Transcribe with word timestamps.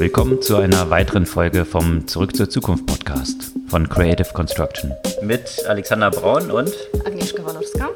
Willkommen 0.00 0.40
zu 0.40 0.56
einer 0.56 0.88
weiteren 0.88 1.26
Folge 1.26 1.66
vom 1.66 2.08
Zurück 2.08 2.34
zur 2.34 2.48
Zukunft 2.48 2.86
Podcast 2.86 3.52
von 3.68 3.86
Creative 3.86 4.32
Construction. 4.32 4.94
Mit 5.20 5.62
Alexander 5.68 6.10
Braun 6.10 6.50
und 6.50 6.72
Agnieszka 7.04 7.44
Walorska. 7.44 7.90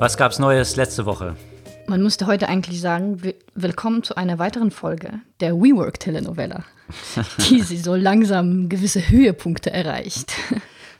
Was 0.00 0.16
gab's 0.16 0.40
Neues 0.40 0.74
letzte 0.74 1.06
Woche? 1.06 1.36
Man 1.86 2.02
müsste 2.02 2.26
heute 2.26 2.48
eigentlich 2.48 2.80
sagen, 2.80 3.22
willkommen 3.54 4.02
zu 4.02 4.16
einer 4.16 4.40
weiteren 4.40 4.72
Folge 4.72 5.20
der 5.38 5.54
WeWork-Telenovela, 5.54 6.64
die 7.48 7.60
sie 7.60 7.78
so 7.78 7.94
langsam 7.94 8.68
gewisse 8.68 9.08
Höhepunkte 9.08 9.70
erreicht. 9.70 10.32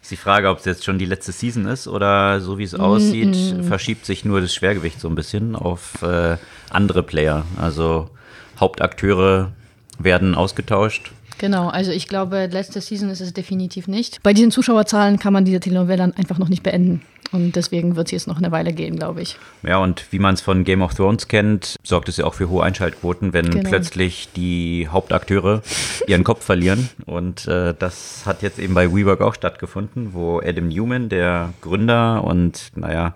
Ist 0.02 0.10
die 0.10 0.16
Frage, 0.16 0.48
ob 0.48 0.58
es 0.58 0.64
jetzt 0.64 0.84
schon 0.84 0.98
die 0.98 1.04
letzte 1.04 1.32
Season 1.32 1.66
ist 1.66 1.88
oder 1.88 2.40
so 2.40 2.58
wie 2.58 2.62
es 2.62 2.74
aussieht, 2.74 3.28
mm 3.28 3.60
-mm. 3.60 3.62
verschiebt 3.64 4.06
sich 4.06 4.24
nur 4.24 4.40
das 4.40 4.54
Schwergewicht 4.54 5.00
so 5.00 5.08
ein 5.08 5.14
bisschen 5.14 5.56
auf 5.56 6.02
äh, 6.02 6.36
andere 6.70 7.02
Player. 7.02 7.44
Also 7.60 8.08
Hauptakteure 8.58 9.52
werden 9.98 10.34
ausgetauscht. 10.34 11.12
Genau, 11.38 11.68
also 11.68 11.92
ich 11.92 12.08
glaube, 12.08 12.46
letzte 12.46 12.80
Season 12.80 13.10
ist 13.10 13.20
es 13.20 13.32
definitiv 13.32 13.86
nicht. 13.86 14.22
Bei 14.22 14.32
diesen 14.32 14.50
Zuschauerzahlen 14.50 15.18
kann 15.18 15.32
man 15.32 15.44
diese 15.44 15.60
Telenovela 15.60 16.10
einfach 16.16 16.38
noch 16.38 16.48
nicht 16.48 16.64
beenden. 16.64 17.02
Und 17.30 17.56
deswegen 17.56 17.96
wird 17.96 18.08
es 18.08 18.12
jetzt 18.12 18.26
noch 18.26 18.38
eine 18.38 18.50
Weile 18.52 18.72
gehen, 18.72 18.96
glaube 18.96 19.22
ich. 19.22 19.38
Ja, 19.62 19.78
und 19.78 20.06
wie 20.10 20.18
man 20.18 20.34
es 20.34 20.40
von 20.40 20.64
Game 20.64 20.82
of 20.82 20.94
Thrones 20.94 21.28
kennt, 21.28 21.76
sorgt 21.82 22.08
es 22.08 22.16
ja 22.16 22.24
auch 22.24 22.34
für 22.34 22.48
hohe 22.48 22.62
Einschaltquoten, 22.62 23.32
wenn 23.32 23.50
genau. 23.50 23.68
plötzlich 23.68 24.28
die 24.34 24.88
Hauptakteure 24.88 25.62
ihren 26.06 26.24
Kopf 26.24 26.44
verlieren. 26.44 26.88
Und 27.06 27.46
äh, 27.46 27.74
das 27.78 28.22
hat 28.24 28.42
jetzt 28.42 28.58
eben 28.58 28.74
bei 28.74 28.92
WeWork 28.92 29.20
auch 29.20 29.34
stattgefunden, 29.34 30.14
wo 30.14 30.40
Adam 30.40 30.68
Newman, 30.68 31.08
der 31.08 31.52
Gründer 31.60 32.24
und 32.24 32.70
naja, 32.74 33.14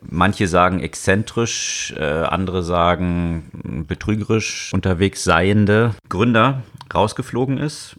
Manche 0.00 0.48
sagen 0.48 0.80
exzentrisch, 0.80 1.94
äh, 1.96 2.02
andere 2.02 2.62
sagen 2.62 3.84
betrügerisch 3.88 4.72
unterwegs 4.72 5.24
seiende 5.24 5.94
Gründer 6.08 6.62
rausgeflogen 6.94 7.58
ist. 7.58 7.96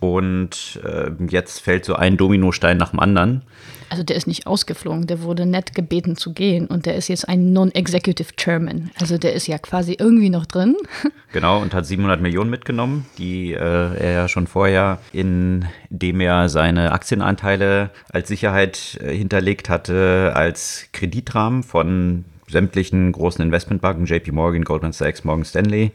Und 0.00 0.80
äh, 0.84 1.10
jetzt 1.28 1.60
fällt 1.60 1.84
so 1.84 1.94
ein 1.94 2.16
Dominostein 2.16 2.76
nach 2.76 2.90
dem 2.90 3.00
anderen. 3.00 3.42
Also 3.88 4.02
der 4.02 4.16
ist 4.16 4.26
nicht 4.26 4.46
ausgeflogen, 4.46 5.06
der 5.06 5.22
wurde 5.22 5.46
nett 5.46 5.74
gebeten 5.74 6.16
zu 6.16 6.32
gehen 6.32 6.66
und 6.66 6.86
der 6.86 6.96
ist 6.96 7.08
jetzt 7.08 7.28
ein 7.28 7.52
Non-Executive 7.52 8.34
Chairman. 8.36 8.90
Also 8.98 9.18
der 9.18 9.34
ist 9.34 9.46
ja 9.46 9.58
quasi 9.58 9.96
irgendwie 9.98 10.30
noch 10.30 10.46
drin. 10.46 10.76
Genau, 11.32 11.60
und 11.60 11.74
hat 11.74 11.84
700 11.84 12.20
Millionen 12.20 12.48
mitgenommen, 12.48 13.06
die 13.18 13.54
äh, 13.54 13.56
er 13.56 14.12
ja 14.12 14.28
schon 14.28 14.46
vorher, 14.46 15.00
indem 15.12 16.20
er 16.20 16.48
seine 16.48 16.92
Aktienanteile 16.92 17.90
als 18.12 18.28
Sicherheit 18.28 19.00
äh, 19.02 19.12
hinterlegt 19.16 19.68
hatte, 19.68 20.30
als 20.36 20.86
Kreditrahmen 20.92 21.64
von 21.64 22.24
sämtlichen 22.48 23.10
großen 23.10 23.44
Investmentbanken, 23.44 24.06
JP 24.06 24.30
Morgan, 24.30 24.62
Goldman 24.62 24.92
Sachs, 24.92 25.24
Morgan 25.24 25.44
Stanley, 25.44 25.90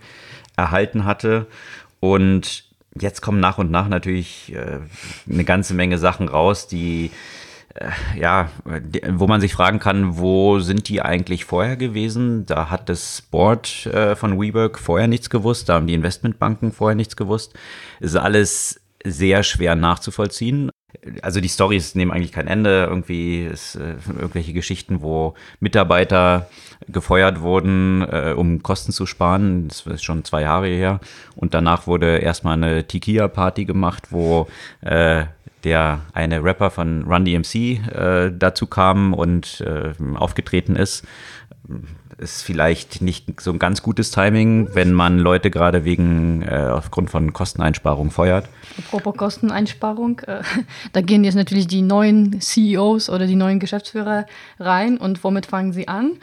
erhalten 0.58 1.06
hatte. 1.06 1.48
Und 2.02 2.66
jetzt 3.00 3.22
kommen 3.22 3.40
nach 3.40 3.58
und 3.58 3.72
nach 3.72 3.88
natürlich 3.88 4.54
äh, 4.54 4.80
eine 5.32 5.44
ganze 5.44 5.74
Menge 5.74 5.98
Sachen 5.98 6.28
raus, 6.28 6.68
die 6.68 7.12
ja, 8.18 8.50
wo 9.10 9.28
man 9.28 9.42
sich 9.42 9.54
fragen 9.54 9.80
kann, 9.80 10.18
wo 10.18 10.60
sind 10.60 10.90
die 10.90 11.02
eigentlich 11.02 11.46
vorher 11.46 11.78
gewesen? 11.78 12.46
Da 12.46 12.70
hat 12.70 12.90
das 12.90 13.22
Board 13.22 13.86
äh, 13.88 14.16
von 14.16 14.40
WeWork 14.40 14.80
vorher 14.80 15.08
nichts 15.08 15.30
gewusst, 15.30 15.70
da 15.70 15.76
haben 15.76 15.88
die 15.88 15.94
Investmentbanken 15.94 16.72
vorher 16.72 16.96
nichts 16.96 17.16
gewusst. 17.16 17.54
Es 18.00 18.12
ist 18.12 18.18
alles 18.18 18.82
sehr 19.04 19.44
schwer 19.44 19.76
nachzuvollziehen. 19.76 20.72
Also 21.22 21.40
die 21.40 21.50
Stories 21.50 21.96
nehmen 21.96 22.12
eigentlich 22.12 22.32
kein 22.32 22.48
Ende. 22.48 22.88
Irgendwie 22.90 23.46
ist 23.46 23.76
äh, 23.76 23.96
irgendwelche 24.08 24.54
Geschichten, 24.54 25.02
wo 25.02 25.36
Mitarbeiter 25.60 26.50
gefeuert 26.88 27.42
wurden, 27.42 28.02
äh, 28.02 28.34
um 28.36 28.64
Kosten 28.64 28.92
zu 28.92 29.06
sparen. 29.06 29.68
Das 29.68 29.86
ist 29.86 30.04
schon 30.04 30.26
zwei 30.26 30.42
Jahre 30.42 30.68
her. 30.68 31.00
Und 31.36 31.54
danach 31.54 31.88
wurde 31.88 32.18
erstmal 32.18 32.54
eine 32.54 32.86
Tikia-Party 32.86 33.66
gemacht, 33.66 34.08
wo 34.12 34.48
äh, 34.82 35.26
der 35.64 36.02
eine 36.14 36.44
Rapper 36.44 36.70
von 36.70 37.04
Run 37.04 37.26
DMC 37.26 37.56
äh, 37.56 38.32
dazu 38.38 38.68
kam 38.68 39.14
und 39.14 39.62
äh, 39.62 39.94
aufgetreten 40.16 40.76
ist. 40.76 41.06
Ist 42.18 42.42
vielleicht 42.42 43.02
nicht 43.02 43.40
so 43.40 43.52
ein 43.52 43.60
ganz 43.60 43.82
gutes 43.82 44.12
Timing, 44.12 44.70
wenn 44.74 44.92
man 44.92 45.20
Leute 45.20 45.50
gerade 45.50 45.86
wegen 45.86 46.42
äh, 46.42 46.68
aufgrund 46.70 47.10
von 47.10 47.32
Kosteneinsparung 47.32 48.12
feuert. 48.12 48.50
Apropos 48.78 49.16
Kosteneinsparung, 49.16 50.20
äh, 50.28 50.42
da 50.94 51.02
gehen 51.02 51.24
jetzt 51.24 51.36
natürlich 51.36 51.68
die 51.68 51.82
neuen 51.82 52.42
CEOs 52.42 53.10
oder 53.10 53.26
die 53.26 53.36
neuen 53.36 53.60
Geschäftsführer 53.60 54.26
rein 54.60 54.98
und 54.98 55.24
womit 55.24 55.46
fangen 55.46 55.72
sie 55.72 55.88
an? 55.88 56.18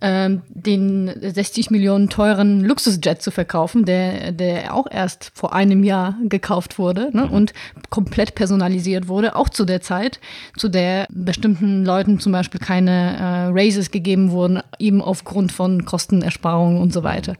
Ähm, 0.00 0.42
den 0.48 1.12
60 1.20 1.70
Millionen 1.70 2.08
teuren 2.08 2.64
Luxusjet 2.64 3.22
zu 3.22 3.30
verkaufen, 3.30 3.84
der, 3.84 4.32
der 4.32 4.74
auch 4.74 4.86
erst 4.90 5.30
vor 5.34 5.52
einem 5.52 5.82
Jahr 5.82 6.16
gekauft 6.24 6.78
wurde 6.78 7.10
ne, 7.12 7.26
mhm. 7.26 7.32
und 7.32 7.52
komplett 7.90 8.34
personalisiert 8.34 9.08
wurde, 9.08 9.36
auch 9.36 9.48
zu 9.48 9.64
der 9.64 9.80
Zeit, 9.80 10.20
zu 10.56 10.68
der 10.68 11.06
bestimmten 11.10 11.84
Leuten 11.84 12.20
zum 12.20 12.32
Beispiel 12.32 12.60
keine 12.60 13.16
äh, 13.16 13.50
Raises 13.52 13.90
gegeben 13.90 14.30
wurden, 14.30 14.60
eben 14.78 15.02
aufgrund 15.02 15.52
von 15.52 15.84
Kostenersparungen 15.84 16.80
und 16.80 16.92
so 16.92 17.02
weiter. 17.02 17.34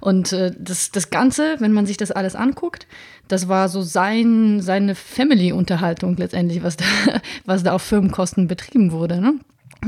Und 0.00 0.32
äh, 0.32 0.52
das, 0.58 0.90
das 0.90 1.10
Ganze, 1.10 1.56
wenn 1.58 1.72
man 1.72 1.86
sich 1.86 1.96
das 1.96 2.10
alles 2.10 2.34
anguckt, 2.34 2.86
das 3.28 3.48
war 3.48 3.68
so 3.68 3.82
sein, 3.82 4.60
seine 4.60 4.94
Family-Unterhaltung 4.94 6.16
letztendlich, 6.16 6.62
was 6.62 6.76
da, 6.76 6.84
was 7.44 7.62
da 7.62 7.72
auf 7.72 7.82
Firmenkosten 7.82 8.48
betrieben 8.48 8.90
wurde. 8.92 9.20
Ne? 9.20 9.34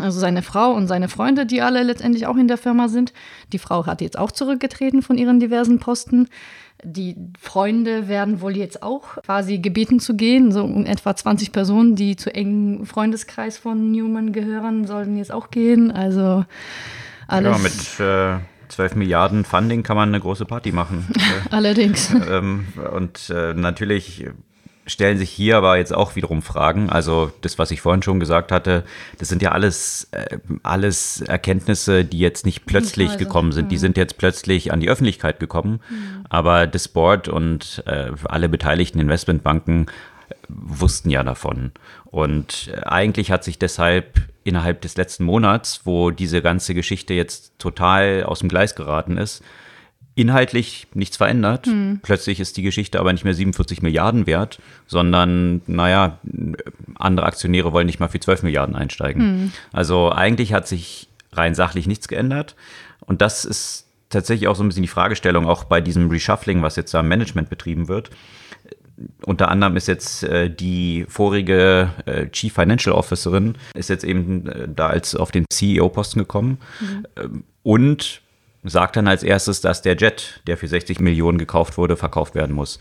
Also 0.01 0.19
seine 0.19 0.43
Frau 0.43 0.73
und 0.73 0.87
seine 0.87 1.09
Freunde, 1.09 1.45
die 1.47 1.61
alle 1.61 1.83
letztendlich 1.83 2.27
auch 2.27 2.37
in 2.37 2.49
der 2.49 2.57
Firma 2.57 2.89
sind. 2.89 3.13
Die 3.53 3.59
Frau 3.59 3.87
hat 3.87 4.01
jetzt 4.01 4.19
auch 4.19 4.31
zurückgetreten 4.31 5.03
von 5.03 5.19
ihren 5.19 5.39
diversen 5.39 5.79
Posten. 5.79 6.29
Die 6.85 7.17
Freunde 7.39 8.09
werden 8.09 8.41
wohl 8.41 8.57
jetzt 8.57 8.83
auch 8.83 9.23
quasi 9.23 9.59
gebeten 9.59 10.01
zu 10.01 10.17
gehen. 10.17 10.51
So 10.51 10.65
um 10.65 10.87
etwa 10.87 11.15
20 11.15 11.53
Personen, 11.53 11.95
die 11.95 12.17
zu 12.17 12.35
engen 12.35 12.87
Freundeskreis 12.87 13.59
von 13.59 13.93
Newman 13.93 14.33
gehören, 14.33 14.87
sollten 14.87 15.17
jetzt 15.17 15.33
auch 15.33 15.51
gehen. 15.51 15.91
Also 15.91 16.45
alles. 17.29 17.99
Ja, 18.01 18.39
mit 18.39 18.41
äh, 18.41 18.45
12 18.69 18.97
Milliarden 18.97 19.45
Funding 19.45 19.83
kann 19.83 19.97
man 19.97 20.09
eine 20.09 20.21
große 20.21 20.47
Party 20.47 20.73
machen. 20.73 21.07
Allerdings. 21.51 22.15
Ähm, 22.29 22.67
und 22.95 23.31
äh, 23.31 23.55
natürlich 23.55 24.27
stellen 24.87 25.19
sich 25.19 25.31
hier 25.31 25.57
aber 25.57 25.77
jetzt 25.77 25.95
auch 25.95 26.17
wiederum 26.17 26.43
Fragen. 26.43 26.91
Also 26.91 27.31
das, 27.41 27.59
was 27.59 27.71
ich 27.71 27.81
vorhin 27.81 28.03
schon 28.03 28.21
gesagt 28.21 28.51
hatte, 28.51 28.85
das 29.19 29.29
sind 29.29 29.43
ja 29.43 29.53
alles, 29.53 30.09
äh, 30.11 30.39
alles 30.63 31.21
Erkenntnisse, 31.21 32.05
die 32.05 32.19
jetzt 32.19 32.45
nicht 32.47 32.67
plötzlich 32.67 33.11
also, 33.11 33.19
gekommen 33.19 33.53
sind. 33.53 33.71
Die 33.71 33.79
sind 33.79 33.97
jetzt 33.97 34.19
plötzlich 34.19 34.73
an 34.73 34.81
die 34.81 34.89
Öffentlichkeit 34.89 35.39
gekommen. 35.39 35.81
Mhm. 35.89 36.25
Aber 36.29 36.67
das 36.67 36.89
Board 36.89 37.29
und 37.29 37.83
äh, 37.87 38.11
alle 38.25 38.49
beteiligten 38.49 38.99
Investmentbanken 38.99 39.87
äh, 40.29 40.35
wussten 40.49 41.11
ja 41.11 41.23
davon. 41.23 41.73
Und 42.07 42.71
äh, 42.73 42.81
eigentlich 42.83 43.31
hat 43.31 43.45
sich 43.45 43.59
deshalb 43.59 44.21
innerhalb 44.45 44.81
des 44.81 44.97
letzten 44.97 45.25
Monats, 45.25 45.83
wo 45.85 46.11
diese 46.11 46.43
ganze 46.43 46.75
Geschichte 46.75 47.15
jetzt 47.15 47.53
total 47.59 48.25
aus 48.25 48.41
dem 48.41 48.49
Gleis 48.49 48.75
geraten 48.75 49.17
ist, 49.17 49.45
inhaltlich 50.15 50.87
nichts 50.95 51.17
verändert. 51.17 51.67
Hm. 51.67 52.01
Plötzlich 52.03 52.39
ist 52.41 52.57
die 52.57 52.63
Geschichte 52.63 53.01
aber 53.01 53.13
nicht 53.13 53.25
mehr 53.25 53.35
47 53.35 53.83
Milliarden 53.83 54.27
wert, 54.27 54.59
sondern, 54.87 55.63
naja, 55.67 56.19
andere 56.97 57.27
Aktionäre 57.27 57.73
wollen 57.73 57.87
nicht 57.87 58.01
mal 58.01 58.09
für 58.09 58.21
12 58.21 58.43
Milliarden 58.43 58.77
einsteigen. 58.77 59.23
Hm. 59.23 59.53
Also 59.73 60.11
eigentlich 60.11 60.53
hat 60.53 60.69
sich 60.69 61.09
rein 61.33 61.55
sachlich 61.55 61.87
nichts 61.87 62.09
geändert. 62.09 62.57
Und 63.01 63.23
das 63.23 63.45
ist 63.45 63.87
tatsächlich 64.11 64.49
auch 64.49 64.57
so 64.57 64.63
ein 64.63 64.69
bisschen 64.69 64.83
die 64.83 64.89
Fragestellung, 64.89 65.47
auch 65.47 65.65
bei 65.65 65.81
diesem 65.81 66.11
Reshuffling, 66.11 66.63
was 66.63 66.77
jetzt 66.77 66.95
am 66.95 67.09
Management 67.09 67.49
betrieben 67.49 67.89
wird. 67.89 68.11
Unter 69.25 69.49
anderem 69.49 69.77
ist 69.77 69.89
jetzt 69.89 70.23
äh, 70.23 70.51
die 70.51 71.07
vorige 71.09 71.91
äh, 72.05 72.29
Chief 72.29 72.53
Financial 72.53 72.95
Officerin, 72.95 73.57
ist 73.75 73.89
jetzt 73.89 74.05
eben 74.05 74.47
äh, 74.47 74.69
da 74.69 74.89
als 74.89 75.17
auf 75.17 75.33
den 75.33 75.47
CEO-Posten 75.51 76.21
gekommen. 76.21 76.59
Mhm. 76.81 77.45
und 77.63 78.22
sagt 78.63 78.97
dann 78.97 79.09
als 79.09 79.23
erstes, 79.23 79.61
dass 79.61 79.83
der 79.83 79.97
Jet, 79.97 80.41
der 80.47 80.57
für 80.57 80.69
60 80.69 81.01
Millionen 81.01 81.39
gekauft 81.39 81.79
wurde, 81.79 81.97
verkauft 81.97 82.35
werden 82.35 82.55
muss. 82.55 82.79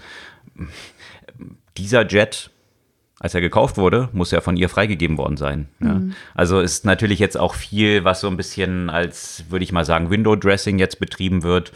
Dieser 1.77 2.07
Jet, 2.07 2.51
als 3.19 3.33
er 3.33 3.41
gekauft 3.41 3.77
wurde, 3.77 4.09
muss 4.13 4.31
ja 4.31 4.41
von 4.41 4.57
ihr 4.57 4.69
freigegeben 4.69 5.17
worden 5.17 5.37
sein. 5.37 5.69
Ja. 5.79 5.93
Mhm. 5.93 6.15
Also 6.33 6.59
ist 6.59 6.85
natürlich 6.85 7.19
jetzt 7.19 7.37
auch 7.37 7.53
viel, 7.53 8.03
was 8.03 8.21
so 8.21 8.27
ein 8.27 8.37
bisschen 8.37 8.89
als, 8.89 9.45
würde 9.49 9.63
ich 9.63 9.71
mal 9.71 9.85
sagen, 9.85 10.09
Window-Dressing 10.09 10.79
jetzt 10.79 10.99
betrieben 10.99 11.43
wird, 11.43 11.71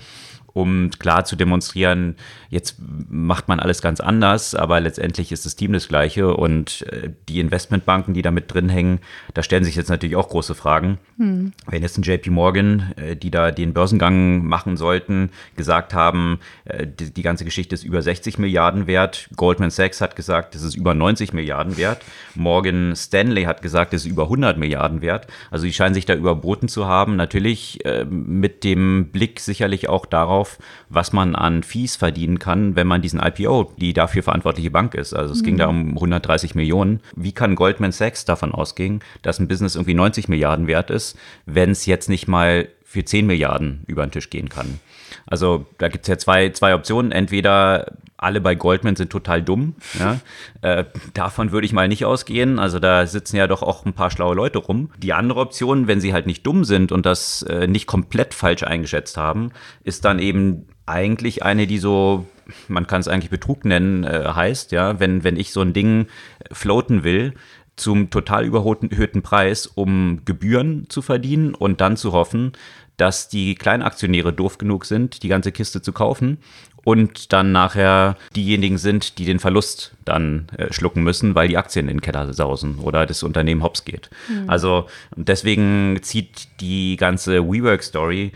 um 0.56 0.90
klar 0.90 1.26
zu 1.26 1.36
demonstrieren, 1.36 2.16
jetzt 2.50 2.78
macht 3.10 3.50
man 3.50 3.60
alles 3.60 3.82
ganz 3.82 4.00
anders, 4.00 4.56
aber 4.56 4.80
letztendlich 4.80 5.34
ist 5.34 5.46
das 5.46 5.58
Team 5.58 5.74
das 5.74 5.90
gleiche 5.90 6.34
und 6.34 6.84
äh, 6.94 7.10
die 7.28 7.42
Investmentbanken, 7.42 8.14
die 8.14 8.22
da 8.22 8.32
mit 8.32 8.54
drin 8.54 8.70
hängen, 8.70 9.00
da 9.34 9.44
stellen 9.44 9.66
sich 9.66 9.76
jetzt 9.76 9.90
natürlich 9.90 10.16
auch 10.16 10.30
große 10.30 10.56
Fragen. 10.56 10.98
Hm. 11.18 11.52
Wenn 11.68 11.82
jetzt 11.82 11.98
ein 11.98 12.04
JP 12.04 12.30
Morgan, 12.30 12.94
äh, 12.96 13.18
die 13.18 13.32
da 13.32 13.52
den 13.52 13.74
Börsengang 13.74 14.46
machen 14.46 14.78
sollten, 14.78 15.30
gesagt 15.58 15.94
haben, 15.94 16.40
äh, 16.64 16.88
die, 16.88 17.14
die 17.14 17.22
ganze 17.22 17.44
Geschichte 17.44 17.76
ist 17.76 17.84
über 17.84 18.02
60 18.02 18.38
Milliarden 18.38 18.88
wert, 18.88 19.28
Goldman 19.36 19.72
Sachs 19.72 20.00
hat 20.00 20.16
gesagt, 20.16 20.56
es 20.56 20.64
ist 20.64 20.76
über 20.76 20.94
90 20.94 21.34
Milliarden 21.34 21.76
wert, 21.76 22.02
Morgan 22.34 22.96
Stanley 22.96 23.44
hat 23.44 23.62
gesagt, 23.62 23.94
es 23.94 24.06
ist 24.06 24.12
über 24.12 24.24
100 24.24 24.58
Milliarden 24.58 25.02
wert. 25.02 25.28
Also 25.52 25.66
die 25.66 25.74
scheinen 25.74 25.96
sich 25.96 26.06
da 26.06 26.16
überboten 26.16 26.70
zu 26.70 26.88
haben. 26.88 27.18
Natürlich 27.18 27.80
mit 28.10 28.64
dem 28.64 29.10
Blick 29.12 29.40
sicherlich 29.40 29.90
auch 29.90 30.06
darauf, 30.06 30.45
was 30.90 31.14
man 31.14 31.36
an 31.36 31.64
Fees 31.64 31.96
verdienen 31.96 32.40
kann, 32.40 32.76
wenn 32.76 32.88
man 32.88 33.02
diesen 33.02 33.20
IPO, 33.20 33.74
die 33.78 33.94
dafür 33.94 34.24
verantwortliche 34.24 34.72
Bank 34.72 34.94
ist. 34.96 35.14
Also 35.14 35.34
es 35.34 35.42
mhm. 35.42 35.46
ging 35.46 35.58
da 35.58 35.68
um 35.68 35.90
130 35.90 36.56
Millionen. 36.56 37.02
Wie 37.16 37.32
kann 37.32 37.56
Goldman 37.56 37.92
Sachs 37.92 38.26
davon 38.26 38.52
ausgehen, 38.52 39.02
dass 39.22 39.40
ein 39.40 39.48
Business 39.48 39.76
irgendwie 39.76 39.94
90 39.94 40.28
Milliarden 40.28 40.68
wert 40.68 40.90
ist, 40.90 41.18
wenn 41.46 41.72
es 41.72 41.86
jetzt 41.86 42.10
nicht 42.10 42.28
mal 42.28 42.68
für 42.86 43.04
10 43.04 43.26
Milliarden 43.26 43.84
über 43.88 44.06
den 44.06 44.12
Tisch 44.12 44.30
gehen 44.30 44.48
kann? 44.48 44.80
Also 45.28 45.66
da 45.80 45.90
gibt 45.90 46.06
es 46.06 46.08
ja 46.08 46.18
zwei, 46.18 46.50
zwei 46.52 46.74
Optionen. 46.76 47.12
Entweder 47.12 47.92
alle 48.18 48.40
bei 48.40 48.56
Goldman 48.56 48.96
sind 48.96 49.12
total 49.12 49.42
dumm. 49.42 49.76
Ja? 50.00 50.20
Äh, 50.62 50.86
davon 51.14 51.52
würde 51.52 51.66
ich 51.66 51.74
mal 51.74 51.88
nicht 51.88 52.06
ausgehen. 52.06 52.60
Also 52.60 52.80
da 52.80 53.06
sitzen 53.06 53.36
ja 53.36 53.48
doch 53.48 53.62
auch 53.62 53.86
ein 53.86 53.94
paar 53.94 54.12
schlaue 54.12 54.36
Leute 54.36 54.60
rum. 54.60 54.90
Die 54.98 55.14
andere 55.14 55.42
Option, 55.42 55.88
wenn 55.88 56.00
sie 56.00 56.14
halt 56.14 56.26
nicht 56.26 56.46
dumm 56.46 56.64
sind 56.64 56.92
und 56.92 57.06
das 57.06 57.42
äh, 57.44 57.68
nicht 57.68 57.88
komplett 57.88 58.34
falsch 58.34 58.64
eingeschätzt 58.64 59.18
haben, 59.18 59.52
ist 59.84 60.06
dann 60.06 60.20
eben 60.20 60.68
eigentlich 60.86 61.44
eine, 61.44 61.68
die 61.68 61.80
so, 61.80 62.26
man 62.68 62.88
kann 62.88 63.02
es 63.02 63.08
eigentlich 63.08 63.32
Betrug 63.32 63.66
nennen, 63.66 64.04
äh, 64.04 64.30
heißt, 64.34 64.72
ja, 64.72 65.00
wenn, 65.00 65.24
wenn 65.24 65.36
ich 65.36 65.52
so 65.52 65.62
ein 65.62 65.74
Ding 65.74 66.08
floaten 66.52 67.04
will, 67.04 67.34
zum 67.76 68.10
total 68.10 68.46
überhöhten 68.46 69.22
Preis, 69.22 69.68
um 69.68 70.22
Gebühren 70.26 70.86
zu 70.90 71.02
verdienen 71.02 71.54
und 71.54 71.82
dann 71.82 71.98
zu 71.98 72.14
hoffen, 72.14 72.54
dass 72.98 73.28
die 73.28 73.56
Kleinaktionäre 73.56 74.34
doof 74.34 74.58
genug 74.58 74.86
sind, 74.86 75.24
die 75.24 75.28
ganze 75.28 75.52
Kiste 75.52 75.82
zu 75.82 75.92
kaufen 75.92 76.38
und 76.86 77.34
dann 77.34 77.52
nachher 77.52 78.16
diejenigen 78.36 78.78
sind, 78.78 79.18
die 79.18 79.26
den 79.26 79.40
Verlust 79.40 79.96
dann 80.06 80.48
äh, 80.58 80.72
schlucken 80.72 81.04
müssen, 81.04 81.36
weil 81.36 81.48
die 81.48 81.58
Aktien 81.58 81.90
in 81.90 81.98
den 81.98 82.02
Keller 82.02 82.32
sausen 82.32 82.80
oder 82.80 83.06
das 83.06 83.24
Unternehmen 83.24 83.64
hops 83.64 83.84
geht. 83.84 84.10
Mhm. 84.30 84.50
Also 84.50 84.86
deswegen 85.16 86.00
zieht 86.04 86.48
die 86.62 86.96
ganze 86.96 87.50
WeWork-Story 87.50 88.32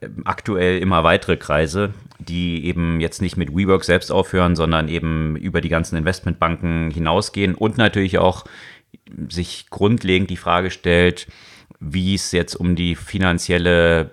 äh, 0.00 0.08
aktuell 0.24 0.78
immer 0.78 1.02
weitere 1.02 1.38
Kreise, 1.38 1.94
die 2.18 2.66
eben 2.66 3.00
jetzt 3.00 3.22
nicht 3.22 3.38
mit 3.38 3.56
WeWork 3.56 3.84
selbst 3.84 4.12
aufhören, 4.12 4.54
sondern 4.54 4.88
eben 4.88 5.36
über 5.36 5.62
die 5.62 5.70
ganzen 5.70 5.96
Investmentbanken 5.96 6.90
hinausgehen 6.90 7.54
und 7.54 7.78
natürlich 7.78 8.18
auch 8.18 8.44
sich 9.28 9.66
grundlegend 9.70 10.30
die 10.30 10.36
Frage 10.36 10.70
stellt, 10.70 11.26
wie 11.80 12.14
es 12.14 12.32
jetzt 12.32 12.54
um 12.54 12.76
die 12.76 12.94
finanzielle 12.94 14.10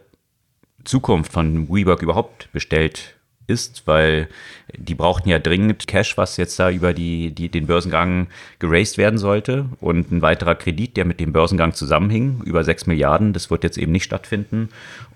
Zukunft 0.83 1.31
von 1.31 1.69
WeWork 1.69 2.01
überhaupt 2.01 2.51
bestellt 2.51 3.15
ist, 3.48 3.83
weil 3.86 4.27
die 4.75 4.95
brauchten 4.95 5.30
ja 5.30 5.39
dringend 5.39 5.88
Cash, 5.88 6.18
was 6.18 6.38
jetzt 6.38 6.57
da 6.59 6.71
über 6.71 6.94
die, 6.94 7.31
die, 7.31 7.50
den 7.50 7.68
Börsengang 7.68 8.27
geraced 8.59 8.98
werden 8.98 9.19
sollte. 9.19 9.65
Und 9.80 10.12
ein 10.12 10.21
weiterer 10.21 10.56
Kredit, 10.56 10.98
der 10.98 11.06
mit 11.06 11.19
dem 11.19 11.33
Börsengang 11.33 11.74
zusammenhing, 11.74 12.42
über 12.45 12.63
6 12.63 12.88
Milliarden, 12.88 13.33
das 13.33 13.51
wird 13.51 13.63
jetzt 13.63 13.77
eben 13.77 13.92
nicht 13.92 14.06
stattfinden. 14.06 14.69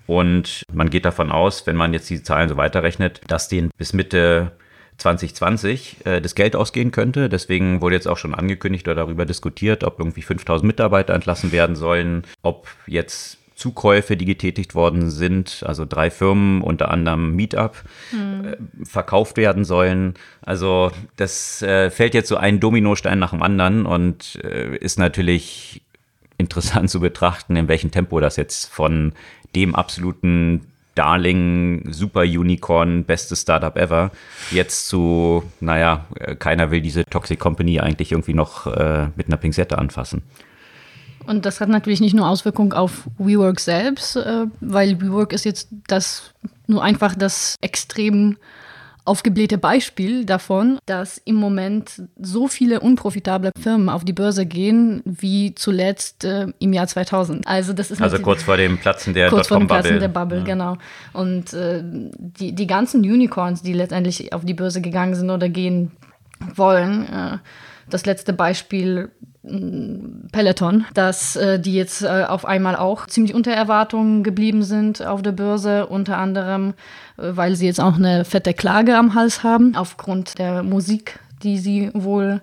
Und 0.06 0.62
man 0.72 0.90
geht 0.90 1.04
davon 1.04 1.32
aus, 1.32 1.66
wenn 1.66 1.76
man 1.76 1.92
jetzt 1.92 2.10
die 2.10 2.22
Zahlen 2.22 2.48
so 2.48 2.56
weiterrechnet, 2.56 3.20
dass 3.26 3.48
den 3.48 3.70
bis 3.76 3.92
Mitte 3.92 4.52
2020 4.98 6.06
äh, 6.06 6.20
das 6.20 6.34
Geld 6.34 6.56
ausgehen 6.56 6.90
könnte. 6.90 7.28
Deswegen 7.28 7.80
wurde 7.80 7.96
jetzt 7.96 8.08
auch 8.08 8.18
schon 8.18 8.34
angekündigt 8.34 8.86
oder 8.88 8.96
darüber 8.96 9.26
diskutiert, 9.26 9.84
ob 9.84 9.98
irgendwie 9.98 10.22
5000 10.22 10.66
Mitarbeiter 10.66 11.14
entlassen 11.14 11.52
werden 11.52 11.76
sollen, 11.76 12.24
ob 12.42 12.68
jetzt 12.86 13.38
Zukäufe, 13.56 14.18
die 14.18 14.26
getätigt 14.26 14.74
worden 14.74 15.10
sind, 15.10 15.64
also 15.66 15.86
drei 15.86 16.10
Firmen, 16.10 16.60
unter 16.60 16.90
anderem 16.90 17.34
Meetup, 17.34 17.82
hm. 18.10 18.44
äh, 18.44 18.56
verkauft 18.84 19.38
werden 19.38 19.64
sollen. 19.64 20.14
Also 20.42 20.92
das 21.16 21.62
äh, 21.62 21.90
fällt 21.90 22.12
jetzt 22.12 22.28
so 22.28 22.36
ein 22.36 22.60
Dominostein 22.60 23.18
nach 23.18 23.30
dem 23.30 23.42
anderen 23.42 23.86
und 23.86 24.38
äh, 24.44 24.76
ist 24.76 24.98
natürlich 24.98 25.80
interessant 26.36 26.90
zu 26.90 27.00
betrachten, 27.00 27.56
in 27.56 27.66
welchem 27.66 27.90
Tempo 27.90 28.20
das 28.20 28.36
jetzt 28.36 28.66
von 28.66 29.14
dem 29.54 29.74
absoluten 29.74 30.66
Darling, 30.96 31.92
Super 31.92 32.22
Unicorn, 32.22 33.04
bestes 33.04 33.42
Startup 33.42 33.76
ever, 33.76 34.10
jetzt 34.50 34.88
zu, 34.88 35.44
naja, 35.60 36.06
äh, 36.18 36.34
keiner 36.34 36.72
will 36.72 36.80
diese 36.80 37.04
Toxic 37.04 37.38
Company 37.38 37.78
eigentlich 37.78 38.10
irgendwie 38.12 38.34
noch 38.34 38.66
äh, 38.66 39.08
mit 39.14 39.28
einer 39.28 39.36
Pinzette 39.36 39.78
anfassen. 39.78 40.22
Und 41.26 41.44
das 41.44 41.60
hat 41.60 41.68
natürlich 41.68 42.00
nicht 42.00 42.14
nur 42.14 42.28
Auswirkungen 42.28 42.72
auf 42.72 43.08
WeWork 43.18 43.60
selbst, 43.60 44.16
äh, 44.16 44.46
weil 44.60 45.00
WeWork 45.00 45.32
ist 45.32 45.44
jetzt 45.44 45.68
das 45.86 46.32
nur 46.66 46.82
einfach 46.82 47.14
das 47.14 47.56
extrem 47.60 48.36
aufgeblähte 49.06 49.56
Beispiel 49.56 50.24
davon, 50.24 50.78
dass 50.86 51.18
im 51.18 51.36
Moment 51.36 52.02
so 52.20 52.48
viele 52.48 52.80
unprofitable 52.80 53.52
Firmen 53.60 53.88
auf 53.88 54.04
die 54.04 54.12
Börse 54.12 54.46
gehen, 54.46 55.02
wie 55.04 55.54
zuletzt 55.54 56.24
äh, 56.24 56.48
im 56.58 56.72
Jahr 56.72 56.86
2000. 56.86 57.46
Also 57.46 57.72
das 57.72 57.90
ist 57.90 58.02
also 58.02 58.18
kurz 58.18 58.42
vor 58.42 58.56
dem 58.56 58.78
Platzen 58.78 59.14
der 59.14 59.30
kurz 59.30 59.48
vor 59.48 59.58
dem 59.58 59.68
Platzen 59.68 60.00
der 60.00 60.08
Bubble, 60.08 60.38
ja. 60.38 60.44
genau. 60.44 60.76
Und 61.12 61.52
äh, 61.52 61.82
die, 61.84 62.54
die 62.54 62.66
ganzen 62.66 63.00
Unicorns, 63.00 63.62
die 63.62 63.72
letztendlich 63.72 64.32
auf 64.32 64.44
die 64.44 64.54
Börse 64.54 64.80
gegangen 64.80 65.14
sind 65.14 65.30
oder 65.30 65.48
gehen 65.48 65.92
wollen, 66.54 67.06
äh, 67.06 67.38
das 67.88 68.04
letzte 68.04 68.32
Beispiel 68.32 69.10
Peloton, 70.32 70.84
dass 70.94 71.36
äh, 71.36 71.60
die 71.60 71.74
jetzt 71.74 72.02
äh, 72.02 72.24
auf 72.28 72.44
einmal 72.44 72.76
auch 72.76 73.06
ziemlich 73.06 73.34
unter 73.34 73.52
Erwartungen 73.52 74.24
geblieben 74.24 74.62
sind 74.62 75.04
auf 75.04 75.22
der 75.22 75.32
Börse, 75.32 75.86
unter 75.86 76.18
anderem, 76.18 76.74
äh, 77.16 77.30
weil 77.30 77.54
sie 77.54 77.66
jetzt 77.66 77.80
auch 77.80 77.94
eine 77.94 78.24
fette 78.24 78.54
Klage 78.54 78.96
am 78.96 79.14
Hals 79.14 79.44
haben, 79.44 79.76
aufgrund 79.76 80.38
der 80.38 80.62
Musik, 80.62 81.20
die 81.42 81.58
sie 81.58 81.90
wohl 81.94 82.40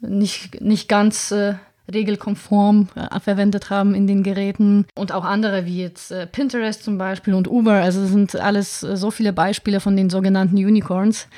nicht, 0.00 0.60
nicht 0.60 0.88
ganz 0.88 1.30
äh, 1.30 1.54
regelkonform 1.92 2.88
äh, 2.94 3.20
verwendet 3.20 3.70
haben 3.70 3.94
in 3.94 4.06
den 4.06 4.22
Geräten 4.22 4.86
und 4.96 5.12
auch 5.12 5.24
andere 5.24 5.64
wie 5.66 5.80
jetzt 5.80 6.10
äh, 6.10 6.26
Pinterest 6.26 6.82
zum 6.82 6.98
Beispiel 6.98 7.34
und 7.34 7.48
Uber. 7.48 7.74
Also 7.74 8.04
sind 8.06 8.34
alles 8.36 8.80
so 8.80 9.10
viele 9.10 9.32
Beispiele 9.32 9.80
von 9.80 9.96
den 9.96 10.10
sogenannten 10.10 10.56
Unicorns 10.56 11.28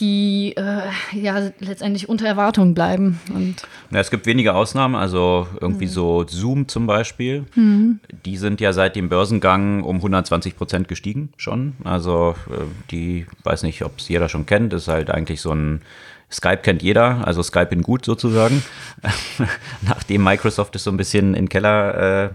die 0.00 0.54
äh, 0.56 0.82
ja 1.12 1.50
letztendlich 1.60 2.08
unter 2.08 2.26
Erwartungen 2.26 2.74
bleiben. 2.74 3.20
Und 3.34 3.56
ja, 3.90 4.00
es 4.00 4.10
gibt 4.10 4.26
wenige 4.26 4.54
Ausnahmen, 4.54 4.94
also 4.94 5.46
irgendwie 5.60 5.86
mhm. 5.86 5.90
so 5.90 6.26
Zoom 6.26 6.68
zum 6.68 6.86
Beispiel. 6.86 7.44
Mhm. 7.54 8.00
Die 8.24 8.36
sind 8.36 8.60
ja 8.60 8.72
seit 8.72 8.96
dem 8.96 9.08
Börsengang 9.08 9.82
um 9.82 9.96
120 9.96 10.56
Prozent 10.56 10.88
gestiegen 10.88 11.30
schon. 11.36 11.74
Also 11.84 12.34
äh, 12.48 12.64
die, 12.90 13.26
weiß 13.44 13.62
nicht, 13.62 13.82
ob 13.84 13.98
es 13.98 14.08
jeder 14.08 14.28
schon 14.28 14.46
kennt, 14.46 14.72
ist 14.72 14.88
halt 14.88 15.10
eigentlich 15.10 15.40
so 15.40 15.52
ein 15.52 15.82
Skype 16.32 16.58
kennt 16.58 16.82
jeder, 16.82 17.26
also 17.26 17.42
Skype 17.42 17.70
in 17.72 17.82
gut 17.82 18.04
sozusagen. 18.04 18.62
Nachdem 19.82 20.22
Microsoft 20.22 20.76
es 20.76 20.84
so 20.84 20.90
ein 20.90 20.96
bisschen 20.96 21.34
in 21.34 21.44
den 21.44 21.48
Keller 21.48 22.24
äh, 22.24 22.30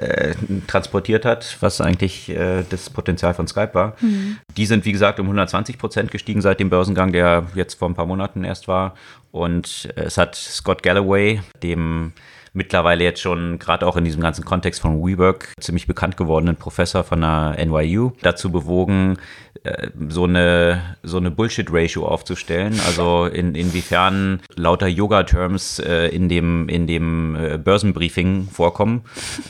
äh, 0.00 0.34
transportiert 0.66 1.24
hat, 1.24 1.56
was 1.60 1.80
eigentlich 1.80 2.28
äh, 2.28 2.64
das 2.68 2.90
Potenzial 2.90 3.34
von 3.34 3.46
Skype 3.46 3.74
war. 3.74 3.96
Mhm. 4.00 4.38
Die 4.56 4.66
sind, 4.66 4.84
wie 4.84 4.92
gesagt, 4.92 5.20
um 5.20 5.26
120 5.26 5.78
Prozent 5.78 6.10
gestiegen 6.10 6.40
seit 6.40 6.60
dem 6.60 6.70
Börsengang, 6.70 7.12
der 7.12 7.46
jetzt 7.54 7.74
vor 7.74 7.88
ein 7.88 7.94
paar 7.94 8.06
Monaten 8.06 8.44
erst 8.44 8.68
war. 8.68 8.94
Und 9.30 9.88
es 9.96 10.16
hat 10.16 10.36
Scott 10.36 10.82
Galloway, 10.82 11.40
dem 11.62 12.12
mittlerweile 12.54 13.04
jetzt 13.04 13.20
schon 13.20 13.58
gerade 13.58 13.86
auch 13.86 13.96
in 13.96 14.04
diesem 14.04 14.22
ganzen 14.22 14.44
Kontext 14.44 14.80
von 14.80 15.04
WeWork 15.04 15.52
ziemlich 15.60 15.86
bekannt 15.86 16.16
gewordenen 16.16 16.56
Professor 16.56 17.04
von 17.04 17.20
der 17.20 17.56
NYU 17.64 18.12
dazu 18.22 18.50
bewogen, 18.50 19.18
äh, 19.64 19.88
so 20.08 20.24
eine, 20.24 20.96
so 21.02 21.18
eine 21.18 21.30
Bullshit-Ratio 21.30 22.06
aufzustellen. 22.06 22.80
Also 22.86 23.26
in, 23.26 23.54
inwiefern 23.54 24.40
lauter 24.54 24.86
Yoga-Terms 24.86 25.80
äh, 25.80 26.06
in 26.08 26.28
dem, 26.28 26.68
in 26.68 26.86
dem 26.86 27.36
äh, 27.36 27.58
Börsenbriefing 27.58 28.48
vorkommen 28.50 29.02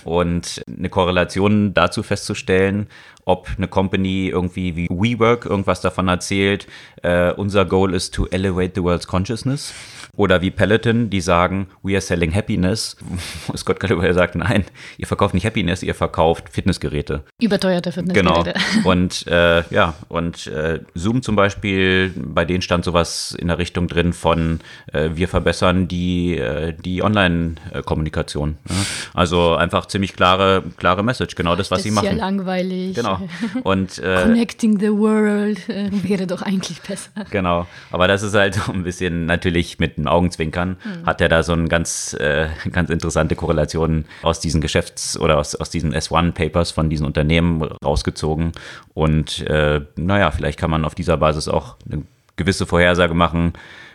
und 0.04 0.62
eine 0.66 0.88
Korrelation 0.88 1.74
dazu 1.74 2.02
festzustellen, 2.02 2.88
ob 3.24 3.48
eine 3.56 3.68
Company 3.68 4.28
irgendwie 4.28 4.76
wie 4.76 4.88
WeWork 4.88 5.46
irgendwas 5.46 5.80
davon 5.80 6.08
erzählt, 6.08 6.66
äh, 7.02 7.32
unser 7.32 7.64
Goal 7.64 7.94
ist 7.94 8.14
to 8.14 8.26
elevate 8.26 8.72
the 8.74 8.82
world's 8.82 9.06
consciousness 9.06 9.72
Oder 10.16 10.42
wie 10.42 10.50
Peloton, 10.50 11.10
die 11.10 11.20
sagen, 11.20 11.66
we 11.82 11.92
are 11.92 12.00
selling 12.00 12.34
happiness. 12.34 12.96
Scott 13.56 13.80
Galloway 13.80 14.12
sagt, 14.12 14.36
nein, 14.36 14.64
ihr 14.96 15.06
verkauft 15.06 15.34
nicht 15.34 15.44
Happiness, 15.44 15.82
ihr 15.82 15.94
verkauft 15.94 16.48
Fitnessgeräte. 16.50 17.24
Überteuerte 17.40 17.90
Fitnessgeräte. 17.90 18.54
Genau. 18.54 18.84
Und 18.84 19.26
äh, 19.26 19.64
ja, 19.70 19.94
und 20.08 20.46
äh, 20.46 20.80
Zoom 20.94 21.22
zum 21.22 21.36
Beispiel, 21.36 22.12
bei 22.16 22.44
denen 22.44 22.62
stand 22.62 22.84
sowas 22.84 23.34
in 23.38 23.48
der 23.48 23.58
Richtung 23.58 23.88
drin 23.88 24.12
von, 24.12 24.60
äh, 24.92 25.10
wir 25.14 25.28
verbessern 25.28 25.88
die, 25.88 26.36
äh, 26.36 26.72
die 26.72 27.02
Online-Kommunikation. 27.02 28.56
Ja? 28.68 28.74
Also 29.14 29.54
einfach 29.54 29.86
ziemlich 29.86 30.14
klare, 30.14 30.62
klare 30.76 31.02
Message, 31.02 31.34
genau 31.34 31.56
das, 31.56 31.70
was 31.70 31.78
das 31.78 31.82
sie 31.84 31.90
machen. 31.90 32.06
ist 32.06 32.12
ja 32.12 32.18
langweilig. 32.18 32.94
Genau. 32.94 33.13
Und, 33.62 33.98
äh, 33.98 34.22
Connecting 34.22 34.78
the 34.78 34.90
world 34.90 35.68
äh, 35.68 35.90
wäre 35.92 36.26
doch 36.26 36.42
eigentlich 36.42 36.80
besser. 36.82 37.10
Genau. 37.30 37.66
Aber 37.90 38.08
das 38.08 38.22
ist 38.22 38.34
halt 38.34 38.54
so 38.54 38.72
ein 38.72 38.84
bisschen 38.84 39.26
natürlich 39.26 39.78
mit 39.78 39.98
einem 39.98 40.08
Augenzwinkern, 40.08 40.76
mhm. 40.84 41.06
hat 41.06 41.20
er 41.20 41.28
da 41.28 41.42
so 41.42 41.52
eine 41.52 41.68
ganz, 41.68 42.14
äh, 42.14 42.48
ganz 42.70 42.90
interessante 42.90 43.36
Korrelation 43.36 44.04
aus 44.22 44.40
diesen 44.40 44.60
Geschäfts- 44.60 45.18
oder 45.18 45.38
aus, 45.38 45.54
aus 45.54 45.70
diesen 45.70 45.94
S1-Papers 45.94 46.70
von 46.70 46.90
diesen 46.90 47.06
Unternehmen 47.06 47.62
rausgezogen. 47.62 48.52
Und 48.94 49.40
äh, 49.46 49.80
naja, 49.96 50.30
vielleicht 50.30 50.58
kann 50.58 50.70
man 50.70 50.84
auf 50.84 50.94
dieser 50.94 51.16
Basis 51.16 51.48
auch 51.48 51.76
eine 51.90 52.02
gewisse 52.36 52.66
Vorhersage 52.66 53.14
machen, 53.14 53.54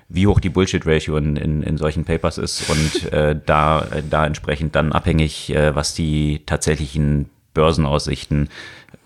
wie 0.09 0.25
hoch 0.25 0.39
die 0.39 0.49
Bullshit-Ratio 0.49 1.17
in, 1.17 1.35
in, 1.35 1.63
in, 1.63 1.77
solchen 1.77 2.03
Papers 2.03 2.37
ist 2.37 2.69
und 2.69 3.13
äh, 3.13 3.39
da, 3.45 3.85
da 4.09 4.25
entsprechend 4.25 4.75
dann 4.75 4.91
abhängig, 4.91 5.53
äh, 5.53 5.75
was 5.75 5.93
die 5.93 6.41
tatsächlichen 6.45 7.29
Börsenaussichten 7.53 8.49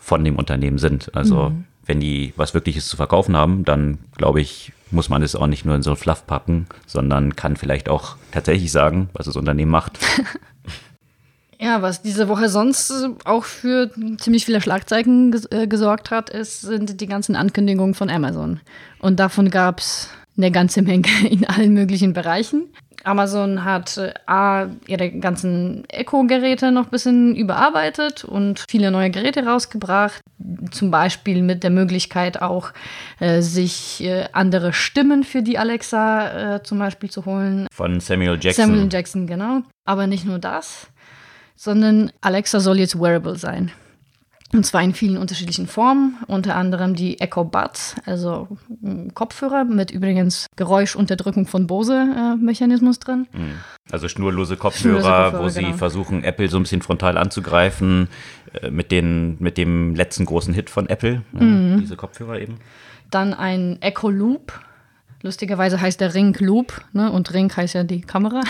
von 0.03 0.24
dem 0.24 0.36
Unternehmen 0.36 0.77
sind. 0.77 1.15
Also 1.15 1.50
mhm. 1.50 1.63
wenn 1.86 2.00
die 2.00 2.33
was 2.36 2.53
Wirkliches 2.53 2.88
zu 2.88 2.98
verkaufen 2.98 3.38
haben, 3.38 3.63
dann 3.63 4.00
glaube 4.17 4.41
ich, 4.41 4.74
muss 4.91 5.10
man 5.10 5.24
es 5.24 5.36
auch 5.36 5.48
nicht 5.48 5.65
nur 5.65 5.75
in 5.75 5.81
so 5.81 5.91
ein 5.91 5.95
Fluff 5.95 6.27
packen, 6.27 6.67
sondern 6.86 7.36
kann 7.36 7.55
vielleicht 7.55 7.89
auch 7.89 8.17
tatsächlich 8.31 8.72
sagen, 8.72 9.10
was 9.13 9.25
das 9.25 9.36
Unternehmen 9.36 9.72
macht. 9.72 9.98
Ja, 11.63 11.81
was 11.81 12.01
diese 12.01 12.27
Woche 12.27 12.50
sonst 12.50 12.91
auch 13.24 13.45
für 13.45 13.89
ziemlich 14.17 14.43
viele 14.43 14.60
Schlagzeilen 14.60 15.31
ges 15.31 15.45
äh, 15.50 15.65
gesorgt 15.65 16.12
hat, 16.12 16.29
ist, 16.29 16.60
sind 16.60 17.00
die 17.00 17.07
ganzen 17.07 17.38
Ankündigungen 17.38 17.93
von 17.93 18.10
Amazon. 18.10 18.60
Und 19.00 19.17
davon 19.17 19.50
gab 19.50 19.79
es 19.79 20.10
eine 20.36 20.51
ganze 20.51 20.81
Menge 20.81 21.07
in 21.29 21.48
allen 21.48 21.74
möglichen 21.74 22.12
Bereichen. 22.12 22.65
Amazon 23.03 23.63
hat 23.63 23.98
äh, 23.98 24.13
A, 24.25 24.67
ihre 24.88 25.12
ganzen 25.12 25.88
Echo-Geräte 25.89 26.72
noch 26.72 26.86
ein 26.86 26.89
bisschen 26.89 27.36
überarbeitet 27.36 28.24
und 28.24 28.63
viele 28.69 28.91
neue 28.91 29.10
Geräte 29.10 29.45
rausgebracht. 29.45 30.22
Zum 30.72 30.91
Beispiel 30.91 31.41
mit 31.41 31.63
der 31.63 31.69
Möglichkeit 31.69 32.41
auch, 32.41 32.72
äh, 33.19 33.41
sich 33.41 34.03
äh, 34.03 34.25
andere 34.33 34.74
Stimmen 34.74 35.24
für 35.24 35.41
die 35.41 35.57
Alexa 35.57 36.55
äh, 36.55 36.63
zum 36.63 36.79
Beispiel 36.79 37.10
zu 37.10 37.25
holen. 37.25 37.67
Von 37.72 38.00
Samuel 38.00 38.38
Jackson. 38.39 38.67
Samuel 38.67 38.89
Jackson, 38.91 39.27
genau. 39.27 39.62
Aber 39.86 40.07
nicht 40.07 40.25
nur 40.25 40.39
das, 40.39 40.88
sondern 41.55 42.12
Alexa 42.22 42.60
soll 42.60 42.79
jetzt 42.79 43.00
wearable 43.00 43.36
sein. 43.38 43.72
Und 44.53 44.65
zwar 44.65 44.83
in 44.83 44.93
vielen 44.93 45.17
unterschiedlichen 45.17 45.65
Formen, 45.65 46.17
unter 46.27 46.55
anderem 46.55 46.95
die 46.95 47.19
Echo 47.19 47.43
Buds, 47.43 47.95
also 48.05 48.48
Kopfhörer 49.15 49.63
mit 49.63 49.89
übrigens 49.89 50.45
Geräuschunterdrückung 50.55 51.48
von 51.48 51.65
Bose-Mechanismus 51.65 53.00
drin. 53.00 53.27
Mhm. 53.33 53.55
Also 53.91 54.07
schnurlose 54.07 54.55
Kopfhörer, 54.55 55.01
schnurlose 55.01 55.10
Kopfhörer 55.10 55.43
wo 55.43 55.50
sie 55.50 55.63
genau. 55.63 55.77
versuchen, 55.77 56.24
Apple 56.24 56.50
so 56.50 56.57
ein 56.57 56.63
bisschen 56.63 56.83
frontal 56.83 57.17
anzugreifen, 57.17 58.10
äh, 58.62 58.69
mit, 58.69 58.91
den, 58.91 59.38
mit 59.39 59.57
dem 59.57 59.95
letzten 59.95 60.25
großen 60.25 60.53
Hit 60.53 60.69
von 60.69 60.88
Apple, 60.88 61.24
mhm. 61.31 61.79
diese 61.81 61.95
Kopfhörer 61.95 62.39
eben. 62.39 62.60
Dann 63.10 63.33
ein 63.33 63.81
Echo 63.81 64.10
Loop, 64.10 64.60
Lustigerweise 65.23 65.79
heißt 65.79 66.01
der 66.01 66.13
Ring 66.13 66.35
Loop 66.39 66.81
ne? 66.91 67.09
und 67.09 67.33
Ring 67.33 67.49
heißt 67.49 67.75
ja 67.75 67.85
die 67.85 68.01
Kamera, 68.01 68.41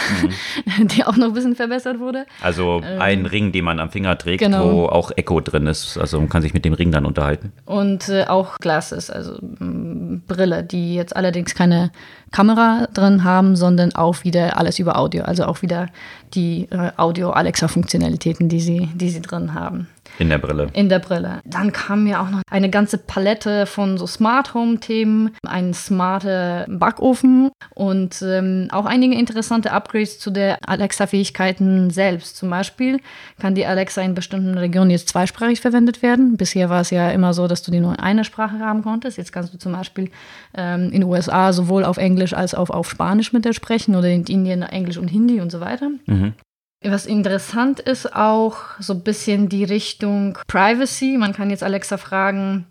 mhm. 0.80 0.88
die 0.88 1.06
auch 1.06 1.16
noch 1.16 1.28
ein 1.28 1.34
bisschen 1.34 1.56
verbessert 1.56 2.00
wurde. 2.00 2.26
Also 2.42 2.82
ähm, 2.84 3.00
ein 3.00 3.26
Ring, 3.28 3.52
den 3.52 3.64
man 3.64 3.80
am 3.80 3.92
Finger 3.92 4.18
trägt, 4.18 4.40
genau. 4.40 4.74
wo 4.74 4.86
auch 4.88 5.12
Echo 5.16 5.40
drin 5.40 5.68
ist. 5.68 6.00
Also 6.00 6.20
man 6.20 6.30
kann 6.30 6.42
sich 6.42 6.56
mit 6.56 6.66
dem 6.66 6.74
Ring 6.74 6.92
dann 6.92 7.06
unterhalten. 7.06 7.52
Und 7.66 8.10
äh, 8.10 8.26
auch 8.26 8.58
Glasses, 8.58 9.12
also 9.12 9.38
ähm, 9.62 10.24
Brille, 10.28 10.64
die 10.64 10.96
jetzt 10.96 11.16
allerdings 11.16 11.54
keine 11.54 11.92
Kamera 12.32 12.88
drin 12.92 13.24
haben, 13.24 13.56
sondern 13.56 13.94
auch 13.94 14.24
wieder 14.24 14.58
alles 14.58 14.80
über 14.80 14.98
Audio. 14.98 15.26
Also 15.26 15.46
auch 15.46 15.62
wieder 15.62 15.90
die 16.34 16.68
äh, 16.72 16.92
Audio-Alexa-Funktionalitäten, 16.98 18.50
die 18.50 18.60
sie, 18.60 18.90
die 18.96 19.10
sie 19.12 19.22
drin 19.22 19.54
haben. 19.54 19.88
In 20.20 20.30
der 20.30 20.38
Brille. 20.38 20.70
In 20.74 20.90
der 20.90 21.00
Brille. 21.00 21.42
Dann 21.46 21.72
kam 21.72 22.06
ja 22.08 22.22
auch 22.22 22.30
noch 22.30 22.42
eine 22.50 22.70
ganze 22.70 22.98
Palette 22.98 23.66
von 23.66 23.98
so 23.98 24.06
Smart 24.06 24.54
Home-Themen, 24.54 25.32
ein 25.46 25.74
smarter 25.74 26.66
Backofen 26.70 27.52
und 27.74 28.22
ähm, 28.22 28.68
auch 28.72 28.86
einige 28.86 29.16
interessante 29.16 29.72
Upgrades 29.72 30.20
zu 30.20 30.30
der 30.30 30.58
Alexa-Fähigkeiten 30.68 31.90
selbst. 31.90 32.38
Zum 32.38 32.50
Beispiel 32.50 33.00
kann 33.40 33.56
die 33.56 33.66
Alexa 33.66 34.02
in 34.02 34.14
bestimmten 34.14 34.58
Regionen 34.58 34.92
jetzt 34.92 35.10
zweisprachig 35.10 35.62
verwendet 35.62 36.02
werden. 36.02 36.38
Bisher 36.38 36.70
war 36.70 36.82
es 36.82 36.92
ja 36.92 37.10
immer 37.10 37.34
so, 37.34 37.48
dass 37.48 37.64
du 37.64 37.72
die 37.72 37.80
nur 37.80 37.94
in 37.94 38.00
einer 38.00 38.24
Sprache 38.24 38.60
haben 38.60 38.84
konntest. 38.84 39.18
Jetzt 39.18 39.32
kannst 39.32 39.54
du 39.54 39.58
zum 39.58 39.72
Beispiel 39.72 40.12
ähm, 40.56 40.86
in 40.86 41.02
den 41.02 41.04
USA 41.04 41.54
sowohl 41.54 41.84
auf 41.84 41.98
Englisch 41.98 42.34
als 42.34 42.54
auch 42.54 42.70
auf 42.70 42.90
Spanisch 42.90 43.34
mit 43.34 43.46
der 43.46 43.54
sprechen 43.54 43.96
oder 43.96 44.10
in 44.10 44.24
Indien 44.26 44.62
Englisch 44.62 44.98
und 44.98 45.08
Hindi 45.08 45.42
und 45.42 45.52
so 45.52 45.60
weiter. 45.60 45.90
Mhm. 46.06 46.34
Was 46.84 47.06
interessant 47.06 47.80
ist 47.80 48.16
auch 48.16 48.58
so 48.80 48.94
ein 48.94 49.02
bisschen 49.02 49.50
die 49.50 49.64
Richtung 49.64 50.38
Privacy. 50.48 51.18
Man 51.18 51.34
kann 51.34 51.50
jetzt 51.50 51.64
Alexa 51.64 51.98
fragen, 51.98 52.66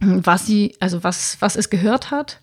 was 0.00 0.46
sie, 0.46 0.76
also 0.80 1.02
was, 1.02 1.36
was 1.40 1.56
es 1.56 1.70
gehört 1.70 2.10
hat 2.10 2.38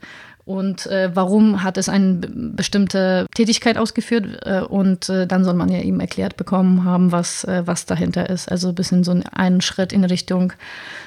und 0.46 0.88
äh, 0.88 1.10
warum 1.14 1.64
hat 1.64 1.78
es 1.78 1.88
eine 1.88 2.16
bestimmte 2.16 3.28
Tätigkeit 3.34 3.78
ausgeführt 3.78 4.46
äh, 4.46 4.62
und 4.62 5.08
äh, 5.08 5.26
dann 5.26 5.46
soll 5.46 5.54
man 5.54 5.70
ja 5.70 5.80
eben 5.80 6.02
erklärt 6.02 6.36
bekommen 6.36 6.84
haben, 6.84 7.12
was, 7.12 7.46
äh, 7.46 7.64
was 7.66 7.86
dahinter 7.86 8.30
ist. 8.30 8.52
Also 8.52 8.70
ein 8.70 8.76
bisschen 8.76 9.04
so 9.06 9.18
einen 9.32 9.62
Schritt 9.62 9.94
in 9.94 10.04
Richtung 10.04 10.52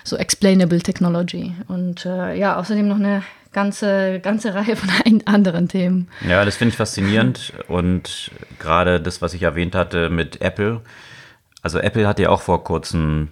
so 0.04 0.16
explainable 0.16 0.80
Technology. 0.80 1.54
Und 1.68 2.06
äh, 2.06 2.34
ja, 2.34 2.56
außerdem 2.56 2.88
noch 2.88 2.96
eine 2.96 3.22
ganze, 3.56 4.20
ganze 4.20 4.54
Reihe 4.54 4.76
von 4.76 4.90
anderen 5.24 5.66
Themen. 5.66 6.08
Ja, 6.28 6.44
das 6.44 6.56
finde 6.56 6.70
ich 6.70 6.76
faszinierend. 6.76 7.54
Und 7.66 8.30
gerade 8.60 9.00
das, 9.00 9.20
was 9.22 9.34
ich 9.34 9.42
erwähnt 9.42 9.74
hatte 9.74 10.10
mit 10.10 10.40
Apple. 10.40 10.82
Also 11.62 11.78
Apple 11.78 12.06
hatte 12.06 12.22
ja 12.22 12.28
auch 12.28 12.42
vor 12.42 12.62
kurzem 12.62 13.30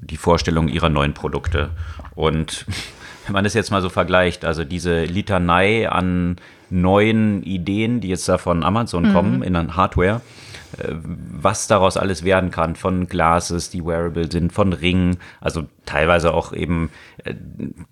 die 0.00 0.18
Vorstellung 0.18 0.68
ihrer 0.68 0.90
neuen 0.90 1.14
Produkte. 1.14 1.70
Und 2.14 2.66
wenn 3.26 3.32
man 3.32 3.44
das 3.44 3.54
jetzt 3.54 3.70
mal 3.70 3.80
so 3.80 3.88
vergleicht, 3.88 4.44
also 4.44 4.64
diese 4.64 5.04
Litanei 5.04 5.88
an 5.88 6.36
neuen 6.68 7.42
Ideen, 7.44 8.00
die 8.00 8.08
jetzt 8.08 8.28
da 8.28 8.38
von 8.38 8.64
Amazon 8.64 9.08
mhm. 9.08 9.12
kommen 9.12 9.42
in 9.42 9.76
Hardware, 9.76 10.20
was 10.78 11.66
daraus 11.66 11.96
alles 11.96 12.24
werden 12.24 12.50
kann, 12.50 12.76
von 12.76 13.06
Glasses, 13.06 13.70
die 13.70 13.84
wearable 13.84 14.30
sind, 14.30 14.52
von 14.52 14.72
Ringen, 14.72 15.18
also 15.40 15.64
teilweise 15.86 16.32
auch 16.32 16.52
eben 16.52 16.90
äh, 17.24 17.34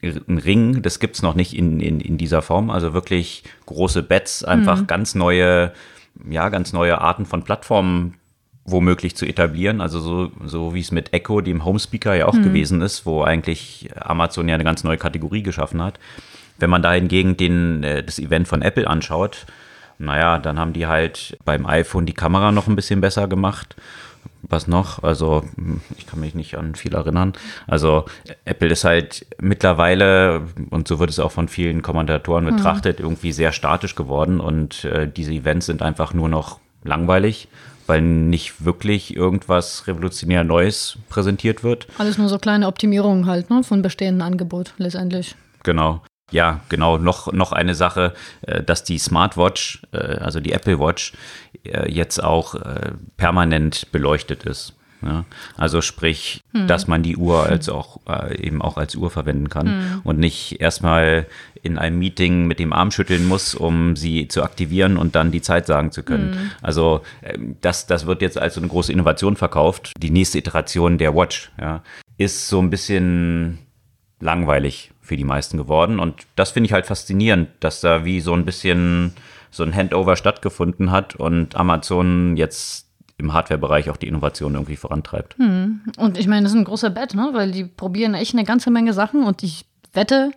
ein 0.02 0.38
Ring, 0.38 0.82
das 0.82 1.00
gibt 1.00 1.16
es 1.16 1.22
noch 1.22 1.34
nicht 1.34 1.54
in, 1.56 1.80
in, 1.80 2.00
in 2.00 2.18
dieser 2.18 2.42
Form, 2.42 2.70
also 2.70 2.94
wirklich 2.94 3.44
große 3.66 4.02
Bets, 4.02 4.44
einfach 4.44 4.82
mhm. 4.82 4.86
ganz 4.86 5.14
neue, 5.14 5.72
ja, 6.28 6.48
ganz 6.48 6.72
neue 6.72 7.00
Arten 7.00 7.26
von 7.26 7.42
Plattformen 7.42 8.14
womöglich 8.64 9.16
zu 9.16 9.26
etablieren, 9.26 9.80
also 9.80 9.98
so, 9.98 10.30
so 10.44 10.74
wie 10.74 10.80
es 10.80 10.92
mit 10.92 11.12
Echo, 11.12 11.40
dem 11.40 11.64
Homespeaker 11.64 12.14
ja 12.14 12.26
auch 12.26 12.34
mhm. 12.34 12.42
gewesen 12.42 12.82
ist, 12.82 13.06
wo 13.06 13.22
eigentlich 13.22 13.88
Amazon 13.98 14.48
ja 14.48 14.54
eine 14.54 14.64
ganz 14.64 14.84
neue 14.84 14.98
Kategorie 14.98 15.42
geschaffen 15.42 15.82
hat. 15.82 15.98
Wenn 16.58 16.70
man 16.70 16.82
da 16.82 16.92
hingegen 16.92 17.36
den, 17.36 17.82
äh, 17.82 18.02
das 18.02 18.18
Event 18.18 18.48
von 18.48 18.62
Apple 18.62 18.86
anschaut, 18.86 19.46
naja, 19.98 20.38
dann 20.38 20.58
haben 20.58 20.72
die 20.72 20.86
halt 20.86 21.36
beim 21.44 21.66
iPhone 21.66 22.06
die 22.06 22.14
Kamera 22.14 22.52
noch 22.52 22.68
ein 22.68 22.76
bisschen 22.76 23.00
besser 23.00 23.28
gemacht. 23.28 23.76
Was 24.42 24.68
noch? 24.68 25.02
Also, 25.02 25.44
ich 25.96 26.06
kann 26.06 26.20
mich 26.20 26.34
nicht 26.34 26.56
an 26.56 26.74
viel 26.74 26.94
erinnern. 26.94 27.32
Also, 27.66 28.04
Apple 28.44 28.68
ist 28.68 28.84
halt 28.84 29.26
mittlerweile, 29.40 30.42
und 30.70 30.86
so 30.86 31.00
wird 31.00 31.10
es 31.10 31.18
auch 31.18 31.32
von 31.32 31.48
vielen 31.48 31.82
Kommentatoren 31.82 32.44
mhm. 32.44 32.56
betrachtet, 32.56 33.00
irgendwie 33.00 33.32
sehr 33.32 33.52
statisch 33.52 33.94
geworden 33.96 34.38
und 34.40 34.84
äh, 34.84 35.08
diese 35.10 35.32
Events 35.32 35.66
sind 35.66 35.82
einfach 35.82 36.14
nur 36.14 36.28
noch 36.28 36.60
langweilig 36.84 37.48
weil 37.88 38.02
nicht 38.02 38.64
wirklich 38.64 39.16
irgendwas 39.16 39.86
revolutionär 39.86 40.44
Neues 40.44 40.98
präsentiert 41.08 41.64
wird. 41.64 41.88
Alles 41.96 42.18
nur 42.18 42.28
so 42.28 42.38
kleine 42.38 42.66
Optimierungen 42.66 43.26
halt, 43.26 43.50
ne, 43.50 43.64
von 43.64 43.80
bestehenden 43.82 44.20
Angebot 44.22 44.74
letztendlich. 44.76 45.34
Genau. 45.64 46.02
Ja, 46.30 46.60
genau. 46.68 46.98
Noch, 46.98 47.32
noch 47.32 47.52
eine 47.52 47.74
Sache, 47.74 48.14
äh, 48.42 48.62
dass 48.62 48.84
die 48.84 48.98
Smartwatch, 48.98 49.82
äh, 49.92 49.96
also 49.96 50.40
die 50.40 50.52
Apple 50.52 50.78
Watch, 50.78 51.12
äh, 51.64 51.90
jetzt 51.90 52.22
auch 52.22 52.54
permanent 53.16 53.90
beleuchtet 53.92 54.44
ist. 54.44 54.74
Ja, 55.02 55.24
also 55.56 55.80
sprich, 55.80 56.42
hm. 56.52 56.66
dass 56.66 56.88
man 56.88 57.04
die 57.04 57.16
Uhr 57.16 57.46
als 57.46 57.68
auch 57.68 58.00
äh, 58.08 58.36
eben 58.44 58.60
auch 58.60 58.76
als 58.76 58.96
Uhr 58.96 59.10
verwenden 59.10 59.48
kann 59.48 59.66
hm. 59.66 60.00
und 60.02 60.18
nicht 60.18 60.60
erstmal 60.60 61.26
in 61.62 61.78
einem 61.78 62.00
Meeting 62.00 62.46
mit 62.48 62.58
dem 62.58 62.72
Arm 62.72 62.90
schütteln 62.90 63.26
muss, 63.28 63.54
um 63.54 63.94
sie 63.94 64.26
zu 64.26 64.42
aktivieren 64.42 64.96
und 64.96 65.14
dann 65.14 65.30
die 65.30 65.40
Zeit 65.40 65.66
sagen 65.66 65.92
zu 65.92 66.02
können. 66.02 66.32
Hm. 66.32 66.50
Also 66.62 67.02
äh, 67.20 67.38
das, 67.60 67.86
das 67.86 68.06
wird 68.06 68.22
jetzt 68.22 68.38
als 68.38 68.54
so 68.54 68.60
eine 68.60 68.68
große 68.68 68.92
Innovation 68.92 69.36
verkauft. 69.36 69.92
Die 69.98 70.10
nächste 70.10 70.38
Iteration 70.38 70.98
der 70.98 71.14
Watch 71.14 71.52
ja, 71.60 71.82
ist 72.16 72.48
so 72.48 72.60
ein 72.60 72.70
bisschen 72.70 73.58
langweilig 74.18 74.90
für 75.08 75.16
die 75.16 75.24
meisten 75.24 75.56
geworden. 75.56 75.98
Und 75.98 76.26
das 76.36 76.50
finde 76.50 76.66
ich 76.66 76.72
halt 76.72 76.86
faszinierend, 76.86 77.48
dass 77.60 77.80
da 77.80 78.04
wie 78.04 78.20
so 78.20 78.34
ein 78.34 78.44
bisschen 78.44 79.14
so 79.50 79.62
ein 79.62 79.74
Handover 79.74 80.16
stattgefunden 80.16 80.90
hat 80.90 81.16
und 81.16 81.56
Amazon 81.56 82.36
jetzt 82.36 82.86
im 83.16 83.32
Hardware-Bereich 83.32 83.90
auch 83.90 83.96
die 83.96 84.06
Innovation 84.06 84.54
irgendwie 84.54 84.76
vorantreibt. 84.76 85.36
Hm. 85.38 85.80
Und 85.96 86.18
ich 86.18 86.28
meine, 86.28 86.42
das 86.42 86.52
ist 86.52 86.58
ein 86.58 86.64
großer 86.64 86.90
Bett, 86.90 87.14
ne? 87.14 87.30
weil 87.32 87.50
die 87.50 87.64
probieren 87.64 88.14
echt 88.14 88.34
eine 88.34 88.44
ganze 88.44 88.70
Menge 88.70 88.92
Sachen 88.92 89.24
und 89.24 89.42
ich 89.42 89.64
wette, 89.92 90.30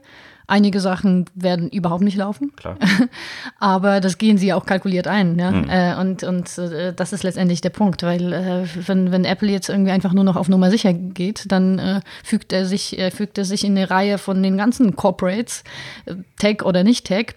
einige 0.52 0.80
Sachen 0.80 1.26
werden 1.34 1.70
überhaupt 1.70 2.04
nicht 2.04 2.18
laufen. 2.18 2.52
Klar. 2.56 2.78
Aber 3.60 4.02
das 4.02 4.18
gehen 4.18 4.38
sie 4.38 4.54
auch 4.54 4.66
kalkuliert 4.66 5.08
ein. 5.08 5.40
Ja? 5.40 5.52
Mhm. 5.52 5.70
Äh, 5.70 5.96
und 5.96 6.24
und 6.24 6.58
äh, 6.58 6.94
das 6.94 7.14
ist 7.14 7.24
letztendlich 7.24 7.62
der 7.62 7.70
Punkt, 7.70 8.04
weil 8.04 8.34
äh, 8.34 8.66
wenn, 8.86 9.12
wenn 9.12 9.26
Apple 9.26 9.50
jetzt 9.50 9.70
irgendwie 9.70 9.92
einfach 9.92 10.14
nur 10.14 10.24
noch 10.24 10.36
auf 10.36 10.50
Nummer 10.50 10.70
sicher 10.70 10.94
geht, 10.94 11.52
dann 11.52 12.02
fügt, 12.24 12.54
er 12.54 12.66
sich, 12.66 12.98
fügt 13.16 13.38
er 13.38 13.46
sich 13.46 13.64
in 13.64 13.78
eine 13.78 13.90
Reihe 13.90 14.18
von 14.18 14.44
den 14.44 14.58
ganzen 14.58 14.96
Corporates, 14.96 15.64
Tech 16.38 16.64
oder 16.64 16.84
nicht 16.84 17.06
Tech, 17.06 17.36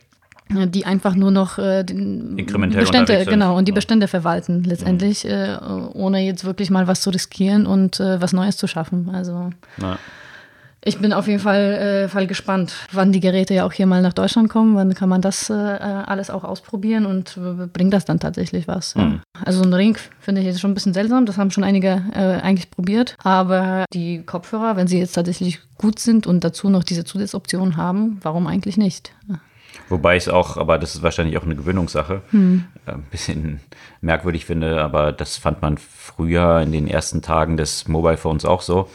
die 0.51 0.85
einfach 0.85 1.15
nur 1.15 1.31
noch 1.31 1.59
äh, 1.59 1.85
Bestände, 1.85 3.25
genau, 3.25 3.57
und 3.57 3.67
die 3.67 3.73
Ja. 3.73 3.75
Bestände 3.75 4.09
verwalten 4.09 4.63
letztendlich, 4.65 5.25
äh, 5.25 5.57
ohne 5.95 6.21
jetzt 6.21 6.45
wirklich 6.45 6.71
mal 6.71 6.87
was 6.87 7.01
zu 7.01 7.11
riskieren 7.11 7.67
und 7.67 8.01
äh, 8.01 8.21
was 8.21 8.33
Neues 8.33 8.57
zu 8.57 8.67
schaffen. 8.67 9.11
Also 9.11 9.51
Ja. 9.81 9.99
Ich 10.85 10.99
bin 10.99 11.13
auf 11.13 11.27
jeden 11.27 11.41
Fall, 11.41 12.05
äh, 12.05 12.09
Fall 12.09 12.27
gespannt, 12.27 12.75
wann 12.93 13.13
die 13.13 13.21
Geräte 13.21 13.55
ja 13.55 13.65
auch 13.67 13.73
hier 13.73 13.87
mal 13.87 14.03
nach 14.03 14.13
Deutschland 14.13 14.49
kommen, 14.49 14.77
wann 14.77 14.95
kann 14.95 15.09
man 15.09 15.23
das 15.23 15.51
äh, 15.51 15.55
alles 15.55 16.31
auch 16.31 16.45
ausprobieren 16.45 17.07
und 17.07 17.39
äh, 17.39 17.67
bringt 17.67 17.93
das 17.93 18.05
dann 18.05 18.21
tatsächlich 18.21 18.69
was. 18.69 18.95
ja. 18.95 19.05
Mhm. 19.05 19.21
Also 19.45 19.63
so 19.63 19.69
ein 19.69 19.75
Ring 19.75 19.97
finde 20.21 20.41
ich 20.41 20.47
jetzt 20.47 20.61
schon 20.61 20.71
ein 20.71 20.75
bisschen 20.75 20.95
seltsam, 20.95 21.27
das 21.27 21.39
haben 21.39 21.51
schon 21.51 21.65
einige 21.65 22.03
äh, 22.15 22.41
eigentlich 22.43 22.71
probiert, 22.71 23.17
aber 23.23 23.85
die 23.93 24.23
Kopfhörer, 24.23 24.77
wenn 24.77 24.87
sie 24.87 24.99
jetzt 24.99 25.13
tatsächlich 25.13 25.61
gut 25.79 25.99
sind 25.99 26.27
und 26.27 26.45
dazu 26.45 26.69
noch 26.69 26.85
diese 26.85 27.05
Zusatzoptionen 27.05 27.77
haben, 27.77 28.19
warum 28.23 28.47
eigentlich 28.47 28.77
nicht? 28.77 29.13
Wobei 29.89 30.17
ich 30.17 30.25
es 30.25 30.29
auch, 30.29 30.57
aber 30.57 30.79
das 30.79 30.95
ist 30.95 31.03
wahrscheinlich 31.03 31.37
auch 31.37 31.43
eine 31.45 31.57
Gewöhnungssache, 31.57 32.23
Hm. 32.31 32.65
äh, 32.87 32.93
ein 32.93 33.03
bisschen 33.11 33.61
merkwürdig 34.01 34.47
finde, 34.47 34.83
aber 34.83 35.13
das 35.13 35.37
fand 35.37 35.63
man 35.63 35.77
früher 35.79 36.61
in 36.61 36.73
den 36.73 36.87
ersten 36.89 37.23
Tagen 37.23 37.57
des 37.57 37.87
Mobile 37.89 38.17
Phones 38.17 38.45
auch 38.45 38.63
so, 38.63 38.89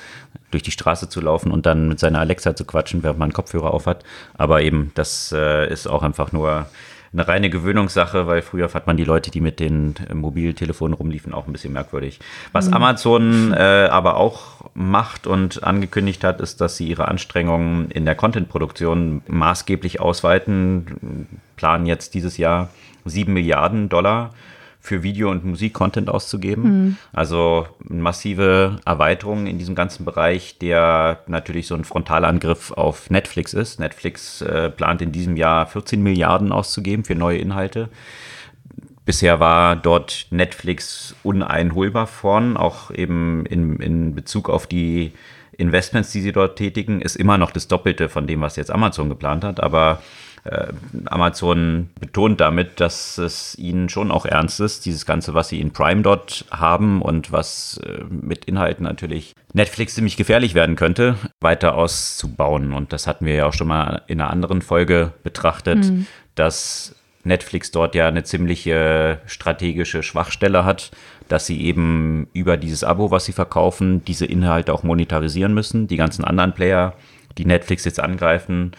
durch 0.51 0.63
die 0.63 0.72
Straße 0.72 1.10
zu 1.10 1.22
laufen 1.22 1.51
und 1.51 1.65
dann 1.65 1.88
mit 1.89 2.00
seiner 2.00 2.19
Alexa 2.19 2.55
zu 2.55 2.65
quatschen, 2.65 3.03
während 3.03 3.19
man 3.19 3.27
einen 3.27 3.34
Kopfhörer 3.34 3.72
aufhat. 3.74 4.03
Aber 4.36 4.62
eben, 4.63 4.91
das 4.96 5.31
äh, 5.31 5.72
ist 5.72 5.88
auch 5.88 6.01
einfach 6.01 6.31
nur 6.31 6.65
eine 7.11 7.27
reine 7.27 7.49
Gewöhnungssache, 7.49 8.27
weil 8.27 8.41
früher 8.41 8.69
fand 8.69 8.87
man 8.87 8.97
die 8.97 9.03
Leute, 9.03 9.31
die 9.31 9.41
mit 9.41 9.59
den 9.59 9.95
äh, 10.09 10.13
Mobiltelefonen 10.13 10.93
rumliefen, 10.93 11.33
auch 11.33 11.47
ein 11.47 11.53
bisschen 11.53 11.73
merkwürdig. 11.73 12.19
Was 12.51 12.71
Amazon 12.71 13.53
äh, 13.53 13.87
aber 13.89 14.17
auch 14.17 14.69
macht 14.73 15.27
und 15.27 15.63
angekündigt 15.63 16.23
hat, 16.23 16.41
ist, 16.41 16.61
dass 16.61 16.77
sie 16.77 16.87
ihre 16.87 17.07
Anstrengungen 17.07 17.89
in 17.91 18.05
der 18.05 18.15
Content-Produktion 18.15 19.21
maßgeblich 19.27 19.99
ausweiten, 19.99 21.27
planen 21.55 21.85
jetzt 21.85 22.13
dieses 22.13 22.37
Jahr 22.37 22.69
7 23.05 23.33
Milliarden 23.33 23.89
Dollar 23.89 24.31
für 24.79 25.03
Video- 25.03 25.29
und 25.29 25.45
Musik-Content 25.45 26.09
auszugeben. 26.09 26.98
Also 27.12 27.67
massive 27.79 28.77
Erweiterungen 28.86 29.45
in 29.45 29.57
diesem 29.57 29.75
ganzen 29.75 30.05
Bereich, 30.05 30.57
der 30.57 31.21
natürlich 31.27 31.67
so 31.67 31.75
ein 31.75 31.83
Frontalangriff 31.83 32.71
auf 32.71 33.09
Netflix 33.09 33.53
ist. 33.53 33.79
Netflix 33.79 34.41
äh, 34.41 34.69
plant 34.69 35.01
in 35.01 35.12
diesem 35.12 35.36
Jahr 35.36 35.67
14 35.67 36.01
Milliarden 36.01 36.51
auszugeben 36.51 37.03
für 37.03 37.15
neue 37.15 37.39
Inhalte. 37.39 37.89
Bisher 39.05 39.39
war 39.39 39.75
dort 39.75 40.27
Netflix 40.29 41.15
uneinholbar 41.24 42.07
vorn, 42.07 42.55
auch 42.57 42.91
eben 42.91 43.45
in, 43.48 43.77
in 43.77 44.15
Bezug 44.15 44.50
auf 44.50 44.67
die 44.67 45.13
Investments, 45.59 46.12
die 46.12 46.21
sie 46.21 46.31
dort 46.31 46.57
tätigen, 46.57 47.01
ist 47.01 47.17
immer 47.17 47.38
noch 47.38 47.51
das 47.51 47.67
Doppelte 47.67 48.07
von 48.07 48.27
dem, 48.27 48.39
was 48.41 48.55
jetzt 48.55 48.71
Amazon 48.71 49.09
geplant 49.09 49.43
hat. 49.43 49.62
Aber 49.62 50.01
Amazon 51.05 51.89
betont 52.00 52.39
damit, 52.39 52.79
dass 52.79 53.17
es 53.17 53.58
ihnen 53.58 53.89
schon 53.89 54.12
auch 54.12 54.25
ernst 54.25 54.60
ist, 54.60 54.86
dieses 54.86 55.05
Ganze, 55.05 55.34
was 55.34 55.50
sie 55.50 55.60
in 55.60 55.72
Prime 55.72 56.01
dort 56.01 56.46
haben 56.51 57.01
und 57.01 57.31
was 57.31 57.79
äh, 57.86 58.03
mit 58.10 58.46
Inhalten 58.46 58.84
natürlich 58.84 59.34
Netflix 59.53 59.96
ziemlich 59.96 60.17
gefährlich 60.17 60.53
werden 60.53 60.75
könnte, 60.75 61.15
weiter 61.41 61.75
auszubauen. 61.75 62.74
Und 62.74 62.93
das 62.93 63.08
hatten 63.08 63.25
wir 63.25 63.36
ja 63.36 63.46
auch 63.48 63.53
schon 63.53 63.67
mal 63.67 64.03
in 64.08 64.22
einer 64.22 64.29
anderen 64.29 64.62
Folge 64.62 65.13
betrachtet, 65.24 65.91
dass 66.36 66.96
Netflix 67.24 67.72
dort 67.72 67.96
ja 67.96 68.08
eine 68.08 68.24
ziemliche 68.24 69.19
strategische 69.25 70.03
Schwachstelle 70.03 70.65
hat, 70.65 70.91
dass 71.27 71.46
sie 71.46 71.62
eben 71.62 72.27
über 72.34 72.58
dieses 72.58 72.84
Abo, 72.84 73.12
was 73.12 73.25
sie 73.25 73.34
verkaufen, 73.34 74.03
diese 74.05 74.25
Inhalte 74.25 74.74
auch 74.74 74.84
monetarisieren 74.84 75.53
müssen. 75.53 75.88
Die 75.88 75.98
ganzen 75.98 76.24
anderen 76.24 76.53
Player, 76.53 76.93
die 77.38 77.46
Netflix 77.46 77.86
jetzt 77.86 78.00
angreifen, 78.00 78.72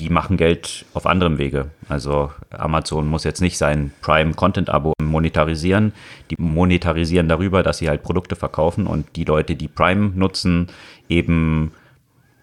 die 0.00 0.10
machen 0.10 0.36
Geld 0.36 0.84
auf 0.94 1.06
anderem 1.06 1.38
Wege. 1.38 1.70
Also 1.88 2.30
Amazon 2.50 3.08
muss 3.08 3.24
jetzt 3.24 3.40
nicht 3.40 3.58
sein 3.58 3.92
Prime-Content-Abo 4.00 4.92
monetarisieren. 5.02 5.92
Die 6.30 6.36
monetarisieren 6.38 7.28
darüber, 7.28 7.62
dass 7.62 7.78
sie 7.78 7.88
halt 7.88 8.02
Produkte 8.02 8.36
verkaufen 8.36 8.86
und 8.86 9.16
die 9.16 9.24
Leute, 9.24 9.56
die 9.56 9.68
Prime 9.68 10.12
nutzen, 10.14 10.68
eben 11.08 11.72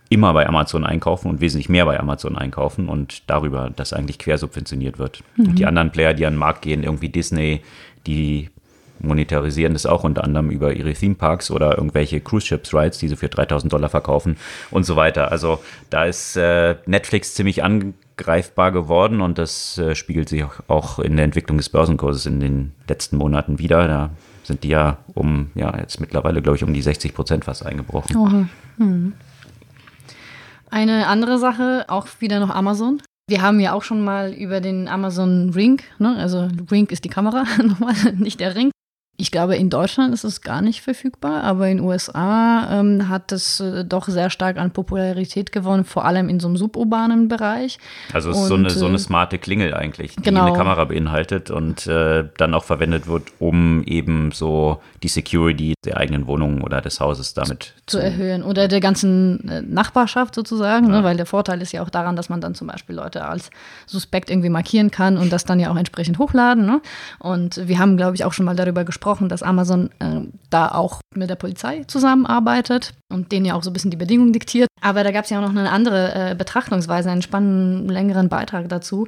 immer 0.09 0.33
bei 0.33 0.47
Amazon 0.47 0.85
einkaufen 0.85 1.29
und 1.29 1.41
wesentlich 1.41 1.69
mehr 1.69 1.85
bei 1.85 1.99
Amazon 1.99 2.37
einkaufen 2.37 2.89
und 2.89 3.23
darüber, 3.27 3.71
dass 3.75 3.93
eigentlich 3.93 4.19
quersubventioniert 4.19 4.99
wird. 4.99 5.23
Und 5.37 5.57
die 5.57 5.65
anderen 5.65 5.91
Player, 5.91 6.13
die 6.13 6.25
an 6.25 6.33
den 6.33 6.39
Markt 6.39 6.61
gehen, 6.61 6.83
irgendwie 6.83 7.09
Disney, 7.09 7.61
die 8.05 8.49
monetarisieren 8.99 9.73
das 9.73 9.85
auch 9.85 10.03
unter 10.03 10.23
anderem 10.23 10.49
über 10.49 10.73
ihre 10.73 10.93
Theme 10.93 11.15
Parks 11.15 11.51
oder 11.51 11.77
irgendwelche 11.77 12.19
Cruise 12.19 12.45
Ships 12.45 12.73
Rides, 12.73 12.97
die 12.97 13.07
sie 13.07 13.15
für 13.15 13.29
3000 13.29 13.71
Dollar 13.71 13.89
verkaufen 13.89 14.37
und 14.71 14.83
so 14.85 14.95
weiter. 14.95 15.31
Also 15.31 15.59
da 15.89 16.05
ist 16.05 16.35
äh, 16.35 16.75
Netflix 16.85 17.33
ziemlich 17.33 17.63
angreifbar 17.63 18.71
geworden 18.71 19.21
und 19.21 19.37
das 19.37 19.77
äh, 19.77 19.95
spiegelt 19.95 20.29
sich 20.29 20.43
auch, 20.67 20.99
in 20.99 21.15
der 21.15 21.25
Entwicklung 21.25 21.57
des 21.57 21.69
Börsenkurses 21.69 22.25
in 22.25 22.39
den 22.39 22.73
letzten 22.87 23.17
Monaten 23.17 23.59
wieder. 23.59 23.87
Da 23.87 24.09
sind 24.43 24.63
die 24.63 24.69
ja 24.69 24.97
um, 25.13 25.51
ja, 25.55 25.77
jetzt 25.77 25.99
mittlerweile, 25.99 26.41
glaube 26.41 26.57
ich, 26.57 26.63
um 26.63 26.73
die 26.73 26.81
60 26.81 27.13
Prozent 27.13 27.45
fast 27.45 27.65
eingebrochen. 27.65 28.15
Oha. 28.15 28.47
Hm. 28.77 29.13
Eine 30.69 31.07
andere 31.07 31.37
Sache, 31.37 31.85
auch 31.87 32.07
wieder 32.19 32.39
noch 32.39 32.49
Amazon. 32.49 33.01
Wir 33.27 33.41
haben 33.41 33.59
ja 33.59 33.73
auch 33.73 33.81
schon 33.81 34.03
mal 34.03 34.33
über 34.33 34.61
den 34.61 34.87
Amazon 34.87 35.49
Ring, 35.49 35.81
ne? 35.97 36.15
also 36.17 36.47
Ring 36.69 36.87
ist 36.87 37.05
die 37.05 37.09
Kamera, 37.09 37.43
nochmal, 37.63 37.95
nicht 38.17 38.39
der 38.39 38.55
Ring. 38.55 38.71
Ich 39.17 39.31
glaube, 39.31 39.55
in 39.55 39.69
Deutschland 39.69 40.13
ist 40.13 40.25
es 40.25 40.41
gar 40.41 40.61
nicht 40.61 40.81
verfügbar, 40.81 41.43
aber 41.43 41.69
in 41.69 41.77
den 41.77 41.85
USA 41.85 42.79
ähm, 42.79 43.07
hat 43.07 43.31
es 43.31 43.61
äh, 43.61 43.85
doch 43.85 44.09
sehr 44.09 44.29
stark 44.29 44.57
an 44.57 44.71
Popularität 44.71 45.53
gewonnen, 45.53 45.85
vor 45.85 46.03
allem 46.03 46.27
in 46.27 46.41
so 46.41 46.47
einem 46.49 46.57
suburbanen 46.57 47.29
Bereich. 47.29 47.77
Also 48.11 48.31
es 48.31 48.37
ist 48.37 48.47
so 48.47 48.55
Und, 48.55 48.65
eine, 48.65 48.69
so 48.71 48.85
eine 48.87 48.95
äh, 48.95 48.99
smarte 48.99 49.37
Klingel 49.37 49.73
eigentlich, 49.73 50.17
die 50.17 50.21
genau. 50.21 50.47
eine 50.47 50.57
Kamera 50.57 50.83
beinhaltet 50.83 51.49
und 51.49 51.87
äh, 51.87 52.25
dann 52.37 52.53
auch 52.53 52.65
verwendet 52.65 53.07
wird, 53.07 53.23
um 53.39 53.83
eben 53.83 54.33
so 54.33 54.81
die 55.01 55.07
Security 55.07 55.75
der 55.85 55.95
eigenen 55.95 56.27
Wohnung 56.27 56.61
oder 56.61 56.81
des 56.81 56.99
Hauses 56.99 57.33
damit 57.33 57.73
zu 57.85 57.99
erhöhen 57.99 58.43
oder 58.43 58.67
der 58.67 58.81
ganzen 58.81 59.47
äh, 59.47 59.61
Nachbarschaft 59.61 60.35
sozusagen, 60.35 60.87
Ja. 60.89 60.97
ne? 60.97 61.03
weil 61.05 61.15
der 61.15 61.25
Vorteil 61.25 61.61
ist 61.61 61.71
ja 61.71 61.81
auch 61.83 61.89
daran, 61.89 62.17
dass 62.17 62.27
man 62.27 62.41
dann 62.41 62.53
zum 62.53 62.67
Beispiel 62.67 62.95
Leute 62.95 63.23
als 63.23 63.49
suspekt 63.85 64.29
irgendwie 64.29 64.49
markieren 64.49 64.91
kann 64.91 65.17
und 65.17 65.31
das 65.31 65.45
dann 65.45 65.61
ja 65.61 65.71
auch 65.71 65.77
entsprechend 65.77 66.19
hochladen. 66.19 66.65
Ne? 66.65 66.81
Und 67.19 67.65
wir 67.65 67.79
haben, 67.79 67.95
glaube 67.95 68.15
ich, 68.15 68.25
auch 68.25 68.33
schon 68.33 68.45
mal 68.45 68.55
darüber 68.57 68.83
gesprochen, 68.83 69.04
dass 69.29 69.43
Amazon 69.43 69.89
äh, 69.99 70.21
da 70.49 70.69
auch 70.69 71.01
mit 71.13 71.29
der 71.29 71.35
Polizei 71.35 71.83
zusammenarbeitet 71.87 72.93
und 73.11 73.31
denen 73.31 73.45
ja 73.45 73.53
auch 73.55 73.63
so 73.63 73.69
ein 73.69 73.73
bisschen 73.73 73.91
die 73.91 73.97
Bedingungen 73.97 74.33
diktiert. 74.33 74.67
Aber 74.81 75.03
da 75.03 75.11
gab 75.11 75.25
es 75.25 75.29
ja 75.29 75.37
auch 75.37 75.43
noch 75.43 75.49
eine 75.49 75.71
andere 75.71 76.31
äh, 76.31 76.35
Betrachtungsweise, 76.35 77.09
einen 77.09 77.21
spannenden, 77.21 77.87
längeren 77.89 78.29
Beitrag 78.29 78.69
dazu, 78.69 79.07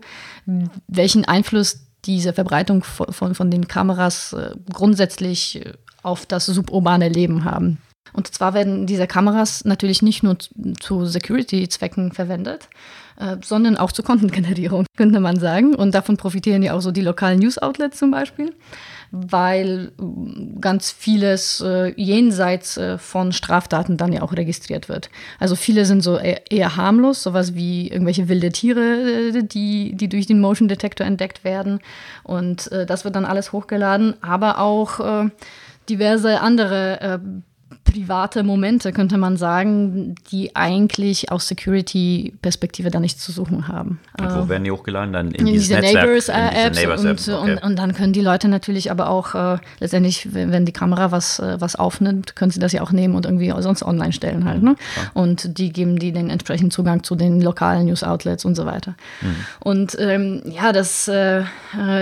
welchen 0.87 1.25
Einfluss 1.25 1.87
diese 2.05 2.33
Verbreitung 2.33 2.83
von, 2.83 3.11
von, 3.11 3.35
von 3.35 3.51
den 3.51 3.67
Kameras 3.67 4.33
äh, 4.33 4.51
grundsätzlich 4.71 5.65
äh, 5.65 5.73
auf 6.03 6.25
das 6.25 6.45
suburbane 6.45 7.09
Leben 7.09 7.43
haben. 7.43 7.79
Und 8.13 8.33
zwar 8.33 8.53
werden 8.53 8.87
diese 8.87 9.07
Kameras 9.07 9.65
natürlich 9.65 10.01
nicht 10.01 10.23
nur 10.23 10.37
zu 10.79 11.05
Security-Zwecken 11.05 12.13
verwendet, 12.13 12.69
äh, 13.19 13.37
sondern 13.43 13.77
auch 13.77 13.91
zur 13.91 14.05
Content-Generierung, 14.05 14.85
könnte 14.97 15.19
man 15.19 15.39
sagen. 15.39 15.73
Und 15.73 15.95
davon 15.95 16.17
profitieren 16.17 16.61
ja 16.61 16.73
auch 16.73 16.81
so 16.81 16.91
die 16.91 17.01
lokalen 17.01 17.39
News-Outlets 17.39 17.97
zum 17.97 18.11
Beispiel, 18.11 18.53
weil 19.11 19.91
äh, 19.99 20.59
ganz 20.61 20.91
vieles 20.91 21.59
äh, 21.61 21.93
jenseits 21.99 22.77
äh, 22.77 22.99
von 22.99 23.31
Straftaten 23.31 23.97
dann 23.97 24.13
ja 24.13 24.21
auch 24.21 24.33
registriert 24.33 24.87
wird. 24.87 25.09
Also 25.39 25.55
viele 25.55 25.85
sind 25.85 26.01
so 26.01 26.17
eher, 26.17 26.51
eher 26.51 26.75
harmlos, 26.75 27.23
sowas 27.23 27.55
wie 27.55 27.87
irgendwelche 27.87 28.29
wilde 28.29 28.51
Tiere, 28.51 29.31
äh, 29.31 29.43
die, 29.43 29.95
die 29.95 30.09
durch 30.09 30.27
den 30.27 30.39
Motion 30.39 30.67
Detector 30.67 31.07
entdeckt 31.07 31.43
werden. 31.43 31.79
Und 32.23 32.69
das 32.71 33.03
wird 33.03 33.15
dann 33.15 33.25
alles 33.25 33.51
hochgeladen, 33.51 34.15
aber 34.21 34.59
auch 34.59 35.29
diverse 35.87 36.41
andere 36.41 37.31
private 37.83 38.43
Momente, 38.43 38.91
könnte 38.91 39.17
man 39.17 39.37
sagen, 39.37 40.15
die 40.31 40.55
eigentlich 40.55 41.31
aus 41.31 41.47
Security-Perspektive 41.47 42.91
da 42.91 42.99
nichts 42.99 43.23
zu 43.23 43.31
suchen 43.31 43.67
haben. 43.67 43.99
Und 44.19 44.35
wo 44.35 44.39
Äh, 44.41 44.49
werden 44.49 44.63
die 44.65 44.71
hochgeladen? 44.71 45.13
Dann 45.13 45.31
in, 45.31 45.47
in 45.47 45.53
diese 45.53 45.75
Neighbors, 45.75 46.29
äh, 46.29 46.33
diese 46.33 46.65
Apps 46.65 46.77
Neighbors 46.77 47.05
und, 47.05 47.33
okay. 47.33 47.51
und, 47.53 47.63
und 47.63 47.79
dann 47.79 47.93
können 47.93 48.13
die 48.13 48.21
Leute 48.21 48.49
natürlich 48.49 48.91
aber 48.91 49.09
auch 49.09 49.35
äh, 49.35 49.57
letztendlich, 49.79 50.33
wenn 50.33 50.65
die 50.65 50.73
Kamera 50.73 51.11
was, 51.11 51.39
äh, 51.39 51.59
was 51.59 51.75
aufnimmt, 51.75 52.35
können 52.35 52.51
sie 52.51 52.59
das 52.59 52.71
ja 52.71 52.81
auch 52.81 52.91
nehmen 52.91 53.15
und 53.15 53.25
irgendwie 53.25 53.53
sonst 53.59 53.83
online 53.83 54.13
stellen 54.13 54.45
halt. 54.45 54.61
Mhm, 54.61 54.67
Ne? 54.67 54.75
Und 55.13 55.57
die 55.57 55.71
geben 55.71 55.97
die 55.97 56.11
den 56.11 56.29
entsprechenden 56.29 56.71
Zugang 56.71 57.03
zu 57.03 57.15
den 57.15 57.41
lokalen 57.41 57.85
News-Outlets 57.85 58.43
und 58.43 58.55
so 58.55 58.65
weiter. 58.65 58.95
Mhm. 59.21 59.35
Und 59.59 59.97
ähm, 59.99 60.41
ja, 60.45 60.73
das 60.73 61.07
äh, 61.07 61.43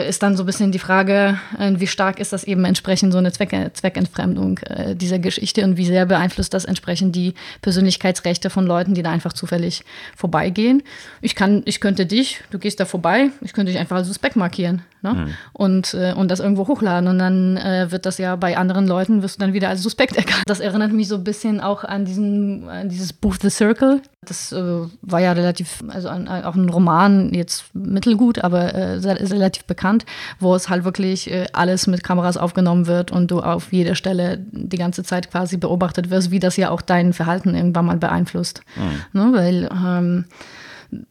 ist 0.08 0.24
dann 0.24 0.36
so 0.36 0.44
ein 0.44 0.46
bisschen 0.46 0.72
die 0.72 0.80
Frage, 0.80 1.38
wie 1.60 1.88
stark 1.88 2.20
ist 2.20 2.34
das 2.34 2.44
eben 2.44 2.66
entsprechend 2.66 3.12
so 3.12 3.20
eine 3.20 3.32
Zweck 3.32 3.56
Zweckentfremdung 3.74 4.60
äh, 4.60 4.96
dieser 4.96 5.20
Geschichte 5.20 5.55
und 5.64 5.78
wie 5.78 5.86
sehr 5.86 6.06
beeinflusst 6.06 6.54
das 6.54 6.66
entsprechend 6.66 7.16
die 7.16 7.34
Persönlichkeitsrechte 7.62 8.50
von 8.50 8.66
Leuten, 8.66 8.94
die 8.94 9.04
da 9.04 9.12
einfach 9.12 9.34
zufällig 9.34 9.84
vorbeigehen. 10.16 10.84
Ich 11.22 11.36
kann, 11.36 11.62
ich 11.66 11.80
könnte 11.80 12.06
dich, 12.06 12.42
du 12.52 12.60
gehst 12.60 12.80
da 12.80 12.86
vorbei, 12.86 13.30
ich 13.42 13.54
könnte 13.54 13.72
dich 13.72 13.80
einfach 13.80 13.98
als 13.98 14.08
suspekt 14.08 14.36
markieren 14.36 14.84
ne? 15.14 15.28
und, 15.54 15.94
äh, 15.94 16.14
und 16.14 16.30
das 16.30 16.40
irgendwo 16.40 16.68
hochladen 16.68 17.10
und 17.10 17.20
dann 17.20 17.58
äh, 17.58 17.92
wird 17.92 18.06
das 18.06 18.18
ja 18.18 18.36
bei 18.36 18.58
anderen 18.58 18.88
Leuten, 18.88 19.22
wirst 19.22 19.38
du 19.38 19.46
dann 19.46 19.54
wieder 19.54 19.70
als 19.70 19.82
suspekt 19.82 20.16
erkannt. 20.18 20.44
Das 20.46 20.60
erinnert 20.60 20.92
mich 20.92 21.08
so 21.08 21.16
ein 21.16 21.24
bisschen 21.24 21.62
auch 21.62 21.84
an 21.84 22.06
diesen, 22.06 22.68
an 22.68 22.90
dieses 22.90 23.14
Buch 23.14 23.36
The 23.42 23.50
Circle. 23.50 24.02
Das 24.22 24.52
äh, 24.52 24.82
war 25.02 25.22
ja 25.22 25.32
relativ, 25.34 25.84
also 25.88 26.10
ein, 26.10 26.28
auch 26.28 26.56
ein 26.56 26.68
Roman, 26.70 27.34
jetzt 27.34 27.66
mittelgut, 27.74 28.40
aber 28.40 28.74
äh, 28.74 28.96
relativ 28.96 29.66
bekannt, 29.66 30.06
wo 30.40 30.56
es 30.56 30.70
halt 30.70 30.84
wirklich 30.84 31.30
äh, 31.32 31.46
alles 31.54 31.88
mit 31.88 32.04
Kameras 32.04 32.38
aufgenommen 32.38 32.88
wird 32.88 33.12
und 33.12 33.30
du 33.30 33.42
auf 33.42 33.72
jeder 33.72 33.96
Stelle 33.96 34.40
die 34.52 34.78
ganze 34.78 35.04
Zeit 35.04 35.30
quasi 35.30 35.58
beobachtet 35.58 36.10
wirst, 36.10 36.32
wie 36.32 36.40
das 36.40 36.58
ja 36.58 36.72
auch 36.72 36.82
dein 36.82 37.14
Verhalten 37.14 37.54
irgendwann 37.54 37.86
mal 37.86 37.98
beeinflusst. 37.98 38.62
Ne? 39.14 39.30
Weil 39.34 39.70
ähm, 39.72 40.26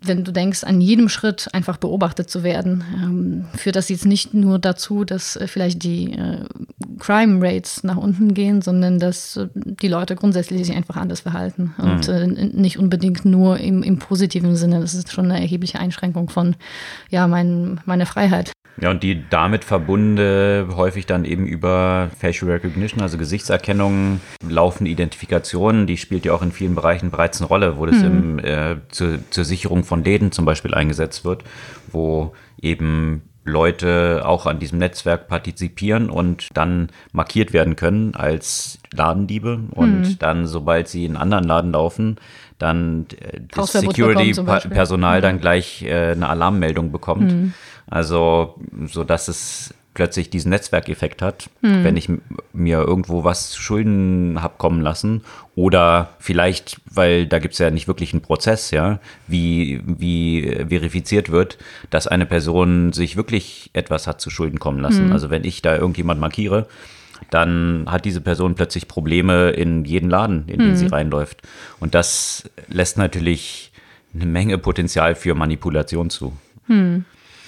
wenn 0.02 0.24
du 0.24 0.32
denkst, 0.32 0.64
an 0.64 0.80
jedem 0.80 1.08
Schritt 1.08 1.48
einfach 1.52 1.76
beobachtet 1.76 2.30
zu 2.30 2.42
werden, 2.42 2.84
ähm, 3.02 3.44
führt 3.56 3.76
das 3.76 3.88
jetzt 3.88 4.06
nicht 4.06 4.34
nur 4.34 4.58
dazu, 4.58 5.04
dass 5.04 5.36
äh, 5.36 5.46
vielleicht 5.46 5.82
die 5.82 6.12
äh, 6.12 6.44
Crime 6.98 7.40
Rates 7.40 7.82
nach 7.84 7.96
unten 7.96 8.34
gehen, 8.34 8.62
sondern 8.62 8.98
dass 8.98 9.36
äh, 9.36 9.48
die 9.54 9.88
Leute 9.88 10.16
grundsätzlich 10.16 10.66
sich 10.66 10.76
einfach 10.76 10.96
anders 10.96 11.20
verhalten 11.20 11.74
und 11.78 12.08
äh, 12.08 12.22
n- 12.22 12.52
nicht 12.54 12.78
unbedingt 12.78 13.24
nur 13.24 13.58
im, 13.58 13.82
im 13.82 13.98
positiven 13.98 14.56
Sinne. 14.56 14.80
Das 14.80 14.94
ist 14.94 15.12
schon 15.12 15.26
eine 15.30 15.40
erhebliche 15.40 15.78
Einschränkung 15.78 16.28
von 16.28 16.56
ja, 17.10 17.26
mein, 17.26 17.80
meine 17.84 18.06
Freiheit. 18.06 18.52
Ja, 18.80 18.90
und 18.90 19.02
die 19.02 19.24
damit 19.30 19.64
verbundene 19.64 20.66
häufig 20.74 21.06
dann 21.06 21.24
eben 21.24 21.46
über 21.46 22.10
Facial 22.18 22.50
Recognition, 22.50 23.02
also 23.02 23.18
Gesichtserkennung, 23.18 24.20
laufende 24.48 24.90
Identifikation, 24.90 25.86
die 25.86 25.96
spielt 25.96 26.24
ja 26.24 26.32
auch 26.32 26.42
in 26.42 26.50
vielen 26.50 26.74
Bereichen 26.74 27.10
bereits 27.10 27.40
eine 27.40 27.48
Rolle, 27.48 27.76
wo 27.78 27.86
das 27.86 28.02
im, 28.02 28.38
äh, 28.40 28.76
zur, 28.88 29.18
zur 29.30 29.44
Sicherung 29.44 29.84
von 29.84 30.02
Läden 30.02 30.32
zum 30.32 30.44
Beispiel 30.44 30.74
eingesetzt 30.74 31.24
wird, 31.24 31.44
wo 31.92 32.32
eben 32.60 33.22
Leute 33.44 34.22
auch 34.24 34.46
an 34.46 34.58
diesem 34.58 34.78
Netzwerk 34.78 35.28
partizipieren 35.28 36.08
und 36.08 36.48
dann 36.54 36.88
markiert 37.12 37.52
werden 37.52 37.76
können 37.76 38.14
als 38.14 38.78
Ladendiebe. 38.92 39.60
Und 39.70 40.22
dann, 40.22 40.46
sobald 40.46 40.88
sie 40.88 41.04
in 41.04 41.12
einen 41.12 41.22
anderen 41.22 41.44
Laden 41.44 41.72
laufen, 41.72 42.16
dann 42.58 43.06
äh, 43.20 43.40
das. 43.54 43.72
Security-Personal 43.72 45.20
dann 45.20 45.40
gleich 45.40 45.82
äh, 45.82 46.12
eine 46.12 46.28
Alarmmeldung 46.28 46.90
bekommt. 46.90 47.52
Also, 47.86 48.54
so 48.86 49.04
dass 49.04 49.28
es 49.28 49.74
plötzlich 49.94 50.28
diesen 50.28 50.50
Netzwerkeffekt 50.50 51.22
hat, 51.22 51.48
wenn 51.60 51.96
ich 51.96 52.10
mir 52.52 52.78
irgendwo 52.78 53.22
was 53.22 53.50
zu 53.50 53.60
Schulden 53.62 54.42
hab 54.42 54.58
kommen 54.58 54.80
lassen 54.80 55.22
oder 55.54 56.10
vielleicht, 56.18 56.80
weil 56.90 57.28
da 57.28 57.38
gibt's 57.38 57.58
ja 57.58 57.70
nicht 57.70 57.86
wirklich 57.86 58.12
einen 58.12 58.20
Prozess, 58.22 58.72
ja, 58.72 58.98
wie, 59.28 59.80
wie 59.86 60.64
verifiziert 60.68 61.30
wird, 61.30 61.58
dass 61.90 62.08
eine 62.08 62.26
Person 62.26 62.92
sich 62.92 63.16
wirklich 63.16 63.70
etwas 63.72 64.08
hat 64.08 64.20
zu 64.20 64.30
Schulden 64.30 64.58
kommen 64.58 64.80
lassen. 64.80 65.12
Also 65.12 65.30
wenn 65.30 65.44
ich 65.44 65.62
da 65.62 65.76
irgendjemand 65.76 66.20
markiere, 66.20 66.66
dann 67.30 67.84
hat 67.88 68.04
diese 68.04 68.20
Person 68.20 68.56
plötzlich 68.56 68.88
Probleme 68.88 69.50
in 69.50 69.84
jeden 69.84 70.10
Laden, 70.10 70.48
in 70.48 70.58
den 70.58 70.76
sie 70.76 70.86
reinläuft. 70.86 71.42
Und 71.78 71.94
das 71.94 72.50
lässt 72.68 72.98
natürlich 72.98 73.70
eine 74.12 74.26
Menge 74.26 74.58
Potenzial 74.58 75.14
für 75.14 75.36
Manipulation 75.36 76.10
zu. 76.10 76.32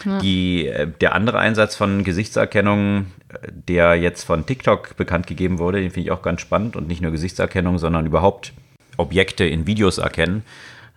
Die, 0.04 0.66
äh, 0.66 0.86
der 1.00 1.14
andere 1.14 1.38
Einsatz 1.38 1.74
von 1.74 2.04
Gesichtserkennung, 2.04 3.06
äh, 3.28 3.48
der 3.50 3.94
jetzt 3.94 4.24
von 4.24 4.46
TikTok 4.46 4.96
bekannt 4.96 5.26
gegeben 5.26 5.58
wurde, 5.58 5.80
den 5.80 5.90
finde 5.90 6.08
ich 6.08 6.12
auch 6.12 6.22
ganz 6.22 6.40
spannend 6.40 6.76
und 6.76 6.86
nicht 6.86 7.00
nur 7.00 7.12
Gesichtserkennung, 7.12 7.78
sondern 7.78 8.06
überhaupt 8.06 8.52
Objekte 8.96 9.44
in 9.44 9.66
Videos 9.66 9.98
erkennen. 9.98 10.42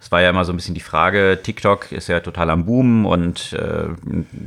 Es 0.02 0.12
war 0.14 0.22
ja 0.22 0.30
immer 0.30 0.46
so 0.46 0.54
ein 0.54 0.56
bisschen 0.56 0.76
die 0.76 0.82
Frage, 0.82 1.40
TikTok 1.44 1.92
ist 1.92 2.08
ja 2.08 2.22
total 2.22 2.50
am 2.50 2.66
Boom 2.66 3.06
und 3.06 3.52
äh, 3.54 3.88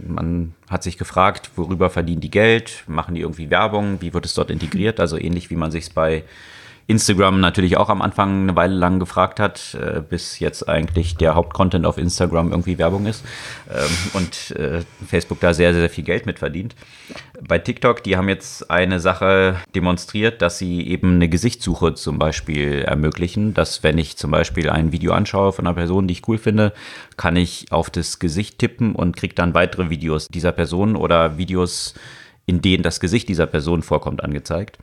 man 0.07 0.55
hat 0.69 0.83
sich 0.83 0.97
gefragt, 0.97 1.51
worüber 1.57 1.91
verdienen 1.91 2.23
die 2.23 2.31
Geld? 2.31 2.85
Machen 2.87 3.15
die 3.15 3.21
irgendwie 3.21 3.51
Werbung? 3.51 4.01
Wie 4.01 4.15
wird 4.15 4.25
es 4.25 4.33
dort 4.33 4.51
integriert? 4.51 4.99
Also 4.99 5.19
ähnlich 5.19 5.51
wie 5.51 5.57
man 5.57 5.71
sich 5.71 5.85
es 5.85 5.91
bei 5.91 6.25
Instagram 6.87 7.41
natürlich 7.41 7.77
auch 7.77 7.89
am 7.89 8.03
Anfang 8.03 8.43
eine 8.43 8.57
Weile 8.57 8.75
lang 8.75 8.99
gefragt 8.99 9.41
hat, 9.41 9.75
äh, 9.75 10.01
bis 10.01 10.39
jetzt 10.39 10.69
eigentlich 10.69 11.17
der 11.17 11.35
Hauptcontent 11.35 11.87
auf 11.87 11.99
Instagram 11.99 12.51
irgendwie 12.51 12.79
Werbung 12.79 13.07
ist 13.07 13.25
ähm, 13.71 13.91
und 14.15 14.51
äh, 14.57 14.83
Facebook 15.07 15.41
da 15.41 15.55
sehr, 15.55 15.73
sehr 15.75 15.89
viel 15.89 16.05
Geld 16.05 16.27
mit 16.27 16.39
verdient. 16.39 16.75
Bei 17.47 17.59
TikTok, 17.59 18.03
die 18.03 18.17
haben 18.17 18.29
jetzt 18.29 18.71
eine 18.71 19.01
Sache 19.01 19.57
demonstriert, 19.75 20.43
dass 20.43 20.59
sie 20.59 20.87
eben 20.87 21.15
eine 21.15 21.29
Gesichtssuche 21.29 21.95
zum 21.95 22.19
Beispiel 22.19 22.83
ermöglichen, 22.83 23.55
dass 23.55 23.83
wenn 23.83 23.99
ich 23.99 24.17
zum 24.17 24.31
Beispiel 24.31 24.69
ein 24.69 24.93
Video 24.93 25.13
anschaue 25.13 25.53
von 25.53 25.67
einer 25.67 25.75
Person, 25.75 26.09
die 26.09 26.13
ich 26.13 26.29
cool 26.29 26.39
finde, 26.39 26.73
kann 27.17 27.37
ich 27.37 27.67
auf 27.71 27.91
das 27.91 28.19
Gesicht 28.19 28.59
tippen 28.59 28.95
und 28.95 29.17
kriege 29.17 29.35
dann 29.35 29.55
weitere 29.55 29.91
Videos 29.91 30.29
dieser 30.29 30.53
Person 30.53 30.97
oder 30.97 31.39
Videos, 31.39 31.95
in 32.47 32.61
denen 32.61 32.83
das 32.83 33.01
Gesicht 33.01 33.29
dieser 33.29 33.47
Person 33.47 33.83
vorkommt, 33.83 34.23
angezeigt. 34.23 34.79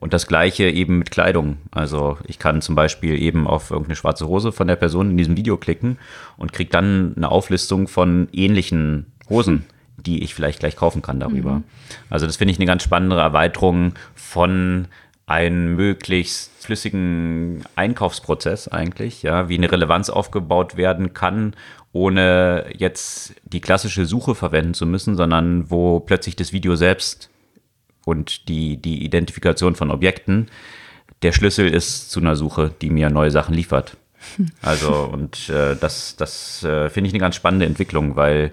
Und 0.00 0.12
das 0.12 0.26
gleiche 0.26 0.64
eben 0.70 0.98
mit 0.98 1.10
Kleidung. 1.10 1.58
Also 1.72 2.18
ich 2.24 2.38
kann 2.38 2.62
zum 2.62 2.74
Beispiel 2.74 3.20
eben 3.20 3.46
auf 3.46 3.70
irgendeine 3.70 3.96
schwarze 3.96 4.28
Hose 4.28 4.52
von 4.52 4.68
der 4.68 4.76
Person 4.76 5.10
in 5.10 5.16
diesem 5.16 5.36
Video 5.36 5.56
klicken 5.56 5.98
und 6.36 6.52
kriege 6.52 6.70
dann 6.70 7.14
eine 7.16 7.30
Auflistung 7.30 7.88
von 7.88 8.28
ähnlichen 8.32 9.06
Hosen, 9.28 9.64
die 9.96 10.22
ich 10.22 10.34
vielleicht 10.34 10.60
gleich 10.60 10.76
kaufen 10.76 11.02
kann 11.02 11.18
darüber. 11.18 11.62
Also 12.10 12.26
das 12.26 12.36
finde 12.36 12.52
ich 12.52 12.58
eine 12.58 12.66
ganz 12.66 12.84
spannende 12.84 13.16
Erweiterung 13.16 13.94
von 14.14 14.86
einem 15.26 15.74
möglichst 15.76 16.52
flüssigen 16.64 17.64
Einkaufsprozess 17.76 18.68
eigentlich, 18.68 19.22
ja, 19.22 19.48
wie 19.48 19.56
eine 19.56 19.70
Relevanz 19.70 20.08
aufgebaut 20.10 20.76
werden 20.76 21.12
kann, 21.12 21.54
ohne 21.92 22.66
jetzt 22.74 23.34
die 23.44 23.60
klassische 23.60 24.06
Suche 24.06 24.34
verwenden 24.34 24.74
zu 24.74 24.86
müssen, 24.86 25.16
sondern 25.16 25.70
wo 25.70 26.00
plötzlich 26.00 26.36
das 26.36 26.52
Video 26.52 26.76
selbst 26.76 27.30
und 28.08 28.48
die, 28.48 28.78
die 28.78 29.04
Identifikation 29.04 29.74
von 29.74 29.90
Objekten 29.90 30.48
der 31.22 31.32
Schlüssel 31.32 31.68
ist 31.68 32.10
zu 32.10 32.20
einer 32.20 32.36
Suche, 32.36 32.72
die 32.80 32.88
mir 32.88 33.10
neue 33.10 33.30
Sachen 33.30 33.54
liefert. 33.54 33.96
Also, 34.62 35.08
und 35.12 35.48
äh, 35.48 35.76
das, 35.76 36.16
das 36.16 36.64
äh, 36.64 36.90
finde 36.90 37.06
ich 37.06 37.14
eine 37.14 37.20
ganz 37.20 37.36
spannende 37.36 37.66
Entwicklung, 37.66 38.16
weil 38.16 38.50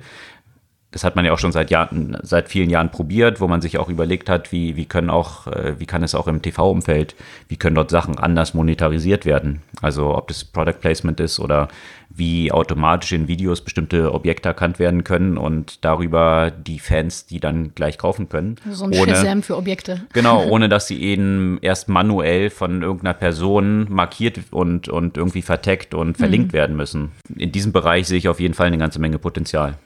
das 0.95 1.03
hat 1.03 1.17
man 1.17 1.25
ja 1.25 1.34
auch 1.34 1.39
schon 1.39 1.51
seit 1.51 1.71
Jahren, 1.71 2.17
seit 2.23 2.47
vielen 2.47 2.69
Jahren 2.69 2.89
probiert, 2.89 3.41
wo 3.41 3.49
man 3.49 3.60
sich 3.60 3.77
auch 3.79 3.89
überlegt 3.89 4.29
hat, 4.29 4.53
wie, 4.53 4.77
wie 4.77 4.86
können 4.86 5.10
auch, 5.10 5.45
äh, 5.45 5.77
wie 5.77 5.86
kann 5.86 6.03
es 6.03 6.15
auch 6.15 6.25
im 6.25 6.41
TV-Umfeld, 6.41 7.15
wie 7.49 7.58
können 7.58 7.75
dort 7.75 7.89
Sachen 7.89 8.17
anders 8.17 8.53
monetarisiert 8.53 9.25
werden? 9.25 9.62
Also 9.81 10.15
ob 10.15 10.29
das 10.29 10.45
Product 10.45 10.79
Placement 10.79 11.19
ist 11.19 11.41
oder 11.41 11.67
wie 12.10 12.49
automatisch 12.49 13.12
in 13.12 13.27
Videos 13.27 13.60
bestimmte 13.60 14.13
Objekte 14.13 14.47
erkannt 14.47 14.79
werden 14.79 15.03
können 15.03 15.38
und 15.38 15.84
darüber 15.84 16.49
die 16.49 16.79
Fans 16.79 17.25
die 17.25 17.41
dann 17.41 17.75
gleich 17.75 17.97
kaufen 17.97 18.29
können. 18.29 18.55
So 18.71 18.86
ein 18.86 18.93
Shazam 18.93 19.43
für 19.43 19.58
Objekte. 19.58 20.05
Genau, 20.13 20.45
ohne 20.49 20.69
dass 20.69 20.88
sie 20.88 21.01
eben 21.01 21.60
erst 21.62 21.89
manuell 21.89 22.49
von 22.49 22.81
irgendeiner 22.81 23.15
Person 23.15 23.88
markiert 23.89 24.39
und, 24.51 24.88
und 24.88 25.17
irgendwie 25.17 25.41
verteckt 25.41 25.93
und 25.93 26.17
verlinkt 26.17 26.53
werden 26.53 26.77
müssen. 26.77 27.12
In 27.36 27.51
diesem 27.51 27.73
Bereich 27.73 28.08
sehe 28.08 28.17
ich 28.17 28.29
auf 28.29 28.39
jeden 28.39 28.53
Fall 28.53 28.67
eine 28.67 28.77
ganze 28.77 28.99
Menge 28.99 29.19
Potenzial. 29.19 29.77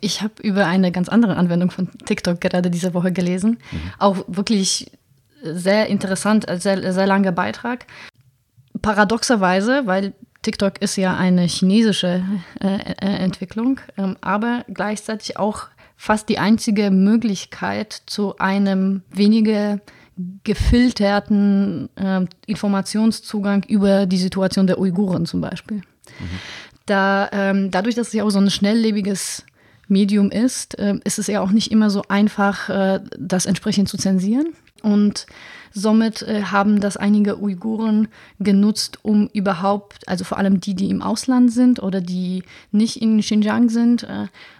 Ich 0.00 0.22
habe 0.22 0.34
über 0.42 0.66
eine 0.66 0.92
ganz 0.92 1.08
andere 1.08 1.36
Anwendung 1.36 1.70
von 1.70 1.88
TikTok 2.04 2.40
gerade 2.40 2.70
diese 2.70 2.94
Woche 2.94 3.12
gelesen. 3.12 3.58
Auch 3.98 4.24
wirklich 4.26 4.90
sehr 5.42 5.86
interessant, 5.88 6.48
ein 6.48 6.60
sehr, 6.60 6.92
sehr 6.92 7.06
langer 7.06 7.32
Beitrag. 7.32 7.86
Paradoxerweise, 8.82 9.86
weil 9.86 10.12
TikTok 10.42 10.80
ist 10.80 10.96
ja 10.96 11.16
eine 11.16 11.42
chinesische 11.42 12.22
äh, 12.60 12.66
äh, 12.66 12.94
Entwicklung, 13.00 13.80
ähm, 13.96 14.16
aber 14.20 14.64
gleichzeitig 14.68 15.38
auch 15.38 15.66
fast 15.96 16.28
die 16.28 16.38
einzige 16.38 16.90
Möglichkeit 16.90 18.02
zu 18.06 18.36
einem 18.38 19.02
weniger 19.10 19.80
gefilterten 20.44 21.88
äh, 21.96 22.24
Informationszugang 22.46 23.64
über 23.64 24.06
die 24.06 24.18
Situation 24.18 24.66
der 24.66 24.78
Uiguren 24.78 25.26
zum 25.26 25.40
Beispiel. 25.40 25.82
Da, 26.86 27.28
ähm, 27.32 27.70
dadurch, 27.70 27.96
dass 27.96 28.08
es 28.08 28.12
ja 28.12 28.24
auch 28.24 28.30
so 28.30 28.38
ein 28.38 28.50
schnelllebiges 28.50 29.44
Medium 29.88 30.30
ist, 30.30 30.78
äh, 30.78 30.94
ist 31.04 31.18
es 31.18 31.26
ja 31.26 31.40
auch 31.40 31.50
nicht 31.50 31.70
immer 31.70 31.90
so 31.90 32.02
einfach, 32.08 32.68
äh, 32.68 33.00
das 33.18 33.46
entsprechend 33.46 33.88
zu 33.88 33.96
zensieren. 33.96 34.54
Und 34.82 35.26
somit 35.72 36.22
äh, 36.22 36.42
haben 36.44 36.80
das 36.80 36.96
einige 36.96 37.40
Uiguren 37.40 38.08
genutzt, 38.38 38.98
um 39.02 39.28
überhaupt, 39.32 40.08
also 40.08 40.24
vor 40.24 40.38
allem 40.38 40.60
die, 40.60 40.74
die 40.74 40.90
im 40.90 41.02
Ausland 41.02 41.52
sind 41.52 41.82
oder 41.82 42.00
die 42.00 42.42
nicht 42.72 43.00
in 43.00 43.20
Xinjiang 43.20 43.68
sind, 43.68 44.06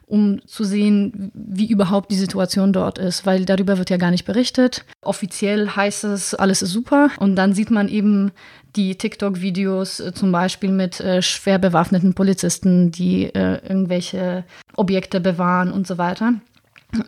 um 0.06 0.40
zu 0.46 0.64
sehen, 0.64 1.32
wie 1.34 1.68
überhaupt 1.68 2.10
die 2.10 2.16
Situation 2.16 2.72
dort 2.72 2.98
ist, 2.98 3.26
weil 3.26 3.44
darüber 3.44 3.76
wird 3.76 3.90
ja 3.90 3.96
gar 3.96 4.12
nicht 4.12 4.24
berichtet. 4.24 4.84
Offiziell 5.02 5.70
heißt 5.70 6.04
es, 6.04 6.34
alles 6.34 6.62
ist 6.62 6.70
super 6.70 7.10
und 7.18 7.36
dann 7.36 7.52
sieht 7.52 7.70
man 7.70 7.88
eben 7.88 8.30
die 8.76 8.96
TikTok-Videos 8.96 10.00
äh, 10.00 10.12
zum 10.12 10.32
Beispiel 10.32 10.70
mit 10.70 11.00
äh, 11.00 11.22
schwer 11.22 11.58
bewaffneten 11.58 12.14
Polizisten, 12.14 12.90
die 12.90 13.24
äh, 13.24 13.60
irgendwelche 13.66 14.44
Objekte 14.76 15.20
bewahren 15.20 15.72
und 15.72 15.86
so 15.86 15.98
weiter. 15.98 16.34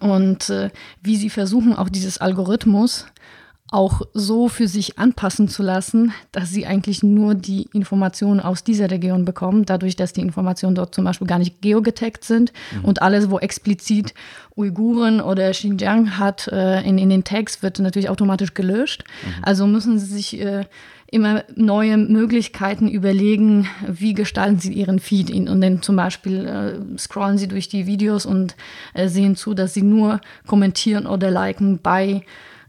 Und 0.00 0.50
äh, 0.50 0.70
wie 1.02 1.16
sie 1.16 1.30
versuchen, 1.30 1.74
auch 1.74 1.88
dieses 1.88 2.18
Algorithmus 2.18 3.06
auch 3.70 4.02
so 4.14 4.48
für 4.48 4.66
sich 4.66 4.98
anpassen 4.98 5.48
zu 5.48 5.62
lassen, 5.62 6.12
dass 6.32 6.50
sie 6.50 6.66
eigentlich 6.66 7.02
nur 7.02 7.34
die 7.34 7.68
Informationen 7.74 8.40
aus 8.40 8.64
dieser 8.64 8.90
Region 8.90 9.26
bekommen, 9.26 9.66
dadurch, 9.66 9.94
dass 9.94 10.14
die 10.14 10.22
Informationen 10.22 10.74
dort 10.74 10.94
zum 10.94 11.04
Beispiel 11.04 11.26
gar 11.26 11.38
nicht 11.38 11.60
geogetaggt 11.60 12.24
sind 12.24 12.52
mhm. 12.74 12.84
und 12.86 13.02
alles, 13.02 13.30
wo 13.30 13.38
explizit 13.38 14.14
Uiguren 14.56 15.20
oder 15.20 15.50
Xinjiang 15.50 16.18
hat 16.18 16.48
äh, 16.48 16.80
in, 16.80 16.96
in 16.96 17.10
den 17.10 17.24
Tags, 17.24 17.62
wird 17.62 17.78
natürlich 17.78 18.08
automatisch 18.08 18.54
gelöscht. 18.54 19.04
Mhm. 19.04 19.44
Also 19.44 19.66
müssen 19.66 19.98
sie 19.98 20.06
sich 20.06 20.40
äh, 20.40 20.64
immer 21.10 21.44
neue 21.54 21.96
Möglichkeiten 21.96 22.88
überlegen, 22.88 23.66
wie 23.86 24.14
gestalten 24.14 24.58
sie 24.58 24.72
ihren 24.72 24.98
Feed. 24.98 25.30
Und 25.30 25.60
dann 25.60 25.82
zum 25.82 25.96
Beispiel 25.96 26.46
äh, 26.46 26.98
scrollen 26.98 27.38
sie 27.38 27.48
durch 27.48 27.68
die 27.68 27.86
Videos 27.86 28.24
und 28.24 28.56
äh, 28.94 29.08
sehen 29.08 29.36
zu, 29.36 29.54
dass 29.54 29.74
sie 29.74 29.82
nur 29.82 30.20
kommentieren 30.46 31.06
oder 31.06 31.30
liken 31.30 31.80
bei 31.82 32.22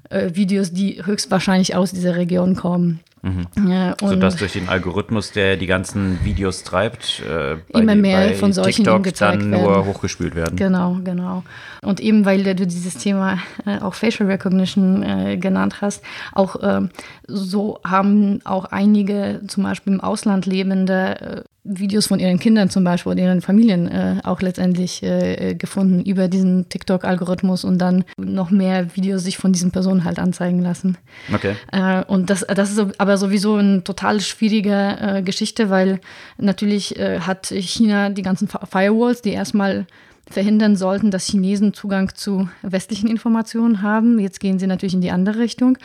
äh, 0.09 0.31
Videos, 0.33 0.71
die 0.71 1.05
höchstwahrscheinlich 1.05 1.75
aus 1.75 1.91
dieser 1.91 2.15
Region 2.15 2.55
kommen. 2.55 2.99
Mhm. 3.21 3.69
Ja, 3.69 3.95
Sodass 3.99 4.37
durch 4.37 4.53
den 4.53 4.69
Algorithmus, 4.69 5.31
der 5.31 5.57
die 5.57 5.67
ganzen 5.67 6.23
Videos 6.23 6.63
treibt, 6.63 7.21
äh, 7.29 7.57
immer 7.77 7.95
mehr 7.95 8.33
von 8.35 8.53
solchen 8.53 8.85
TikTok 8.85 9.13
dann 9.15 9.49
nur 9.49 9.85
hochgespült 9.85 10.35
werden. 10.35 10.55
Genau, 10.55 10.97
genau. 11.03 11.43
Und 11.81 11.99
eben 11.99 12.25
weil 12.25 12.43
du 12.43 12.65
dieses 12.65 12.95
Thema 12.95 13.39
äh, 13.65 13.79
auch 13.79 13.93
Facial 13.93 14.29
Recognition 14.29 15.03
äh, 15.03 15.37
genannt 15.37 15.81
hast, 15.81 16.01
auch 16.33 16.55
ähm, 16.61 16.91
so 17.27 17.79
haben 17.83 18.39
auch 18.45 18.65
einige 18.65 19.41
zum 19.47 19.63
Beispiel 19.63 19.93
im 19.93 20.01
Ausland 20.01 20.45
lebende 20.45 21.43
äh, 21.43 21.43
Videos 21.63 22.07
von 22.07 22.19
ihren 22.19 22.39
Kindern 22.39 22.69
zum 22.69 22.83
Beispiel 22.83 23.11
oder 23.11 23.23
ihren 23.23 23.41
Familien 23.41 23.87
äh, 23.87 24.21
auch 24.23 24.41
letztendlich 24.41 25.03
äh, 25.03 25.55
gefunden 25.55 26.03
über 26.03 26.27
diesen 26.27 26.69
TikTok-Algorithmus 26.69 27.63
und 27.63 27.77
dann 27.79 28.05
noch 28.17 28.49
mehr 28.49 28.95
Videos 28.95 29.23
sich 29.23 29.37
von 29.37 29.51
diesen 29.51 29.71
Personen 29.71 30.05
halt 30.05 30.19
anzeigen 30.19 30.61
lassen. 30.61 30.97
Okay. 31.33 31.55
Äh, 31.71 32.03
und 32.05 32.29
das, 32.29 32.45
das 32.47 32.71
ist 32.71 32.99
aber 32.99 33.17
sowieso 33.17 33.55
eine 33.55 33.83
total 33.83 34.21
schwierige 34.21 34.97
äh, 34.99 35.21
Geschichte, 35.21 35.69
weil 35.69 35.99
natürlich 36.37 36.97
äh, 36.97 37.19
hat 37.19 37.47
China 37.47 38.09
die 38.09 38.21
ganzen 38.21 38.47
Firewalls, 38.47 39.21
die 39.21 39.31
erstmal 39.31 39.85
verhindern 40.29 40.75
sollten, 40.75 41.11
dass 41.11 41.25
Chinesen 41.25 41.73
Zugang 41.73 42.13
zu 42.15 42.49
westlichen 42.61 43.09
Informationen 43.09 43.81
haben. 43.81 44.19
Jetzt 44.19 44.39
gehen 44.39 44.59
sie 44.59 44.67
natürlich 44.67 44.93
in 44.93 45.01
die 45.01 45.11
andere 45.11 45.39
Richtung, 45.39 45.77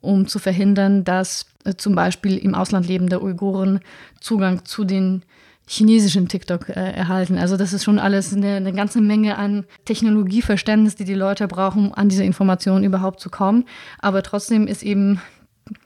um 0.00 0.26
zu 0.26 0.38
verhindern, 0.38 1.04
dass 1.04 1.42
äh, 1.42 1.47
zum 1.76 1.94
Beispiel 1.94 2.38
im 2.38 2.54
Ausland 2.54 2.86
lebende 2.86 3.22
Uiguren 3.22 3.80
Zugang 4.20 4.64
zu 4.64 4.84
den 4.84 5.22
chinesischen 5.68 6.28
TikTok 6.28 6.70
äh, 6.70 6.72
erhalten. 6.72 7.36
Also 7.38 7.56
das 7.56 7.72
ist 7.72 7.84
schon 7.84 7.98
alles 7.98 8.32
eine, 8.32 8.56
eine, 8.56 8.72
ganze 8.72 9.00
Menge 9.00 9.36
an 9.36 9.64
Technologieverständnis, 9.84 10.96
die 10.96 11.04
die 11.04 11.14
Leute 11.14 11.46
brauchen, 11.46 11.88
um 11.88 11.94
an 11.94 12.08
diese 12.08 12.24
Informationen 12.24 12.84
überhaupt 12.84 13.20
zu 13.20 13.28
kommen. 13.28 13.66
Aber 13.98 14.22
trotzdem 14.22 14.66
ist 14.66 14.82
eben 14.82 15.20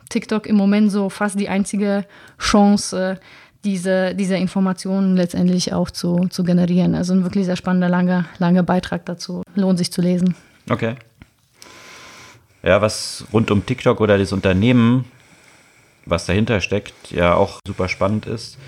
TikTok 0.09 0.47
im 0.47 0.57
Moment 0.57 0.93
so 0.93 1.09
fast 1.09 1.39
die 1.39 1.49
einzige 1.49 2.05
Chance, 2.39 3.19
diese, 3.65 4.15
diese 4.15 4.37
Informationen 4.37 5.17
letztendlich 5.17 5.73
auch 5.73 5.91
zu, 5.91 6.29
zu 6.31 6.45
generieren. 6.45 6.95
Also 6.95 7.13
ein 7.13 7.25
wirklich 7.25 7.47
sehr 7.47 7.57
spannender, 7.57 7.89
langer, 7.89 8.27
langer 8.39 8.63
Beitrag 8.63 9.05
dazu. 9.07 9.43
Lohnt 9.55 9.79
sich 9.79 9.93
zu 9.93 10.01
lesen. 10.01 10.35
Okay. 10.71 10.95
Ja, 12.63 12.81
was 12.81 13.25
rund 13.33 13.51
um 13.51 13.67
TikTok 13.67 14.01
oder 14.01 14.19
das 14.19 14.33
Unternehmen, 14.33 15.05
was 16.07 16.27
dahinter 16.27 16.61
steckt, 16.61 17.11
ja 17.11 17.35
auch 17.35 17.61
super 17.67 17.89
spannend 17.89 18.27
ist. 18.27 18.59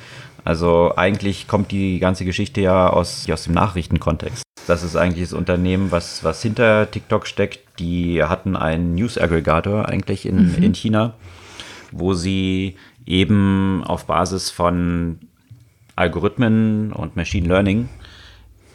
Also 0.45 0.93
eigentlich 0.97 1.49
kommt 1.49 1.71
die 1.71 1.99
ganze 1.99 2.25
Geschichte 2.25 2.61
ja 2.61 2.89
aus, 2.89 3.29
aus 3.31 3.45
dem 3.45 3.55
Nachrichtenkontext. 3.55 4.43
Das 4.67 4.83
ist 4.83 4.97
eigentlich 4.97 5.25
das 5.25 5.33
Unternehmen, 5.33 5.91
was, 5.91 6.23
was 6.25 6.43
hinter 6.43 6.91
TikTok 6.91 7.27
steckt. 7.27 7.61
Die 7.79 8.23
hatten 8.23 8.57
einen 8.57 8.95
News-Aggregator 8.95 9.89
eigentlich 9.89 10.27
in, 10.27 10.53
mhm. 10.53 10.63
in 10.63 10.75
China, 10.75 11.15
wo 11.93 12.15
sie 12.15 12.77
eben 13.07 13.83
auf 13.85 14.07
Basis 14.07 14.51
von 14.51 15.19
Algorithmen 15.97 16.93
und 16.93 17.17
Machine 17.17 17.49
Learning 17.49 17.89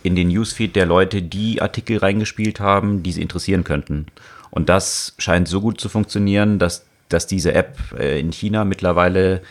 in 0.03 0.15
den 0.15 0.29
Newsfeed 0.29 0.75
der 0.75 0.85
Leute 0.85 1.21
die 1.21 1.61
Artikel 1.61 1.97
reingespielt 1.97 2.59
haben, 2.59 3.03
die 3.03 3.11
sie 3.11 3.21
interessieren 3.21 3.63
könnten. 3.63 4.07
Und 4.49 4.69
das 4.69 5.13
scheint 5.17 5.47
so 5.47 5.61
gut 5.61 5.79
zu 5.79 5.89
funktionieren, 5.89 6.59
dass, 6.59 6.85
dass 7.09 7.27
diese 7.27 7.53
App 7.53 7.77
äh, 7.97 8.19
in 8.19 8.31
China 8.31 8.65
mittlerweile 8.65 9.41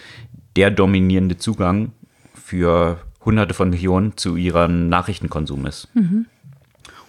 der 0.57 0.71
dominierende 0.71 1.37
Zugang 1.37 1.93
für 2.35 2.99
Hunderte 3.25 3.55
von 3.55 3.71
Millionen 3.71 4.17
zu 4.17 4.37
ihrem 4.37 4.89
Nachrichtenkonsum 4.89 5.67
ist. 5.67 5.89
Mhm. 5.95 6.27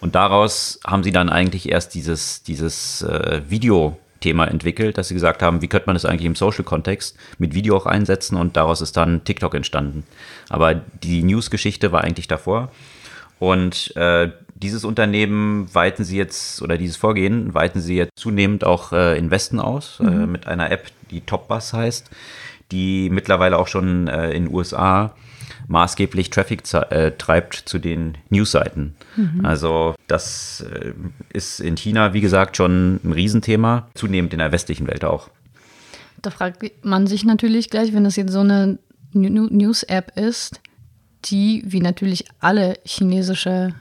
Und 0.00 0.14
daraus 0.14 0.80
haben 0.86 1.02
sie 1.02 1.12
dann 1.12 1.28
eigentlich 1.28 1.70
erst 1.70 1.94
dieses, 1.94 2.42
dieses 2.42 3.02
äh, 3.02 3.42
Video 3.48 3.98
Thema 4.20 4.46
entwickelt, 4.46 4.98
dass 4.98 5.08
sie 5.08 5.14
gesagt 5.14 5.42
haben, 5.42 5.62
wie 5.62 5.68
könnte 5.68 5.86
man 5.86 5.94
das 5.94 6.04
eigentlich 6.04 6.26
im 6.26 6.34
Social-Kontext 6.34 7.16
mit 7.38 7.54
Video 7.54 7.76
auch 7.76 7.86
einsetzen 7.86 8.36
und 8.36 8.56
daraus 8.56 8.82
ist 8.82 8.96
dann 8.96 9.24
TikTok 9.24 9.54
entstanden. 9.54 10.04
Aber 10.48 10.74
die 10.74 11.22
News-Geschichte 11.22 11.90
war 11.90 12.04
eigentlich 12.04 12.28
davor. 12.28 12.70
Und 13.38 13.96
äh, 13.96 14.30
dieses 14.62 14.84
Unternehmen 14.84 15.74
weiten 15.74 16.04
sie 16.04 16.16
jetzt, 16.16 16.62
oder 16.62 16.76
dieses 16.76 16.96
Vorgehen 16.96 17.54
weiten 17.54 17.80
sie 17.80 17.96
jetzt 17.96 18.12
zunehmend 18.16 18.64
auch 18.64 18.92
äh, 18.92 19.18
in 19.18 19.30
Westen 19.30 19.58
aus, 19.58 19.98
äh, 20.00 20.04
mhm. 20.04 20.22
äh, 20.22 20.26
mit 20.26 20.46
einer 20.46 20.70
App, 20.70 20.86
die 21.10 21.22
Topbus 21.22 21.72
heißt, 21.72 22.10
die 22.70 23.10
mittlerweile 23.10 23.58
auch 23.58 23.68
schon 23.68 24.08
äh, 24.08 24.30
in 24.32 24.52
USA 24.52 25.14
maßgeblich 25.68 26.30
Traffic 26.30 26.62
äh, 26.74 27.12
treibt 27.12 27.54
zu 27.54 27.78
den 27.78 28.18
Newsseiten. 28.28 28.94
Mhm. 29.16 29.44
Also 29.44 29.94
das 30.08 30.64
äh, 30.68 30.92
ist 31.32 31.60
in 31.60 31.76
China, 31.76 32.12
wie 32.12 32.20
gesagt, 32.20 32.56
schon 32.56 33.00
ein 33.04 33.12
Riesenthema, 33.12 33.88
zunehmend 33.94 34.32
in 34.32 34.40
der 34.40 34.52
westlichen 34.52 34.86
Welt 34.88 35.04
auch. 35.04 35.30
Da 36.22 36.30
fragt 36.30 36.84
man 36.84 37.06
sich 37.06 37.24
natürlich 37.24 37.70
gleich, 37.70 37.94
wenn 37.94 38.04
das 38.04 38.16
jetzt 38.16 38.32
so 38.32 38.40
eine 38.40 38.78
News-App 39.12 40.18
ist, 40.18 40.60
die, 41.26 41.62
wie 41.66 41.80
natürlich 41.80 42.26
alle 42.40 42.78
chinesische 42.84 43.74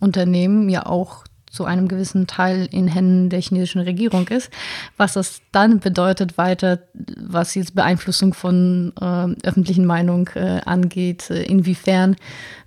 Unternehmen, 0.00 0.68
ja 0.68 0.86
auch 0.86 1.24
zu 1.50 1.64
einem 1.64 1.88
gewissen 1.88 2.26
Teil 2.26 2.68
in 2.70 2.86
Händen 2.86 3.28
der 3.28 3.40
chinesischen 3.40 3.80
Regierung 3.80 4.28
ist. 4.28 4.50
Was 4.96 5.14
das 5.14 5.42
dann 5.50 5.80
bedeutet 5.80 6.38
weiter, 6.38 6.78
was 7.16 7.54
jetzt 7.56 7.74
Beeinflussung 7.74 8.34
von 8.34 8.92
äh, 9.00 9.46
öffentlichen 9.46 9.84
Meinung 9.84 10.28
äh, 10.34 10.60
angeht, 10.64 11.28
äh, 11.30 11.42
inwiefern 11.42 12.16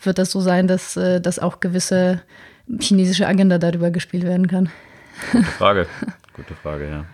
wird 0.02 0.18
das 0.18 0.32
so 0.32 0.42
sein, 0.42 0.68
dass, 0.68 0.98
äh, 0.98 1.22
dass 1.22 1.40
auch 1.40 1.62
gewisse 1.62 2.22
chinesische 2.80 3.28
Agenda 3.28 3.58
darüber 3.58 3.90
gespielt 3.90 4.24
werden 4.24 4.48
kann? 4.48 4.70
Gute 5.32 5.46
Frage. 5.46 5.88
Gute 6.34 6.54
Frage, 6.56 6.90
ja. 6.90 7.06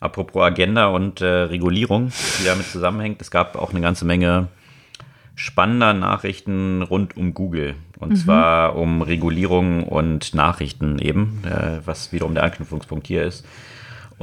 Apropos 0.00 0.42
Agenda 0.42 0.88
und 0.88 1.20
äh, 1.20 1.26
Regulierung, 1.26 2.12
die 2.40 2.44
damit 2.44 2.66
zusammenhängt, 2.66 3.22
es 3.22 3.30
gab 3.30 3.56
auch 3.56 3.70
eine 3.70 3.80
ganze 3.80 4.04
Menge 4.04 4.48
spannender 5.34 5.94
Nachrichten 5.94 6.82
rund 6.82 7.16
um 7.16 7.34
Google. 7.34 7.74
Und 7.98 8.10
mhm. 8.10 8.16
zwar 8.16 8.76
um 8.76 9.02
Regulierung 9.02 9.84
und 9.84 10.34
Nachrichten 10.34 10.98
eben, 10.98 11.42
äh, 11.44 11.80
was 11.84 12.12
wiederum 12.12 12.34
der 12.34 12.44
Anknüpfungspunkt 12.44 13.06
hier 13.06 13.22
ist. 13.22 13.44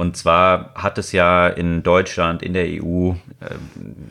Und 0.00 0.16
zwar 0.16 0.72
hat 0.76 0.96
es 0.96 1.12
ja 1.12 1.46
in 1.46 1.82
Deutschland, 1.82 2.42
in 2.42 2.54
der 2.54 2.64
EU, 2.64 3.10
äh, 3.40 3.54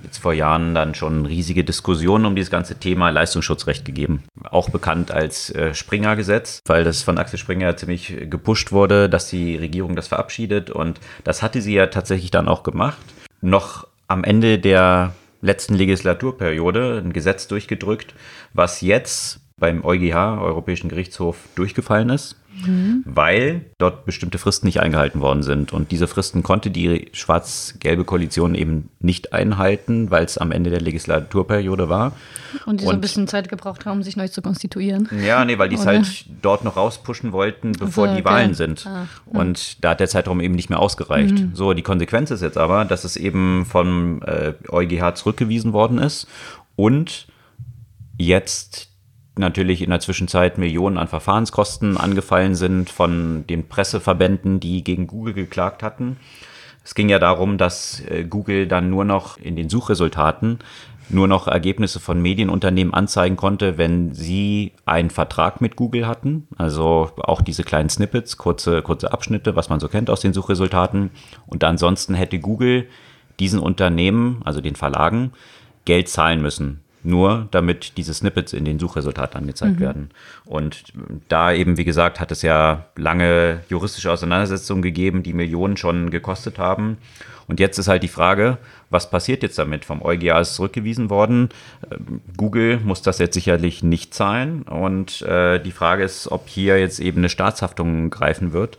jetzt 0.04 0.20
vor 0.20 0.34
Jahren 0.34 0.76
dann 0.76 0.94
schon 0.94 1.26
riesige 1.26 1.64
Diskussionen 1.64 2.26
um 2.26 2.36
dieses 2.36 2.52
ganze 2.52 2.76
Thema 2.76 3.10
Leistungsschutzrecht 3.10 3.86
gegeben. 3.86 4.24
Auch 4.44 4.70
bekannt 4.70 5.12
als 5.12 5.50
äh, 5.50 5.74
Springer-Gesetz, 5.74 6.62
weil 6.68 6.84
das 6.84 7.02
von 7.02 7.18
Axel 7.18 7.40
Springer 7.40 7.76
ziemlich 7.76 8.30
gepusht 8.30 8.72
wurde, 8.72 9.10
dass 9.10 9.30
die 9.30 9.56
Regierung 9.56 9.96
das 9.96 10.08
verabschiedet. 10.08 10.70
Und 10.70 11.00
das 11.24 11.42
hatte 11.42 11.60
sie 11.60 11.74
ja 11.74 11.88
tatsächlich 11.88 12.30
dann 12.30 12.48
auch 12.48 12.62
gemacht. 12.62 13.00
Noch 13.42 13.88
am 14.08 14.24
Ende 14.24 14.60
der 14.60 15.14
letzten 15.42 15.76
Legislaturperiode 15.76 17.02
ein 17.04 17.14
Gesetz 17.14 17.48
durchgedrückt, 17.48 18.14
was 18.54 18.82
jetzt 18.82 19.42
beim 19.60 19.84
EuGH, 19.84 20.42
Europäischen 20.42 20.90
Gerichtshof, 20.90 21.38
durchgefallen 21.56 22.10
ist, 22.10 22.36
mhm. 22.66 23.04
weil 23.06 23.66
dort 23.78 24.06
bestimmte 24.06 24.38
Fristen 24.38 24.66
nicht 24.68 24.80
eingehalten 24.80 25.22
worden 25.22 25.44
sind. 25.44 25.74
Und 25.74 25.92
diese 25.92 26.08
Fristen 26.08 26.44
konnte 26.44 26.72
die 26.72 27.10
schwarz-gelbe 27.14 28.06
Koalition 28.06 28.56
eben 28.56 28.90
nicht 29.00 29.34
einhalten, 29.34 30.12
weil 30.12 30.26
es 30.26 30.38
am 30.38 30.52
Ende 30.52 30.70
der 30.70 30.82
Legislaturperiode 30.82 31.90
war. 31.90 32.14
Und 32.66 32.82
die 32.82 32.86
so 32.86 32.92
ein 32.92 33.02
bisschen 33.02 33.28
Zeit 33.28 33.50
gebraucht 33.50 33.86
haben, 33.86 34.04
sich 34.04 34.16
neu 34.16 34.28
zu 34.28 34.42
konstituieren. 34.42 35.10
Ja, 35.26 35.44
nee, 35.46 35.58
weil 35.58 35.70
die 35.70 35.76
es 35.76 35.86
halt 35.86 36.26
dort 36.42 36.64
noch 36.64 36.78
rauspushen 36.78 37.32
wollten, 37.32 37.74
bevor 37.74 38.06
also, 38.06 38.16
die 38.16 38.22
okay. 38.22 38.32
Wahlen 38.32 38.54
sind. 38.54 38.86
Ah, 38.88 39.08
und 39.26 39.84
da 39.84 39.92
hat 39.92 40.00
der 40.00 40.08
Zeitraum 40.08 40.40
eben 40.40 40.56
nicht 40.56 40.70
mehr 40.70 40.80
ausgereicht. 40.80 41.40
Mhm. 41.40 41.52
So, 41.54 41.74
die 41.74 41.84
Konsequenz 41.84 42.32
ist 42.32 42.42
jetzt 42.42 42.58
aber, 42.58 42.86
dass 42.86 43.04
es 43.04 43.18
eben 43.18 43.66
vom 43.66 44.22
äh, 44.24 44.54
EuGH 44.70 45.16
zurückgewiesen 45.16 45.74
worden 45.74 45.98
ist 45.98 46.28
und 46.76 47.28
jetzt 48.18 48.90
natürlich 49.38 49.82
in 49.82 49.90
der 49.90 50.00
Zwischenzeit 50.00 50.58
Millionen 50.58 50.98
an 50.98 51.08
Verfahrenskosten 51.08 51.98
angefallen 51.98 52.56
sind 52.56 52.90
von 52.90 53.46
den 53.48 53.68
Presseverbänden, 53.68 54.60
die 54.60 54.84
gegen 54.84 55.08
Google 55.08 55.34
geklagt 55.34 55.84
hatten. 55.84 56.18
Es 56.84 56.96
ging 56.96 57.10
ja 57.10 57.20
darum, 57.20 57.58
dass 57.58 58.02
äh, 58.02 58.24
Google 58.24 58.68
dann 58.68 58.90
nur 58.90 59.06
noch 59.06 59.38
in 59.38 59.56
den 59.56 59.70
Suchresultaten 59.70 60.60
nur 61.12 61.28
noch 61.28 61.48
Ergebnisse 61.48 62.00
von 62.00 62.22
Medienunternehmen 62.22 62.94
anzeigen 62.94 63.36
konnte, 63.36 63.80
wenn 63.80 64.14
sie 64.14 64.74
einen 64.86 65.10
Vertrag 65.10 65.60
mit 65.60 65.76
Google 65.76 66.08
hatten. 66.08 66.48
Also 66.56 67.12
auch 67.18 67.42
diese 67.42 67.64
kleinen 67.64 67.90
Snippets, 67.90 68.38
kurze, 68.38 68.84
kurze 68.84 69.12
Abschnitte, 69.12 69.56
was 69.56 69.70
man 69.70 69.80
so 69.80 69.88
kennt 69.88 70.12
aus 70.12 70.22
den 70.22 70.34
Suchresultaten. 70.34 71.10
Und 71.48 71.64
ansonsten 71.64 72.14
hätte 72.14 72.40
Google 72.40 72.88
diesen 73.40 73.60
Unternehmen, 73.60 74.42
also 74.46 74.62
den 74.62 74.76
Verlagen, 74.76 75.32
Geld 75.86 76.10
zahlen 76.10 76.42
müssen 76.42 76.82
nur 77.04 77.48
damit 77.52 77.98
diese 77.98 78.14
Snippets 78.14 78.54
in 78.54 78.66
den 78.66 78.80
Suchresultaten 78.80 79.40
angezeigt 79.40 79.76
mhm. 79.78 79.80
werden. 79.80 80.10
Und 80.46 80.84
da 81.28 81.52
eben, 81.54 81.78
wie 81.78 81.86
gesagt, 81.86 82.20
hat 82.20 82.32
es 82.32 82.42
ja 82.42 82.86
lange 82.96 83.62
juristische 83.70 84.12
Auseinandersetzungen 84.12 84.82
gegeben, 84.82 85.24
die 85.24 85.34
Millionen 85.34 85.78
schon 85.78 86.10
gekostet 86.10 86.58
haben. 86.58 86.98
Und 87.48 87.60
jetzt 87.60 87.80
ist 87.80 87.88
halt 87.88 88.04
die 88.04 88.10
Frage, 88.10 88.60
was 88.92 89.10
passiert 89.10 89.42
jetzt 89.42 89.58
damit? 89.58 89.84
Vom 89.84 90.04
EuGH 90.04 90.40
ist 90.40 90.54
zurückgewiesen 90.54 91.10
worden. 91.10 91.50
Ähm, 91.92 92.22
Google 92.38 92.80
muss 92.80 93.02
das 93.02 93.18
jetzt 93.18 93.34
sicherlich 93.34 93.82
nicht 93.82 94.14
zahlen. 94.14 94.62
Und 94.64 95.24
äh, 95.24 95.60
die 95.60 95.72
Frage 95.72 96.04
ist, 96.04 96.32
ob 96.32 96.48
hier 96.48 96.80
jetzt 96.80 97.00
eben 97.00 97.20
eine 97.20 97.30
Staatshaftung 97.30 98.12
greifen 98.12 98.54
wird, 98.54 98.78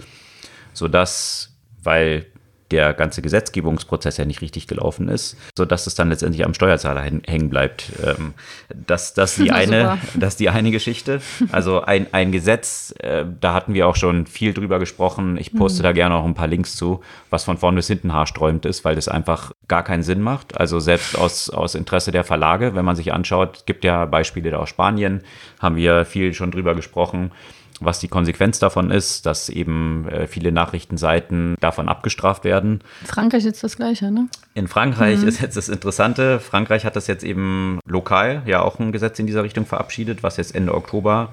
sodass, 0.73 1.53
weil 1.83 2.27
der 2.71 2.95
ganze 2.95 3.23
Gesetzgebungsprozess 3.23 4.17
ja 4.17 4.25
nicht 4.25 4.41
richtig 4.43 4.67
gelaufen 4.67 5.09
ist, 5.09 5.37
sodass 5.57 5.87
es 5.87 5.95
dann 5.95 6.09
letztendlich 6.11 6.45
am 6.45 6.55
Steuerzahler 6.55 7.03
hängen 7.03 7.51
bleibt. 7.51 7.93
Ähm, 8.05 8.35
das, 8.75 9.15
das, 9.15 9.35
die 9.37 9.51
eine, 9.51 9.99
das 10.15 10.35
ist 10.35 10.41
die 10.41 10.49
eine 10.49 10.71
Geschichte. 10.71 11.21
Also 11.51 11.83
ein, 11.83 12.07
ein 12.13 12.33
Gesetz, 12.33 12.95
äh, 12.99 13.25
da 13.41 13.55
hatten 13.55 13.75
wir 13.75 13.89
auch 13.89 13.97
schon 13.97 14.27
viel 14.27 14.55
drüber 14.55 14.79
gesprochen. 14.79 15.37
Ich 15.37 15.55
poste 15.55 15.83
mhm. 15.83 15.85
da 15.85 15.93
gerne 15.93 16.15
auch 16.15 16.25
ein 16.25 16.35
paar 16.35 16.47
Links 16.47 16.77
zu, 16.77 17.03
was 17.31 17.45
von 17.45 17.59
vorn 17.59 17.75
bis 17.75 17.89
hinten 17.89 18.13
haarsträubend 18.13 18.67
ist, 18.67 18.85
weil 18.85 18.95
das 18.95 19.09
einfach 19.09 19.53
gar 19.69 19.83
keinen 19.83 20.03
Sinn 20.03 20.21
macht. 20.21 20.59
Also 20.59 20.79
selbst 20.81 21.19
aus, 21.19 21.51
aus 21.51 21.75
Interesse 21.75 22.13
der 22.13 22.25
Verlage, 22.25 22.75
wenn 22.75 22.85
man 22.85 22.97
sich 22.97 23.13
anschaut, 23.13 23.65
gibt 23.67 23.85
ja 23.85 24.05
Beispiele 24.05 24.51
da 24.51 24.59
aus 24.59 24.69
Spanien, 24.69 25.23
haben 25.59 25.77
wir 25.77 26.05
viel 26.05 26.35
schon 26.35 26.51
drüber 26.51 26.75
gesprochen 26.75 27.33
was 27.81 27.99
die 27.99 28.09
Konsequenz 28.09 28.59
davon 28.59 28.91
ist, 28.91 29.27
dass 29.27 29.49
eben 29.49 30.07
äh, 30.09 30.27
viele 30.27 30.53
Nachrichtenseiten 30.53 31.57
davon 31.61 31.89
abgestraft 31.89 32.45
werden. 32.45 32.83
Frankreich 33.05 33.47
ist 33.47 33.65
das 33.65 33.77
Gleiche, 33.77 34.11
ne? 34.11 34.29
In 34.55 34.69
Frankreich 34.69 35.21
mhm. 35.21 35.29
ist 35.29 35.41
jetzt 35.41 35.57
das 35.57 35.69
Interessante. 35.69 36.41
Frankreich 36.41 36.85
hat 36.85 36.97
das 36.97 37.07
jetzt 37.07 37.25
eben 37.25 37.81
lokal 37.87 38.43
ja 38.47 38.63
auch 38.63 38.79
ein 38.79 38.93
Gesetz 38.93 39.19
in 39.19 39.27
dieser 39.27 39.43
Richtung 39.43 39.67
verabschiedet, 39.67 40.23
was 40.23 40.37
jetzt 40.37 40.55
Ende 40.55 40.75
Oktober 40.75 41.33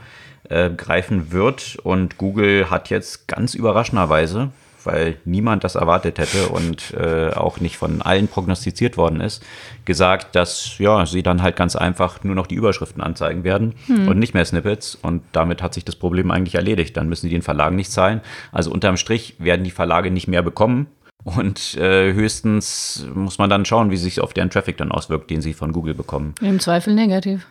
äh, 0.50 0.70
greifen 0.70 1.32
wird. 1.32 1.78
Und 1.84 2.18
Google 2.18 2.70
hat 2.70 2.90
jetzt 2.90 3.28
ganz 3.28 3.54
überraschenderweise 3.54 4.52
weil 4.88 5.18
niemand 5.26 5.64
das 5.66 5.76
erwartet 5.76 6.18
hätte 6.18 6.48
und 6.48 6.94
äh, 6.94 7.32
auch 7.34 7.60
nicht 7.60 7.78
von 7.78 8.02
allen 8.02 8.30
prognostiziert 8.30 8.96
worden 8.96 9.20
ist, 9.20 9.44
gesagt, 9.84 10.36
dass 10.36 10.78
ja, 10.80 11.06
sie 11.06 11.24
dann 11.24 11.44
halt 11.44 11.58
ganz 11.58 11.76
einfach 11.76 12.24
nur 12.24 12.36
noch 12.36 12.48
die 12.48 12.56
Überschriften 12.56 13.04
anzeigen 13.04 13.44
werden 13.44 13.76
hm. 13.86 14.08
und 14.08 14.18
nicht 14.18 14.34
mehr 14.34 14.46
Snippets. 14.46 14.96
Und 14.96 15.24
damit 15.34 15.62
hat 15.62 15.74
sich 15.74 15.84
das 15.84 15.98
Problem 15.98 16.32
eigentlich 16.32 16.56
erledigt. 16.56 16.96
Dann 16.96 17.10
müssen 17.10 17.28
sie 17.28 17.34
den 17.34 17.42
Verlagen 17.42 17.76
nicht 17.76 17.92
zahlen. 17.92 18.22
Also 18.52 18.72
unterm 18.72 18.98
Strich 18.98 19.36
werden 19.40 19.66
die 19.66 19.72
Verlage 19.72 20.10
nicht 20.10 20.28
mehr 20.28 20.42
bekommen. 20.42 20.88
Und 21.24 21.76
äh, 21.76 22.14
höchstens 22.14 23.06
muss 23.14 23.38
man 23.38 23.50
dann 23.50 23.66
schauen, 23.66 23.92
wie 23.92 23.98
sich 23.98 24.22
auf 24.22 24.34
deren 24.34 24.50
Traffic 24.50 24.78
dann 24.78 24.94
auswirkt, 24.94 25.30
den 25.30 25.42
sie 25.42 25.54
von 25.54 25.74
Google 25.74 25.94
bekommen. 25.94 26.34
Im 26.42 26.62
Zweifel 26.62 26.94
negativ. 26.94 27.46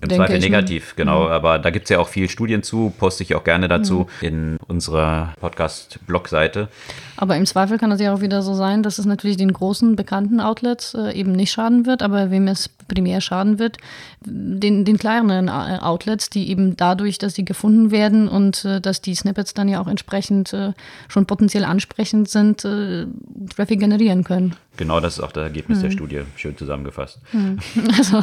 Im 0.00 0.10
Zweifel 0.10 0.38
negativ, 0.38 0.94
genau. 0.94 1.24
Mhm. 1.24 1.32
Aber 1.32 1.58
da 1.58 1.70
gibt 1.70 1.86
es 1.86 1.90
ja 1.90 1.98
auch 1.98 2.08
viel 2.08 2.28
Studien 2.28 2.62
zu, 2.62 2.92
poste 2.98 3.24
ich 3.24 3.34
auch 3.34 3.42
gerne 3.42 3.66
dazu 3.66 4.06
mhm. 4.20 4.26
in 4.26 4.56
unserer 4.68 5.34
Podcast-Blog-Seite. 5.40 6.68
Aber 7.16 7.36
im 7.36 7.46
Zweifel 7.46 7.78
kann 7.78 7.90
es 7.90 8.00
ja 8.00 8.14
auch 8.14 8.20
wieder 8.20 8.42
so 8.42 8.54
sein, 8.54 8.84
dass 8.84 8.98
es 8.98 9.06
natürlich 9.06 9.36
den 9.36 9.52
großen 9.52 9.96
bekannten 9.96 10.40
Outlets 10.40 10.94
äh, 10.94 11.12
eben 11.12 11.32
nicht 11.32 11.50
schaden 11.50 11.84
wird, 11.84 12.02
aber 12.02 12.30
wem 12.30 12.46
es 12.46 12.68
primär 12.86 13.20
schaden 13.20 13.58
wird, 13.58 13.78
den, 14.24 14.84
den 14.84 14.98
kleineren 14.98 15.48
äh, 15.48 15.78
Outlets, 15.80 16.30
die 16.30 16.48
eben 16.48 16.76
dadurch, 16.76 17.18
dass 17.18 17.34
sie 17.34 17.44
gefunden 17.44 17.90
werden 17.90 18.28
und 18.28 18.64
äh, 18.64 18.80
dass 18.80 19.00
die 19.00 19.16
Snippets 19.16 19.52
dann 19.52 19.68
ja 19.68 19.80
auch 19.80 19.88
entsprechend 19.88 20.52
äh, 20.52 20.74
schon 21.08 21.26
potenziell 21.26 21.64
ansprechend 21.64 22.28
sind, 22.28 22.64
äh, 22.64 23.06
Traffic 23.54 23.80
generieren 23.80 24.22
können. 24.22 24.54
Genau, 24.76 25.00
das 25.00 25.14
ist 25.18 25.20
auch 25.24 25.32
das 25.32 25.42
Ergebnis 25.42 25.78
mhm. 25.78 25.82
der 25.82 25.90
Studie, 25.90 26.20
schön 26.36 26.56
zusammengefasst. 26.56 27.18
Mhm. 27.32 27.58
Also. 27.98 28.22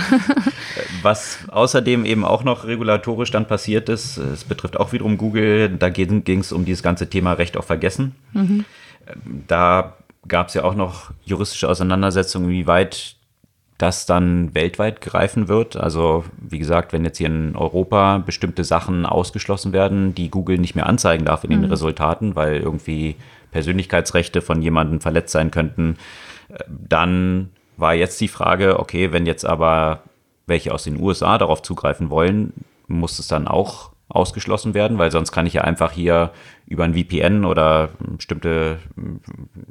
Was 1.02 1.40
außerdem 1.66 2.06
eben 2.06 2.24
auch 2.24 2.44
noch 2.44 2.66
regulatorisch 2.66 3.32
dann 3.32 3.48
passiert 3.48 3.90
ist, 3.90 4.18
es 4.18 4.44
betrifft 4.44 4.78
auch 4.78 4.94
wiederum 4.94 5.18
Google, 5.18 5.70
da 5.70 5.90
ging 5.90 6.22
es 6.28 6.52
um 6.52 6.64
dieses 6.64 6.84
ganze 6.84 7.10
Thema 7.10 7.34
Recht 7.34 7.58
auf 7.58 7.66
Vergessen. 7.66 8.14
Mhm. 8.34 8.66
Da 9.48 9.96
gab 10.28 10.50
es 10.50 10.54
ja 10.54 10.64
auch 10.64 10.76
noch 10.76 11.12
juristische 11.24 11.68
Auseinandersetzungen, 11.68 12.50
wie 12.50 12.68
weit 12.68 13.16
das 13.80 14.06
dann 14.06 14.54
weltweit 14.54 15.02
greifen 15.02 15.48
wird. 15.48 15.76
Also 15.76 16.24
wie 16.38 16.60
gesagt, 16.60 16.94
wenn 16.94 17.04
jetzt 17.04 17.18
hier 17.18 17.28
in 17.28 17.56
Europa 17.56 18.20
bestimmte 18.20 18.64
Sachen 18.64 19.08
ausgeschlossen 19.08 19.74
werden, 19.74 20.14
die 20.14 20.30
Google 20.30 20.60
nicht 20.60 20.76
mehr 20.76 20.86
anzeigen 20.86 21.26
darf 21.26 21.44
in 21.44 21.50
den 21.50 21.62
mhm. 21.62 21.70
Resultaten, 21.70 22.36
weil 22.36 22.58
irgendwie 22.58 23.16
Persönlichkeitsrechte 23.52 24.42
von 24.42 24.62
jemandem 24.62 25.02
verletzt 25.02 25.32
sein 25.32 25.50
könnten, 25.50 25.98
äh, 26.50 26.64
dann 26.68 27.50
war 27.76 27.96
jetzt 27.96 28.22
die 28.22 28.28
Frage, 28.28 28.80
okay, 28.80 29.12
wenn 29.12 29.26
jetzt 29.26 29.46
aber 29.46 30.04
welche 30.48 30.74
aus 30.74 30.84
den 30.84 31.00
USA 31.00 31.38
darauf 31.38 31.62
zugreifen 31.62 32.10
wollen, 32.10 32.54
muss 32.88 33.20
es 33.20 33.28
dann 33.28 33.48
auch 33.48 33.92
ausgeschlossen 34.08 34.74
werden, 34.74 34.98
weil 34.98 35.12
sonst 35.12 35.32
kann 35.32 35.48
ich 35.48 35.54
ja 35.54 35.62
einfach 35.62 35.92
hier 35.92 36.32
über 36.68 36.84
ein 36.84 36.94
VPN 36.94 37.44
oder 37.44 37.90
bestimmte 38.00 38.78
hm, 38.96 39.20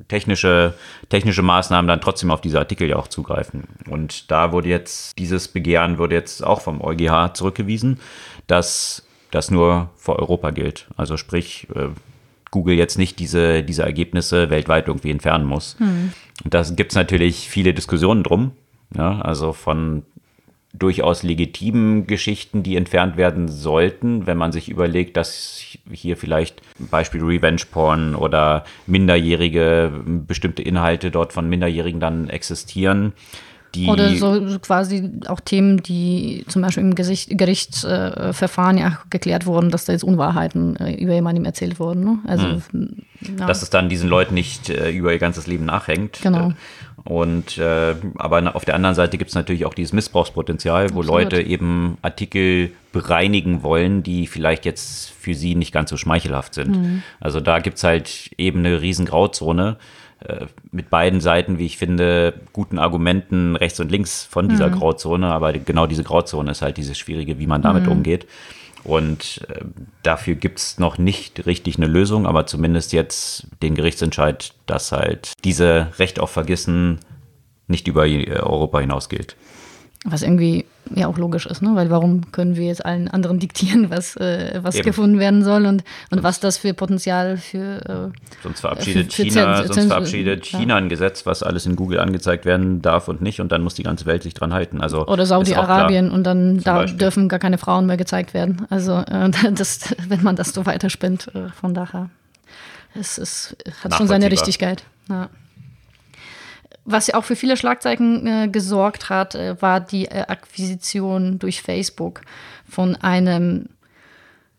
technische, 0.08 0.74
technische 1.08 1.42
Maßnahmen 1.42 1.88
dann 1.88 2.00
trotzdem 2.00 2.30
auf 2.30 2.40
diese 2.40 2.58
Artikel 2.58 2.88
ja 2.88 2.96
auch 2.96 3.08
zugreifen. 3.08 3.64
Und 3.88 4.30
da 4.30 4.52
wurde 4.52 4.68
jetzt, 4.68 5.16
dieses 5.18 5.48
Begehren 5.48 5.98
wurde 5.98 6.16
jetzt 6.16 6.44
auch 6.44 6.60
vom 6.60 6.80
EuGH 6.80 7.34
zurückgewiesen, 7.34 8.00
dass 8.46 9.06
das 9.30 9.50
nur 9.50 9.90
für 9.96 10.18
Europa 10.18 10.50
gilt. 10.50 10.88
Also 10.96 11.16
sprich, 11.16 11.68
äh, 11.74 11.88
Google 12.50 12.76
jetzt 12.76 12.98
nicht 12.98 13.18
diese, 13.18 13.62
diese 13.62 13.82
Ergebnisse 13.82 14.50
weltweit 14.50 14.86
irgendwie 14.86 15.10
entfernen 15.10 15.44
muss. 15.44 15.76
Hm. 15.78 16.12
Und 16.44 16.54
da 16.54 16.62
gibt 16.62 16.92
es 16.92 16.96
natürlich 16.96 17.48
viele 17.48 17.74
Diskussionen 17.74 18.22
drum. 18.22 18.52
Ja, 18.96 19.20
also 19.20 19.52
von 19.52 20.04
durchaus 20.76 21.22
legitimen 21.22 22.06
Geschichten, 22.06 22.62
die 22.62 22.76
entfernt 22.76 23.16
werden 23.16 23.48
sollten, 23.48 24.26
wenn 24.26 24.36
man 24.36 24.52
sich 24.52 24.68
überlegt, 24.68 25.16
dass 25.16 25.62
hier 25.90 26.16
vielleicht 26.16 26.62
Beispiel 26.78 27.22
Revenge 27.22 27.62
Porn 27.70 28.14
oder 28.14 28.64
minderjährige 28.86 29.92
bestimmte 30.04 30.62
Inhalte 30.62 31.10
dort 31.10 31.32
von 31.32 31.48
Minderjährigen 31.48 32.00
dann 32.00 32.28
existieren. 32.28 33.12
Oder 33.88 34.14
so, 34.14 34.58
quasi 34.60 35.10
auch 35.26 35.40
Themen, 35.40 35.82
die 35.82 36.44
zum 36.48 36.62
Beispiel 36.62 36.84
im 36.84 36.94
Gesicht, 36.94 37.36
Gerichtsverfahren 37.36 38.78
äh, 38.78 38.80
ja 38.80 38.98
geklärt 39.10 39.46
wurden, 39.46 39.70
dass 39.70 39.84
da 39.84 39.92
jetzt 39.92 40.04
Unwahrheiten 40.04 40.76
äh, 40.76 40.94
über 40.94 41.14
jemanden 41.14 41.44
erzählt 41.44 41.80
wurden. 41.80 42.04
Ne? 42.04 42.18
Also, 42.24 42.62
hm. 42.70 43.02
ja. 43.36 43.46
Dass 43.46 43.62
es 43.62 43.70
dann 43.70 43.88
diesen 43.88 44.08
Leuten 44.08 44.34
nicht 44.34 44.70
äh, 44.70 44.90
über 44.90 45.12
ihr 45.12 45.18
ganzes 45.18 45.46
Leben 45.46 45.64
nachhängt. 45.64 46.20
Genau. 46.22 46.52
Und 47.04 47.58
äh, 47.58 47.94
aber 48.16 48.56
auf 48.56 48.64
der 48.64 48.74
anderen 48.74 48.94
Seite 48.94 49.18
gibt 49.18 49.28
es 49.28 49.34
natürlich 49.34 49.66
auch 49.66 49.74
dieses 49.74 49.92
Missbrauchspotenzial, 49.92 50.94
wo 50.94 51.00
Absolut. 51.00 51.06
Leute 51.06 51.42
eben 51.42 51.98
Artikel 52.00 52.70
bereinigen 52.92 53.62
wollen, 53.62 54.02
die 54.02 54.26
vielleicht 54.26 54.64
jetzt 54.64 55.10
für 55.10 55.34
sie 55.34 55.54
nicht 55.54 55.72
ganz 55.72 55.90
so 55.90 55.98
schmeichelhaft 55.98 56.54
sind. 56.54 56.76
Mhm. 56.76 57.02
Also 57.20 57.40
da 57.40 57.58
gibt 57.58 57.76
es 57.76 57.84
halt 57.84 58.30
eben 58.38 58.60
eine 58.60 58.80
riesen 58.80 59.04
Grauzone 59.04 59.76
äh, 60.26 60.46
mit 60.72 60.88
beiden 60.88 61.20
Seiten, 61.20 61.58
wie 61.58 61.66
ich 61.66 61.76
finde, 61.76 62.34
guten 62.54 62.78
Argumenten 62.78 63.56
rechts 63.56 63.80
und 63.80 63.90
links 63.90 64.24
von 64.24 64.48
dieser 64.48 64.68
mhm. 64.68 64.78
Grauzone. 64.78 65.26
Aber 65.26 65.52
genau 65.52 65.86
diese 65.86 66.04
Grauzone 66.04 66.52
ist 66.52 66.62
halt 66.62 66.78
dieses 66.78 66.96
Schwierige, 66.96 67.38
wie 67.38 67.46
man 67.46 67.60
damit 67.60 67.84
mhm. 67.84 67.92
umgeht. 67.92 68.26
Und 68.84 69.46
äh, 69.48 69.64
dafür 70.02 70.34
gibt 70.34 70.58
es 70.58 70.78
noch 70.78 70.98
nicht 70.98 71.46
richtig 71.46 71.76
eine 71.76 71.86
Lösung, 71.86 72.26
aber 72.26 72.46
zumindest 72.46 72.92
jetzt 72.92 73.46
den 73.62 73.74
Gerichtsentscheid, 73.74 74.52
dass 74.66 74.92
halt 74.92 75.32
diese 75.42 75.88
Recht 75.98 76.20
auf 76.20 76.30
Vergessen 76.30 77.00
nicht 77.66 77.88
über 77.88 78.02
Europa 78.02 78.80
hinaus 78.80 79.08
gilt. 79.08 79.36
Was 80.04 80.22
irgendwie 80.22 80.66
ja 80.94 81.06
auch 81.06 81.16
logisch 81.16 81.46
ist, 81.46 81.62
ne? 81.62 81.70
weil 81.74 81.88
warum 81.90 82.30
können 82.30 82.56
wir 82.56 82.66
jetzt 82.66 82.84
allen 82.84 83.08
anderen 83.08 83.38
diktieren, 83.38 83.90
was, 83.90 84.16
äh, 84.16 84.60
was 84.62 84.80
gefunden 84.82 85.18
werden 85.18 85.42
soll 85.42 85.64
und, 85.66 85.82
und 86.10 86.22
was 86.22 86.40
das 86.40 86.58
für 86.58 86.74
Potenzial 86.74 87.38
für. 87.38 88.12
Äh, 88.12 88.18
sonst 88.42 88.60
verabschiedet 88.60 89.12
für, 89.12 89.22
für 89.22 89.28
China, 89.30 89.56
Zen, 89.64 89.72
sonst 89.72 89.86
verabschiedet 89.86 90.44
China 90.44 90.74
ja. 90.74 90.76
ein 90.76 90.88
Gesetz, 90.88 91.24
was 91.24 91.42
alles 91.42 91.66
in 91.66 91.76
Google 91.76 92.00
angezeigt 92.00 92.44
werden 92.44 92.82
darf 92.82 93.08
und 93.08 93.22
nicht 93.22 93.40
und 93.40 93.50
dann 93.50 93.62
muss 93.62 93.74
die 93.74 93.82
ganze 93.82 94.06
Welt 94.06 94.22
sich 94.22 94.34
dran 94.34 94.52
halten. 94.52 94.80
Also 94.80 95.06
Oder 95.06 95.26
Saudi-Arabien 95.26 96.10
und 96.10 96.24
dann 96.24 96.60
da 96.60 96.80
Beispiel. 96.80 96.98
dürfen 96.98 97.28
gar 97.28 97.38
keine 97.38 97.58
Frauen 97.58 97.86
mehr 97.86 97.96
gezeigt 97.96 98.34
werden. 98.34 98.66
Also 98.70 98.98
äh, 98.98 99.30
das, 99.52 99.94
wenn 100.08 100.22
man 100.22 100.36
das 100.36 100.52
so 100.52 100.66
weiterspinnt, 100.66 101.30
äh, 101.34 101.48
von 101.48 101.74
daher. 101.74 102.10
Es, 102.94 103.18
es 103.18 103.56
hat 103.82 103.94
schon 103.94 104.06
seine 104.06 104.30
Richtigkeit. 104.30 104.84
Ja. 105.08 105.28
Was 106.84 107.06
ja 107.06 107.14
auch 107.14 107.24
für 107.24 107.36
viele 107.36 107.56
Schlagzeilen 107.56 108.26
äh, 108.26 108.48
gesorgt 108.48 109.08
hat, 109.08 109.34
äh, 109.34 109.60
war 109.60 109.80
die 109.80 110.06
äh, 110.06 110.26
Akquisition 110.28 111.38
durch 111.38 111.62
Facebook 111.62 112.22
von 112.68 112.96
einem 112.96 113.68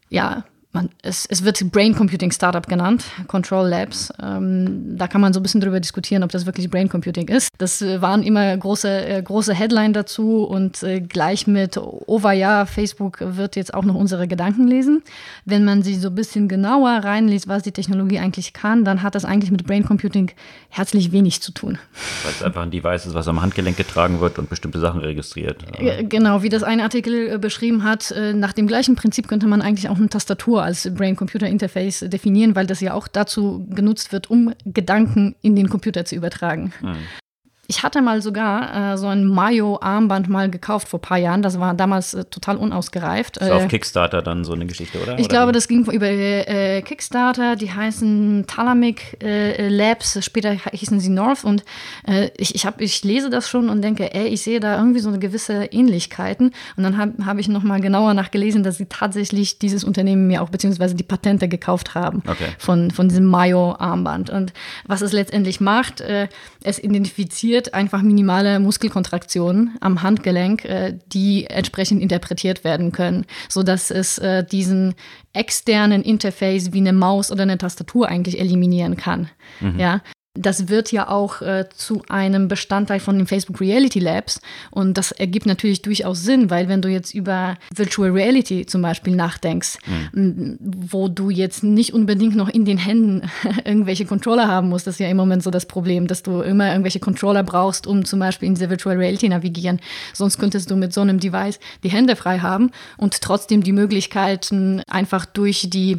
ja, 0.10 0.44
man, 0.76 0.90
es, 1.02 1.26
es, 1.26 1.44
wird 1.44 1.72
Brain 1.72 1.96
Computing 1.96 2.32
Startup 2.32 2.68
genannt, 2.68 3.06
Control 3.28 3.68
Labs. 3.68 4.14
Ähm, 4.22 4.98
da 4.98 5.08
kann 5.08 5.22
man 5.22 5.34
so 5.34 5.40
ein 5.40 5.44
bisschen 5.44 5.62
drüber 5.62 5.80
diskutieren, 5.80 6.22
ob 6.22 6.32
das 6.32 6.46
wirklich 6.46 6.70
Brain 6.70 6.90
Computing 6.90 7.28
ist. 7.30 7.50
Das 7.58 7.82
äh, 7.82 8.02
waren 8.02 8.22
immer 8.22 8.56
große, 8.56 8.90
äh, 8.90 9.22
große 9.24 9.54
Headline 9.54 9.94
dazu 9.94 10.44
und 10.44 10.84
äh, 10.84 11.02
gleich 11.02 11.48
mit, 11.48 11.78
oh 11.78 12.20
ja, 12.30 12.66
Facebook 12.66 13.20
wird 13.22 13.56
jetzt 13.56 13.74
auch 13.74 13.86
noch 13.86 13.96
unsere 13.96 14.28
Gedanken 14.28 14.68
lesen. 14.68 15.02
Wenn 15.46 15.64
man 15.64 15.82
sich 15.82 16.00
so 16.00 16.10
ein 16.10 16.16
bisschen 16.16 16.48
genauer 16.48 16.92
reinliest, 16.92 17.48
was 17.48 17.64
die 17.64 17.72
Technologie 17.72 18.20
eigentlich 18.20 18.54
kann, 18.54 18.86
dann 18.86 19.02
hat 19.02 19.16
das 19.16 19.26
eigentlich 19.26 19.52
mit 19.52 19.66
Brain 19.66 19.86
Computing 19.86 20.32
herzlich 20.70 21.12
wenig 21.12 21.42
zu 21.42 21.52
tun. 21.54 21.80
Weil 22.24 22.32
es 22.32 22.44
einfach 22.44 22.62
ein 22.62 22.72
Device 22.72 23.06
ist, 23.06 23.14
was 23.14 23.28
am 23.28 23.42
Handgelenk 23.42 23.78
getragen 23.78 24.20
wird 24.20 24.38
und 24.38 24.50
bestimmte 24.50 24.80
Sachen 24.80 25.00
registriert. 25.00 25.64
Genau, 26.10 26.44
wie 26.44 26.50
das 26.50 26.64
ein 26.64 26.82
Artikel 26.82 27.30
äh, 27.30 27.38
beschrieben 27.38 27.84
hat, 27.84 28.12
äh, 28.12 28.34
nach 28.34 28.52
dem 28.52 28.68
gleichen 28.68 28.96
Prinzip 28.96 29.30
könnte 29.30 29.48
man 29.48 29.62
eigentlich 29.62 29.88
auch 29.90 29.98
eine 29.98 30.10
Tastatur 30.10 30.65
als 30.66 30.94
Brain-Computer-Interface 30.94 32.06
definieren, 32.08 32.56
weil 32.56 32.68
das 32.68 32.82
ja 32.82 32.94
auch 32.94 33.08
dazu 33.08 33.66
genutzt 33.70 34.12
wird, 34.12 34.30
um 34.30 34.54
Gedanken 34.66 35.36
in 35.42 35.56
den 35.56 35.70
Computer 35.70 36.06
zu 36.06 36.16
übertragen. 36.16 36.74
Mhm. 36.82 36.98
Ich 37.68 37.82
hatte 37.82 38.02
mal 38.02 38.22
sogar 38.22 38.94
äh, 38.94 38.98
so 38.98 39.08
ein 39.08 39.26
Mayo-Armband 39.26 40.30
mal 40.30 40.50
gekauft 40.50 40.88
vor 40.88 41.00
ein 41.00 41.02
paar 41.02 41.18
Jahren. 41.18 41.42
Das 41.42 41.60
war 41.60 41.74
damals 41.74 42.14
äh, 42.14 42.26
total 42.26 42.58
unausgereift. 42.58 43.38
Das 43.38 43.50
war 43.50 43.58
auf 43.58 43.64
äh, 43.64 43.68
Kickstarter 43.68 44.22
dann 44.22 44.44
so 44.44 44.54
eine 44.54 44.68
Geschichte, 44.68 45.02
oder? 45.02 45.14
Ich 45.14 45.26
oder 45.26 45.30
glaube, 45.30 45.50
wie? 45.50 45.54
das 45.54 45.68
ging 45.68 45.84
über 45.86 46.08
äh, 46.08 46.82
Kickstarter. 46.84 47.56
Die 47.56 47.72
heißen 47.72 48.46
Thalamic 48.48 49.18
äh, 49.24 49.68
Labs. 49.68 50.24
Später 50.24 50.52
hießen 50.52 51.00
sie 51.00 51.10
North. 51.10 51.44
Und 51.44 51.64
äh, 52.08 52.30
ich, 52.38 52.54
ich, 52.54 52.66
hab, 52.66 52.82
ich 52.82 53.04
lese 53.04 53.32
das 53.32 53.50
schon 53.50 53.70
und 53.70 53.82
denke, 53.82 54.14
ey, 54.14 54.28
ich 54.28 54.44
sehe 54.44 54.60
da 54.60 54.78
irgendwie 54.78 55.00
so 55.00 55.10
eine 55.10 55.20
gewisse 55.20 55.66
Ähnlichkeiten. 55.66 56.52
Und 56.78 56.84
dann 56.84 56.98
habe 56.98 57.26
hab 57.26 57.40
ich 57.40 57.48
noch 57.48 57.64
mal 57.64 57.82
genauer 57.82 58.14
nachgelesen, 58.14 58.62
dass 58.62 58.78
sie 58.78 58.86
tatsächlich 58.86 59.58
dieses 59.58 59.84
Unternehmen 59.84 60.28
mir 60.28 60.44
auch, 60.44 60.50
beziehungsweise 60.50 60.94
die 60.94 61.04
Patente 61.04 61.48
gekauft 61.48 61.96
haben 61.96 62.22
okay. 62.28 62.50
von, 62.60 62.92
von 62.92 63.10
diesem 63.10 63.26
Mayo-Armband. 63.26 64.30
Und 64.30 64.54
was 64.86 65.02
es 65.02 65.14
letztendlich 65.14 65.60
macht, 65.60 66.02
es 66.02 66.80
identifiziert 66.80 67.55
induziert 67.56 67.74
einfach 67.74 68.02
minimale 68.02 68.60
Muskelkontraktionen 68.60 69.78
am 69.80 70.02
Handgelenk, 70.02 70.66
äh, 70.66 70.98
die 71.08 71.46
entsprechend 71.46 72.02
interpretiert 72.02 72.64
werden 72.64 72.92
können, 72.92 73.26
sodass 73.50 73.92
es 73.92 74.18
äh, 74.18 74.44
diesen 74.44 74.94
externen 75.34 76.02
Interface 76.02 76.74
wie 76.74 76.80
eine 76.80 76.94
Maus 76.94 77.32
oder 77.32 77.44
eine 77.44 77.58
Tastatur 77.58 78.08
eigentlich 78.10 78.40
eliminieren 78.40 78.98
kann. 78.98 79.30
Mhm. 79.62 79.80
Ja, 79.80 80.02
das 80.36 80.68
wird 80.68 80.92
ja 80.92 81.08
auch 81.08 81.42
äh, 81.42 81.66
zu 81.74 82.02
einem 82.10 82.48
Bestandteil 82.48 83.00
von 83.00 83.18
den 83.18 83.26
Facebook 83.26 83.62
Reality 83.62 84.00
Labs. 84.00 84.42
Und 84.70 84.98
das 84.98 85.12
ergibt 85.12 85.46
natürlich 85.46 85.82
durchaus 85.82 86.24
Sinn, 86.24 86.50
weil 86.50 86.68
wenn 86.68 86.82
du 86.82 86.90
jetzt 86.90 87.14
über 87.14 87.56
Virtual 87.74 88.12
Reality 88.12 88.66
zum 88.66 88.82
Beispiel 88.82 89.16
nachdenkst, 89.16 89.78
mhm. 90.12 90.58
wo 90.60 91.08
du 91.08 91.30
jetzt 91.30 91.64
nicht 91.64 91.94
unbedingt 91.94 92.36
noch 92.36 92.50
in 92.50 92.66
den 92.66 92.78
Händen 92.78 93.30
irgendwelche 93.66 94.06
Controller 94.06 94.48
haben 94.48 94.70
musst, 94.70 94.88
das 94.88 94.96
ist 94.96 95.00
ja 95.00 95.10
im 95.10 95.18
Moment 95.18 95.42
so 95.42 95.52
das 95.52 95.66
Problem, 95.66 96.08
dass 96.08 96.22
du 96.22 96.42
immer 96.42 96.70
irgendwelche 96.70 97.00
Controller 97.00 97.44
brauchst, 97.44 97.88
um 97.88 98.06
zum 98.06 98.20
Beispiel 98.20 98.48
in 98.48 98.56
diese 98.56 98.70
Virtual 98.70 98.98
Reality 98.98 99.30
navigieren. 99.30 99.80
Sonst 100.14 100.38
könntest 100.38 100.70
du 100.70 100.76
mit 100.76 100.94
so 100.94 101.02
einem 101.02 101.20
Device 101.20 101.60
die 101.84 101.90
Hände 101.90 102.16
frei 102.16 102.40
haben 102.40 102.72
und 102.98 103.22
trotzdem 103.22 103.64
die 103.64 103.72
Möglichkeiten 103.72 104.82
einfach 104.88 105.26
durch 105.26 105.70
die 105.70 105.98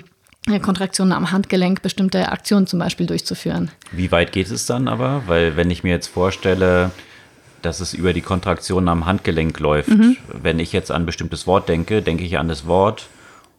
Kontraktionen 0.60 1.12
am 1.12 1.32
Handgelenk 1.32 1.82
bestimmte 1.82 2.28
Aktionen 2.30 2.66
zum 2.66 2.78
Beispiel 2.78 3.06
durchzuführen. 3.06 3.70
Wie 3.92 4.12
weit 4.12 4.32
geht 4.32 4.50
es 4.50 4.66
dann 4.66 4.88
aber? 4.88 5.22
Weil 5.26 5.56
wenn 5.56 5.70
ich 5.70 5.82
mir 5.82 5.90
jetzt 5.90 6.06
vorstelle, 6.06 6.92
dass 7.62 7.80
es 7.80 7.94
über 7.94 8.12
die 8.12 8.20
Kontraktionen 8.20 8.88
am 8.88 9.06
Handgelenk 9.06 9.58
läuft, 9.58 9.88
mhm. 9.88 10.16
wenn 10.32 10.58
ich 10.58 10.72
jetzt 10.72 10.90
an 10.90 11.02
ein 11.02 11.06
bestimmtes 11.06 11.46
Wort 11.46 11.68
denke, 11.68 12.00
denke 12.00 12.24
ich 12.24 12.38
an 12.38 12.48
das 12.48 12.66
Wort 12.66 13.08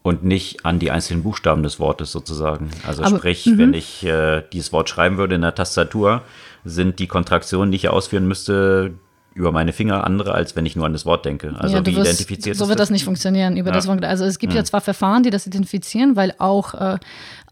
und 0.01 0.23
nicht 0.23 0.65
an 0.65 0.79
die 0.79 0.91
einzelnen 0.91 1.23
Buchstaben 1.23 1.63
des 1.63 1.79
Wortes 1.79 2.11
sozusagen. 2.11 2.69
Also 2.85 3.03
aber, 3.03 3.17
sprich, 3.17 3.45
-hmm. 3.45 3.57
wenn 3.57 3.73
ich 3.73 4.05
äh, 4.05 4.43
dieses 4.53 4.71
Wort 4.71 4.89
schreiben 4.89 5.17
würde 5.17 5.35
in 5.35 5.41
der 5.41 5.55
Tastatur, 5.55 6.21
sind 6.63 6.99
die 6.99 7.07
Kontraktionen, 7.07 7.71
die 7.71 7.77
ich 7.77 7.89
ausführen 7.89 8.27
müsste, 8.27 8.93
über 9.37 9.51
meine 9.51 9.71
Finger 9.71 10.03
andere, 10.03 10.33
als 10.33 10.55
wenn 10.55 10.65
ich 10.65 10.75
nur 10.75 10.85
an 10.85 10.93
das 10.93 11.05
Wort 11.05 11.23
denke. 11.23 11.55
Also 11.59 11.77
ja, 11.77 11.85
wie 11.85 11.95
wirst, 11.95 12.07
identifiziert 12.07 12.57
So 12.57 12.67
wird 12.69 12.79
das 12.79 12.89
nicht 12.89 13.05
funktionieren. 13.05 13.55
Über 13.55 13.69
ja. 13.69 13.75
das, 13.75 13.87
also 13.87 14.25
es 14.25 14.39
gibt 14.39 14.53
ja. 14.53 14.59
ja 14.59 14.65
zwar 14.65 14.81
Verfahren, 14.81 15.21
die 15.21 15.29
das 15.29 15.45
identifizieren, 15.45 16.15
weil 16.15 16.33
auch, 16.39 16.73
äh, 16.73 16.97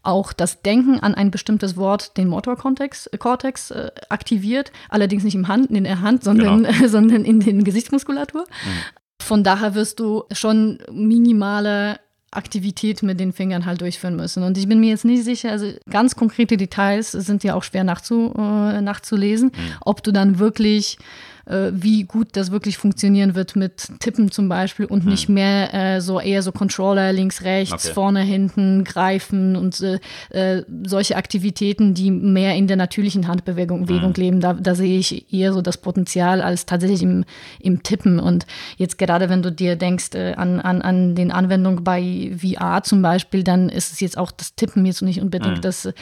auch 0.02 0.32
das 0.32 0.62
Denken 0.62 0.98
an 0.98 1.14
ein 1.14 1.30
bestimmtes 1.30 1.76
Wort 1.76 2.16
den 2.16 2.28
Motorkortex 2.28 3.06
äh, 3.06 3.90
aktiviert, 4.08 4.72
allerdings 4.88 5.22
nicht 5.22 5.36
im 5.36 5.46
Hand, 5.46 5.70
in 5.70 5.84
der 5.84 6.00
Hand, 6.00 6.24
sondern, 6.24 6.64
genau. 6.64 6.84
äh, 6.84 6.88
sondern 6.88 7.24
in 7.24 7.38
den 7.38 7.62
Gesichtsmuskulatur. 7.62 8.42
Mhm. 8.42 9.22
Von 9.22 9.44
daher 9.44 9.74
wirst 9.74 10.00
du 10.00 10.24
schon 10.32 10.78
minimale 10.90 12.00
Aktivität 12.32 13.02
mit 13.02 13.20
den 13.20 13.32
Fingern 13.32 13.64
halt 13.64 13.80
durchführen 13.80 14.16
müssen. 14.16 14.42
Und 14.42 14.58
ich 14.58 14.68
bin 14.68 14.80
mir 14.80 14.90
jetzt 14.90 15.04
nicht 15.04 15.24
sicher, 15.24 15.52
also 15.52 15.72
ganz 15.88 16.16
konkrete 16.16 16.56
Details 16.56 17.12
sind 17.12 17.44
ja 17.44 17.54
auch 17.54 17.62
schwer 17.62 17.84
nachzu, 17.84 18.34
äh, 18.36 18.80
nachzulesen, 18.80 19.52
mhm. 19.54 19.72
ob 19.80 20.02
du 20.02 20.12
dann 20.12 20.38
wirklich 20.38 20.98
äh, 21.46 21.70
wie 21.72 22.04
gut 22.04 22.28
das 22.32 22.50
wirklich 22.50 22.76
funktionieren 22.76 23.34
wird 23.34 23.56
mit 23.56 23.88
Tippen 24.00 24.30
zum 24.30 24.48
Beispiel 24.48 24.86
und 24.86 25.04
hm. 25.04 25.10
nicht 25.10 25.28
mehr 25.28 25.72
äh, 25.72 26.00
so 26.00 26.20
eher 26.20 26.42
so 26.42 26.52
Controller 26.52 27.12
links, 27.12 27.42
rechts, 27.42 27.86
okay. 27.86 27.94
vorne, 27.94 28.22
hinten, 28.22 28.84
greifen 28.84 29.56
und 29.56 29.80
äh, 29.80 29.98
äh 30.30 30.64
solche 30.84 31.16
Aktivitäten, 31.16 31.94
die 31.94 32.10
mehr 32.10 32.54
in 32.56 32.66
der 32.66 32.76
natürlichen 32.76 33.28
Handbewegung 33.28 33.88
hm. 33.88 34.12
leben. 34.16 34.40
Da, 34.40 34.54
da 34.54 34.74
sehe 34.74 34.98
ich 34.98 35.32
eher 35.32 35.52
so 35.52 35.62
das 35.62 35.76
Potenzial 35.76 36.42
als 36.42 36.66
tatsächlich 36.66 37.02
im, 37.02 37.24
im 37.60 37.82
Tippen. 37.82 38.18
Und 38.18 38.46
jetzt 38.76 38.98
gerade 38.98 39.28
wenn 39.28 39.42
du 39.42 39.52
dir 39.52 39.76
denkst 39.76 40.14
äh, 40.14 40.34
an, 40.34 40.60
an, 40.60 40.82
an 40.82 41.14
den 41.14 41.30
Anwendungen 41.30 41.84
bei 41.84 42.32
VR 42.36 42.82
zum 42.82 43.02
Beispiel, 43.02 43.44
dann 43.44 43.68
ist 43.68 43.92
es 43.92 44.00
jetzt 44.00 44.18
auch 44.18 44.32
das 44.32 44.54
Tippen 44.54 44.84
jetzt 44.84 45.02
nicht 45.02 45.20
unbedingt 45.20 45.56
hm. 45.56 45.62
das 45.62 45.82
so 45.82 45.92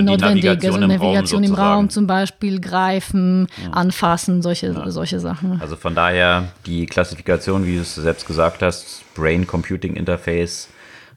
Notwendige. 0.00 0.50
Also 0.50 0.78
Navigation 0.78 1.44
im 1.44 1.54
Raum, 1.54 1.90
zum 1.90 2.06
Beispiel, 2.06 2.60
greifen, 2.60 3.46
hm. 3.62 3.72
anfassen, 3.72 4.42
solche 4.42 4.68
ja. 4.68 4.79
Solche 4.88 5.20
Sachen. 5.20 5.60
Also 5.60 5.76
von 5.76 5.94
daher 5.94 6.48
die 6.66 6.86
Klassifikation, 6.86 7.66
wie 7.66 7.76
du 7.76 7.82
es 7.82 7.94
selbst 7.94 8.26
gesagt 8.26 8.62
hast, 8.62 9.02
Brain-Computing-Interface, 9.14 10.68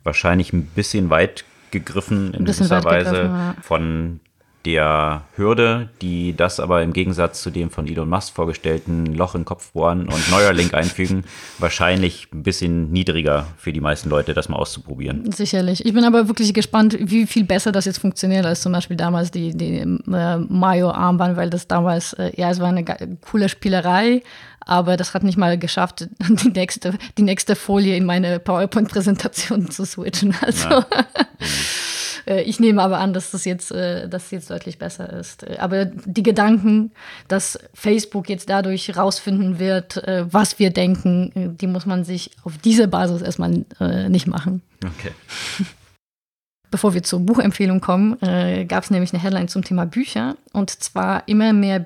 wahrscheinlich 0.03 0.53
ein 0.53 0.65
bisschen 0.65 1.09
weit 1.09 1.45
gegriffen 1.71 2.33
in 2.33 2.45
gewisser 2.45 2.83
Weise 2.83 3.23
ja. 3.23 3.55
von 3.61 4.19
der 4.65 5.23
Hürde, 5.35 5.89
die 6.01 6.35
das 6.35 6.59
aber 6.59 6.83
im 6.83 6.93
Gegensatz 6.93 7.41
zu 7.41 7.49
dem 7.49 7.69
von 7.69 7.87
Elon 7.87 8.07
Musk 8.07 8.33
vorgestellten 8.33 9.07
Loch 9.07 9.35
in 9.35 9.43
Kopf 9.43 9.71
bohren 9.73 10.07
und 10.07 10.31
Neuralink 10.31 10.73
einfügen, 10.73 11.25
wahrscheinlich 11.59 12.27
ein 12.33 12.43
bisschen 12.43 12.91
niedriger 12.91 13.47
für 13.57 13.73
die 13.73 13.81
meisten 13.81 14.09
Leute, 14.09 14.33
das 14.33 14.49
mal 14.49 14.57
auszuprobieren. 14.57 15.31
Sicherlich. 15.31 15.85
Ich 15.85 15.93
bin 15.93 16.05
aber 16.05 16.27
wirklich 16.27 16.53
gespannt, 16.53 16.97
wie 16.99 17.27
viel 17.27 17.43
besser 17.43 17.71
das 17.71 17.85
jetzt 17.85 17.99
funktioniert 17.99 18.45
als 18.45 18.61
zum 18.61 18.71
Beispiel 18.71 18.95
damals 18.95 19.31
die, 19.31 19.55
die 19.55 19.79
äh, 19.79 20.37
Mayo-Armband, 20.37 21.35
weil 21.35 21.49
das 21.49 21.67
damals, 21.67 22.13
äh, 22.13 22.31
ja, 22.35 22.49
es 22.49 22.59
war 22.59 22.69
eine 22.69 22.85
coole 23.21 23.49
Spielerei, 23.49 24.21
aber 24.61 24.95
das 24.95 25.13
hat 25.13 25.23
nicht 25.23 25.37
mal 25.37 25.57
geschafft, 25.57 26.07
die 26.19 26.49
nächste, 26.49 26.93
die 27.17 27.23
nächste 27.23 27.55
Folie 27.55 27.97
in 27.97 28.05
meine 28.05 28.39
PowerPoint-Präsentation 28.39 29.69
zu 29.69 29.85
switchen. 29.85 30.33
Also. 30.41 30.69
Ja. 30.69 30.85
Äh, 32.25 32.43
ich 32.43 32.59
nehme 32.59 32.81
aber 32.81 32.99
an, 32.99 33.13
dass 33.13 33.31
das 33.31 33.45
jetzt, 33.45 33.71
äh, 33.71 34.07
dass 34.07 34.31
jetzt 34.31 34.49
deutlich 34.49 34.77
besser 34.77 35.11
ist. 35.11 35.43
Äh, 35.43 35.57
aber 35.59 35.85
die 35.85 36.23
Gedanken, 36.23 36.91
dass 37.27 37.59
Facebook 37.73 38.29
jetzt 38.29 38.49
dadurch 38.49 38.95
rausfinden 38.95 39.59
wird, 39.59 40.01
was 40.05 40.59
wir 40.59 40.69
denken, 40.69 41.57
die 41.59 41.67
muss 41.67 41.85
man 41.85 42.03
sich 42.03 42.31
auf 42.43 42.57
diese 42.57 42.87
Basis 42.87 43.21
erstmal 43.21 43.65
nicht 44.09 44.27
machen. 44.27 44.61
Okay. 44.83 45.11
Bevor 46.71 46.93
wir 46.93 47.03
zur 47.03 47.19
Buchempfehlung 47.19 47.81
kommen, 47.81 48.17
gab 48.67 48.83
es 48.83 48.91
nämlich 48.91 49.13
eine 49.13 49.21
Headline 49.21 49.47
zum 49.47 49.63
Thema 49.63 49.85
Bücher. 49.85 50.35
Und 50.51 50.69
zwar 50.69 51.27
immer 51.27 51.53
mehr 51.53 51.85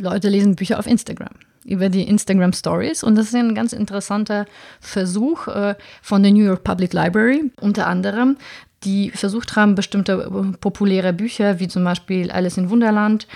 Leute 0.00 0.28
lesen 0.28 0.56
Bücher 0.56 0.78
auf 0.78 0.86
Instagram 0.86 1.30
über 1.66 1.88
die 1.88 2.08
Instagram 2.08 2.52
Stories. 2.52 3.02
Und 3.02 3.16
das 3.16 3.26
ist 3.26 3.34
ein 3.34 3.54
ganz 3.54 3.72
interessanter 3.72 4.46
Versuch 4.80 5.48
äh, 5.48 5.74
von 6.00 6.22
der 6.22 6.32
New 6.32 6.44
York 6.44 6.64
Public 6.64 6.92
Library, 6.92 7.50
unter 7.60 7.86
anderem, 7.86 8.36
die 8.84 9.10
versucht 9.10 9.56
haben, 9.56 9.74
bestimmte 9.74 10.12
äh, 10.12 10.56
populäre 10.58 11.12
Bücher, 11.12 11.58
wie 11.60 11.68
zum 11.68 11.82
Beispiel 11.84 12.30
Alice 12.30 12.56
in 12.58 12.70
Wunderland, 12.70 13.26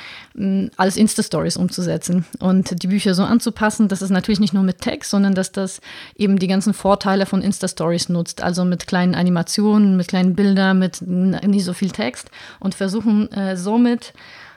als 0.76 0.96
Insta-Stories 0.96 1.56
umzusetzen 1.56 2.24
und 2.38 2.82
die 2.82 2.86
Bücher 2.86 3.14
so 3.14 3.24
anzupassen, 3.24 3.88
dass 3.88 4.00
es 4.00 4.10
natürlich 4.10 4.38
nicht 4.38 4.54
nur 4.54 4.62
mit 4.62 4.80
Text, 4.80 5.10
sondern 5.10 5.34
dass 5.34 5.50
das 5.50 5.80
eben 6.16 6.38
die 6.38 6.46
ganzen 6.46 6.72
Vorteile 6.72 7.26
von 7.26 7.42
Insta-Stories 7.42 8.08
nutzt, 8.10 8.42
also 8.42 8.64
mit 8.64 8.86
kleinen 8.86 9.14
Animationen, 9.14 9.96
mit 9.96 10.08
kleinen 10.08 10.34
Bildern, 10.34 10.78
mit 10.78 11.02
nicht 11.02 11.64
so 11.64 11.72
viel 11.72 11.90
Text 11.90 12.30
und 12.60 12.74
versuchen 12.74 13.30
äh, 13.32 13.56
somit 13.56 14.12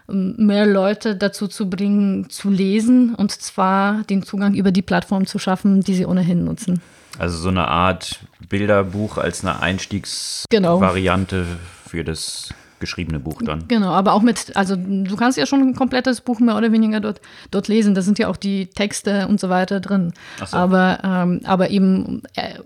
mehr 0.07 0.65
Leute 0.65 1.15
dazu 1.15 1.47
zu 1.47 1.69
bringen, 1.69 2.29
zu 2.29 2.49
lesen 2.49 3.15
und 3.15 3.31
zwar 3.31 4.03
den 4.03 4.23
Zugang 4.23 4.53
über 4.53 4.71
die 4.71 4.81
Plattform 4.81 5.25
zu 5.25 5.39
schaffen, 5.39 5.81
die 5.81 5.93
sie 5.93 6.05
ohnehin 6.05 6.43
nutzen. 6.43 6.81
Also 7.19 7.37
so 7.37 7.49
eine 7.49 7.67
Art 7.67 8.19
Bilderbuch 8.49 9.17
als 9.17 9.43
eine 9.43 9.61
Einstiegsvariante 9.61 11.35
genau. 11.43 11.57
für 11.87 12.03
das 12.03 12.53
geschriebene 12.79 13.19
Buch 13.19 13.41
dann. 13.41 13.65
Genau, 13.69 13.91
aber 13.91 14.11
auch 14.11 14.21
mit, 14.21 14.57
also 14.57 14.75
du 14.75 15.15
kannst 15.15 15.37
ja 15.37 15.45
schon 15.45 15.61
ein 15.61 15.75
komplettes 15.75 16.19
Buch 16.19 16.41
mehr 16.41 16.57
oder 16.57 16.73
weniger 16.73 16.99
dort, 16.99 17.21
dort 17.49 17.69
lesen. 17.69 17.95
Da 17.95 18.01
sind 18.01 18.19
ja 18.19 18.27
auch 18.27 18.35
die 18.35 18.67
Texte 18.67 19.27
und 19.27 19.39
so 19.39 19.47
weiter 19.47 19.79
drin. 19.79 20.11
So. 20.45 20.57
Aber, 20.57 20.99
ähm, 21.01 21.39
aber 21.45 21.69
eben 21.69 22.23
äh, 22.35 22.59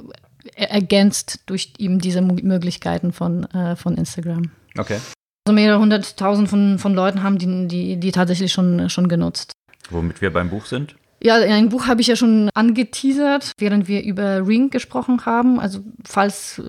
ergänzt 0.55 1.41
durch 1.45 1.73
eben 1.77 1.99
diese 1.99 2.21
Möglichkeiten 2.21 3.13
von, 3.13 3.43
äh, 3.51 3.75
von 3.75 3.95
Instagram. 3.95 4.49
Okay. 4.75 4.97
Also 5.47 5.55
mehrere 5.55 5.79
hunderttausend 5.79 6.49
von, 6.49 6.77
von 6.77 6.93
Leuten 6.93 7.23
haben 7.23 7.37
die, 7.37 7.69
die, 7.69 7.95
die 7.95 8.11
tatsächlich 8.11 8.51
schon, 8.51 8.89
schon 8.89 9.07
genutzt. 9.07 9.53
Womit 9.89 10.21
wir 10.21 10.33
beim 10.33 10.49
Buch 10.49 10.65
sind? 10.65 10.97
Ja, 11.23 11.35
ein 11.35 11.69
Buch 11.69 11.87
habe 11.87 12.01
ich 12.01 12.07
ja 12.07 12.17
schon 12.17 12.49
angeteasert, 12.53 13.53
während 13.57 13.87
wir 13.87 14.03
über 14.03 14.45
Ring 14.45 14.71
gesprochen 14.71 15.25
haben. 15.25 15.57
Also 15.57 15.79
falls 16.03 16.61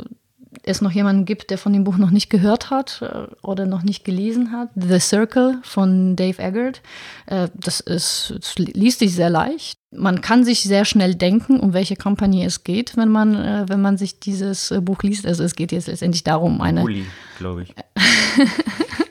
es 0.63 0.81
noch 0.81 0.93
jemanden 0.93 1.25
gibt, 1.25 1.51
der 1.51 1.59
von 1.59 1.73
dem 1.73 1.85
Buch 1.85 1.97
noch 1.97 2.11
nicht 2.11 2.31
gehört 2.31 2.71
hat 2.71 3.03
äh, 3.03 3.35
oder 3.43 3.67
noch 3.67 3.83
nicht 3.83 4.05
gelesen 4.05 4.53
hat. 4.53 4.71
The 4.75 4.99
Circle 4.99 5.59
von 5.63 6.17
Dave 6.17 6.41
Eggert. 6.43 6.83
Äh, 7.27 7.49
das, 7.55 7.81
ist, 7.81 8.35
das 8.37 8.57
liest 8.57 8.99
sich 9.01 9.15
sehr 9.15 9.31
leicht. 9.31 9.79
Man 9.91 10.21
kann 10.21 10.45
sich 10.45 10.63
sehr 10.63 10.85
schnell 10.85 11.15
denken, 11.15 11.61
um 11.61 11.73
welche 11.73 11.97
Company 11.97 12.45
es 12.45 12.65
geht, 12.65 12.97
wenn 12.97 13.09
man, 13.09 13.35
äh, 13.35 13.65
wenn 13.69 13.81
man 13.81 13.97
sich 13.97 14.21
dieses 14.21 14.75
Buch 14.83 15.03
liest. 15.03 15.27
Also 15.27 15.45
es 15.45 15.55
geht 15.55 15.73
jetzt 15.73 15.89
letztendlich 15.89 16.25
darum, 16.25 16.61
eine. 16.61 16.83
Uli, 16.83 17.07
glaube 17.39 17.63
ich. 17.63 17.75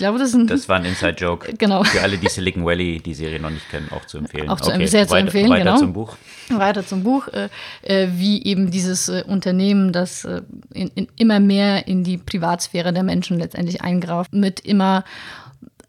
glaube, 0.00 0.18
das 0.18 0.30
ist 0.30 0.34
ein. 0.34 0.46
Das 0.46 0.68
war 0.68 0.76
ein 0.76 0.84
Inside-Joke. 0.84 1.54
Genau. 1.56 1.84
Für 1.84 2.02
alle, 2.02 2.18
die 2.18 2.28
Silicon 2.28 2.64
Valley 2.64 3.00
die 3.00 3.14
Serie 3.14 3.38
noch 3.38 3.50
nicht 3.50 3.70
kennen, 3.70 3.88
auch 3.92 4.04
zu 4.06 4.18
empfehlen. 4.18 4.48
Auch 4.48 4.60
zu, 4.60 4.72
okay, 4.72 4.86
sehr 4.86 5.06
zu 5.06 5.14
empfehlen, 5.14 5.50
weiter 5.50 5.64
genau. 5.64 5.78
zum 5.78 5.92
Buch. 5.92 6.16
Weiter 6.48 6.84
zum 6.84 7.04
Buch, 7.04 7.28
äh, 7.28 7.48
äh, 7.82 8.08
wie 8.12 8.42
eben 8.42 8.70
dieses 8.70 9.08
äh, 9.08 9.22
Unternehmen, 9.26 9.92
das 9.92 10.24
äh, 10.24 10.42
in, 10.72 10.90
in 10.94 11.08
immer 11.16 11.38
mehr 11.38 11.86
in 11.86 12.02
die 12.02 12.18
Privatsphäre 12.18 12.92
der 12.92 13.04
Menschen 13.04 13.38
letztendlich 13.38 13.82
eingreift, 13.82 14.32
mit 14.32 14.60
immer 14.60 15.04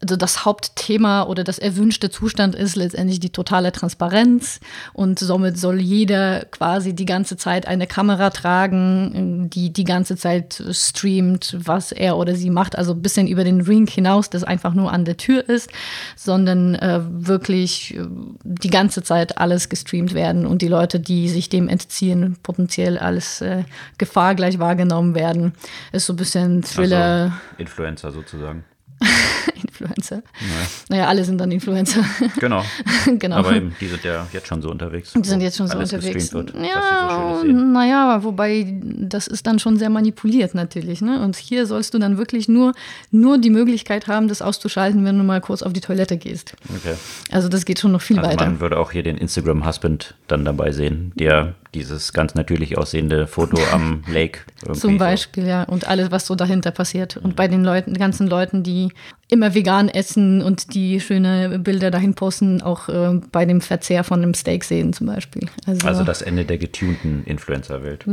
also 0.02 0.16
das 0.16 0.44
Hauptthema 0.44 1.22
oder 1.22 1.44
das 1.44 1.58
erwünschte 1.58 2.10
Zustand 2.10 2.54
ist 2.54 2.74
letztendlich 2.74 3.20
die 3.20 3.30
totale 3.30 3.70
Transparenz 3.70 4.58
und 4.92 5.18
somit 5.20 5.56
soll 5.56 5.80
jeder 5.80 6.44
quasi 6.46 6.92
die 6.92 7.04
ganze 7.04 7.36
Zeit 7.36 7.68
eine 7.68 7.86
Kamera 7.86 8.30
tragen, 8.30 9.48
die 9.48 9.72
die 9.72 9.84
ganze 9.84 10.16
Zeit 10.16 10.62
streamt, 10.72 11.56
was 11.58 11.92
er 11.92 12.16
oder 12.16 12.34
sie 12.34 12.50
macht, 12.50 12.76
also 12.76 12.92
ein 12.92 13.02
bisschen 13.02 13.28
über 13.28 13.44
den 13.44 13.60
Ring 13.60 13.86
hinaus, 13.86 14.28
das 14.28 14.42
einfach 14.42 14.74
nur 14.74 14.92
an 14.92 15.04
der 15.04 15.16
Tür 15.16 15.48
ist, 15.48 15.70
sondern 16.16 16.74
äh, 16.74 17.00
wirklich 17.04 17.96
äh, 17.96 18.04
die 18.42 18.70
ganze 18.70 19.04
Zeit 19.04 19.38
alles 19.38 19.68
gestreamt 19.68 20.14
werden 20.14 20.46
und 20.46 20.62
die 20.62 20.68
Leute, 20.68 20.98
die 20.98 21.28
sich 21.28 21.48
dem 21.48 21.68
entziehen, 21.68 22.36
potenziell 22.42 22.98
als 22.98 23.40
äh, 23.40 23.62
Gefahr 23.98 24.34
gleich 24.34 24.58
wahrgenommen 24.58 25.14
werden, 25.14 25.52
ist 25.92 26.06
so 26.06 26.12
ein 26.12 26.16
bisschen 26.16 26.62
Thriller. 26.62 27.24
Also 27.24 27.32
Influencer 27.58 28.10
sozusagen. 28.10 28.64
Influencer. 29.82 30.22
Naja. 30.40 30.66
naja, 30.88 31.06
alle 31.06 31.24
sind 31.24 31.38
dann 31.38 31.50
Influencer. 31.50 32.04
Genau. 32.38 32.64
genau. 33.18 33.36
Aber 33.36 33.54
eben, 33.54 33.74
die 33.80 33.88
sind 33.88 34.04
ja 34.04 34.26
jetzt 34.32 34.46
schon 34.46 34.62
so 34.62 34.70
unterwegs. 34.70 35.12
Die 35.12 35.28
sind 35.28 35.40
jetzt 35.40 35.56
schon 35.56 35.68
so 35.68 35.78
unterwegs. 35.78 36.32
Wird, 36.32 36.54
ja, 36.54 37.38
so 37.40 37.46
naja, 37.46 38.22
wobei 38.22 38.66
das 38.82 39.26
ist 39.26 39.46
dann 39.46 39.58
schon 39.58 39.78
sehr 39.78 39.90
manipuliert 39.90 40.54
natürlich. 40.54 41.02
Ne? 41.02 41.20
Und 41.22 41.36
hier 41.36 41.66
sollst 41.66 41.94
du 41.94 41.98
dann 41.98 42.18
wirklich 42.18 42.48
nur, 42.48 42.72
nur 43.10 43.38
die 43.38 43.50
Möglichkeit 43.50 44.06
haben, 44.06 44.28
das 44.28 44.42
auszuschalten, 44.42 45.04
wenn 45.04 45.18
du 45.18 45.24
mal 45.24 45.40
kurz 45.40 45.62
auf 45.62 45.72
die 45.72 45.80
Toilette 45.80 46.16
gehst. 46.16 46.54
Okay. 46.68 46.94
Also 47.30 47.48
das 47.48 47.64
geht 47.64 47.78
schon 47.78 47.92
noch 47.92 48.02
viel 48.02 48.18
also 48.18 48.30
weiter. 48.30 48.44
Man 48.44 48.60
würde 48.60 48.78
auch 48.78 48.92
hier 48.92 49.02
den 49.02 49.16
Instagram-Husband 49.16 50.14
dann 50.28 50.44
dabei 50.44 50.72
sehen, 50.72 51.12
der 51.16 51.54
dieses 51.74 52.12
ganz 52.12 52.34
natürlich 52.34 52.76
aussehende 52.76 53.26
Foto 53.26 53.58
am 53.72 54.02
Lake. 54.06 54.40
Zum 54.74 54.98
Beispiel, 54.98 55.44
so. 55.44 55.48
ja. 55.48 55.62
Und 55.64 55.88
alles, 55.88 56.10
was 56.10 56.26
so 56.26 56.34
dahinter 56.34 56.70
passiert. 56.70 57.16
Und 57.16 57.36
bei 57.36 57.48
den 57.48 57.64
Leuten, 57.64 57.94
ganzen 57.94 58.26
Leuten, 58.26 58.62
die 58.62 58.92
immer 59.32 59.54
vegan 59.54 59.88
essen 59.88 60.42
und 60.42 60.74
die 60.74 61.00
schöne 61.00 61.58
Bilder 61.58 61.90
dahin 61.90 62.12
posten, 62.12 62.60
auch 62.60 62.90
äh, 62.90 63.18
bei 63.32 63.46
dem 63.46 63.62
Verzehr 63.62 64.04
von 64.04 64.22
einem 64.22 64.34
Steak 64.34 64.62
sehen 64.62 64.92
zum 64.92 65.06
Beispiel. 65.06 65.48
Also, 65.66 65.88
also 65.88 66.04
das 66.04 66.20
Ende 66.20 66.44
der 66.44 66.58
getunten 66.58 67.24
Influencer-Welt. 67.24 68.04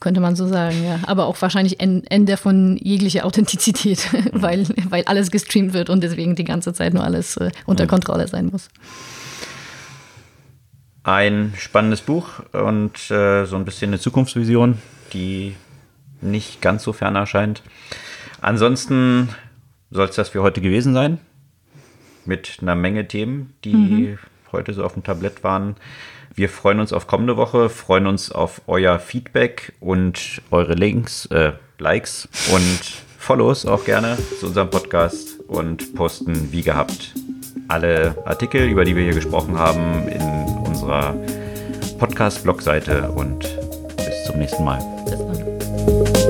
Könnte 0.00 0.20
man 0.20 0.34
so 0.34 0.48
sagen, 0.48 0.84
ja. 0.84 0.98
Aber 1.06 1.26
auch 1.26 1.40
wahrscheinlich 1.40 1.78
Ende 1.78 2.36
von 2.36 2.76
jeglicher 2.76 3.24
Authentizität, 3.24 4.08
weil, 4.32 4.66
weil 4.88 5.04
alles 5.04 5.30
gestreamt 5.30 5.74
wird 5.74 5.88
und 5.88 6.02
deswegen 6.02 6.34
die 6.34 6.42
ganze 6.42 6.74
Zeit 6.74 6.92
nur 6.92 7.04
alles 7.04 7.36
äh, 7.36 7.52
unter 7.66 7.84
mhm. 7.84 7.90
Kontrolle 7.90 8.26
sein 8.26 8.46
muss. 8.46 8.68
Ein 11.04 11.54
spannendes 11.56 12.00
Buch 12.00 12.40
und 12.50 13.10
äh, 13.12 13.44
so 13.44 13.54
ein 13.54 13.64
bisschen 13.64 13.90
eine 13.90 14.00
Zukunftsvision, 14.00 14.78
die 15.12 15.54
nicht 16.20 16.60
ganz 16.60 16.82
so 16.82 16.92
fern 16.92 17.14
erscheint. 17.14 17.62
Ansonsten 18.40 19.28
soll 19.92 20.08
es 20.08 20.16
das 20.16 20.30
für 20.30 20.42
heute 20.42 20.60
gewesen 20.60 20.94
sein. 20.94 21.18
Mit 22.24 22.58
einer 22.60 22.74
Menge 22.74 23.06
Themen, 23.06 23.54
die 23.64 23.74
mhm. 23.74 24.18
heute 24.52 24.72
so 24.72 24.84
auf 24.84 24.94
dem 24.94 25.04
Tablett 25.04 25.44
waren. 25.44 25.76
Wir 26.34 26.48
freuen 26.48 26.80
uns 26.80 26.92
auf 26.92 27.06
kommende 27.06 27.36
Woche, 27.36 27.68
freuen 27.68 28.06
uns 28.06 28.32
auf 28.32 28.62
euer 28.66 28.98
Feedback 28.98 29.74
und 29.80 30.40
eure 30.50 30.74
Links, 30.74 31.26
äh, 31.26 31.52
Likes 31.78 32.28
und 32.52 32.80
Follows 33.18 33.66
auch 33.66 33.84
gerne 33.84 34.16
zu 34.40 34.46
unserem 34.46 34.70
Podcast 34.70 35.40
und 35.46 35.94
posten 35.94 36.52
wie 36.52 36.62
gehabt 36.62 37.14
alle 37.68 38.14
Artikel, 38.26 38.68
über 38.68 38.84
die 38.84 38.94
wir 38.94 39.04
hier 39.04 39.14
gesprochen 39.14 39.58
haben, 39.58 40.08
in 40.08 40.22
unserer 40.66 41.14
Podcast-Blog-Seite 41.98 43.10
und 43.12 43.40
bis 43.96 44.24
zum 44.26 44.38
nächsten 44.38 44.64
Mal. 44.64 44.80
Bis 45.06 45.18
dann. 45.18 46.21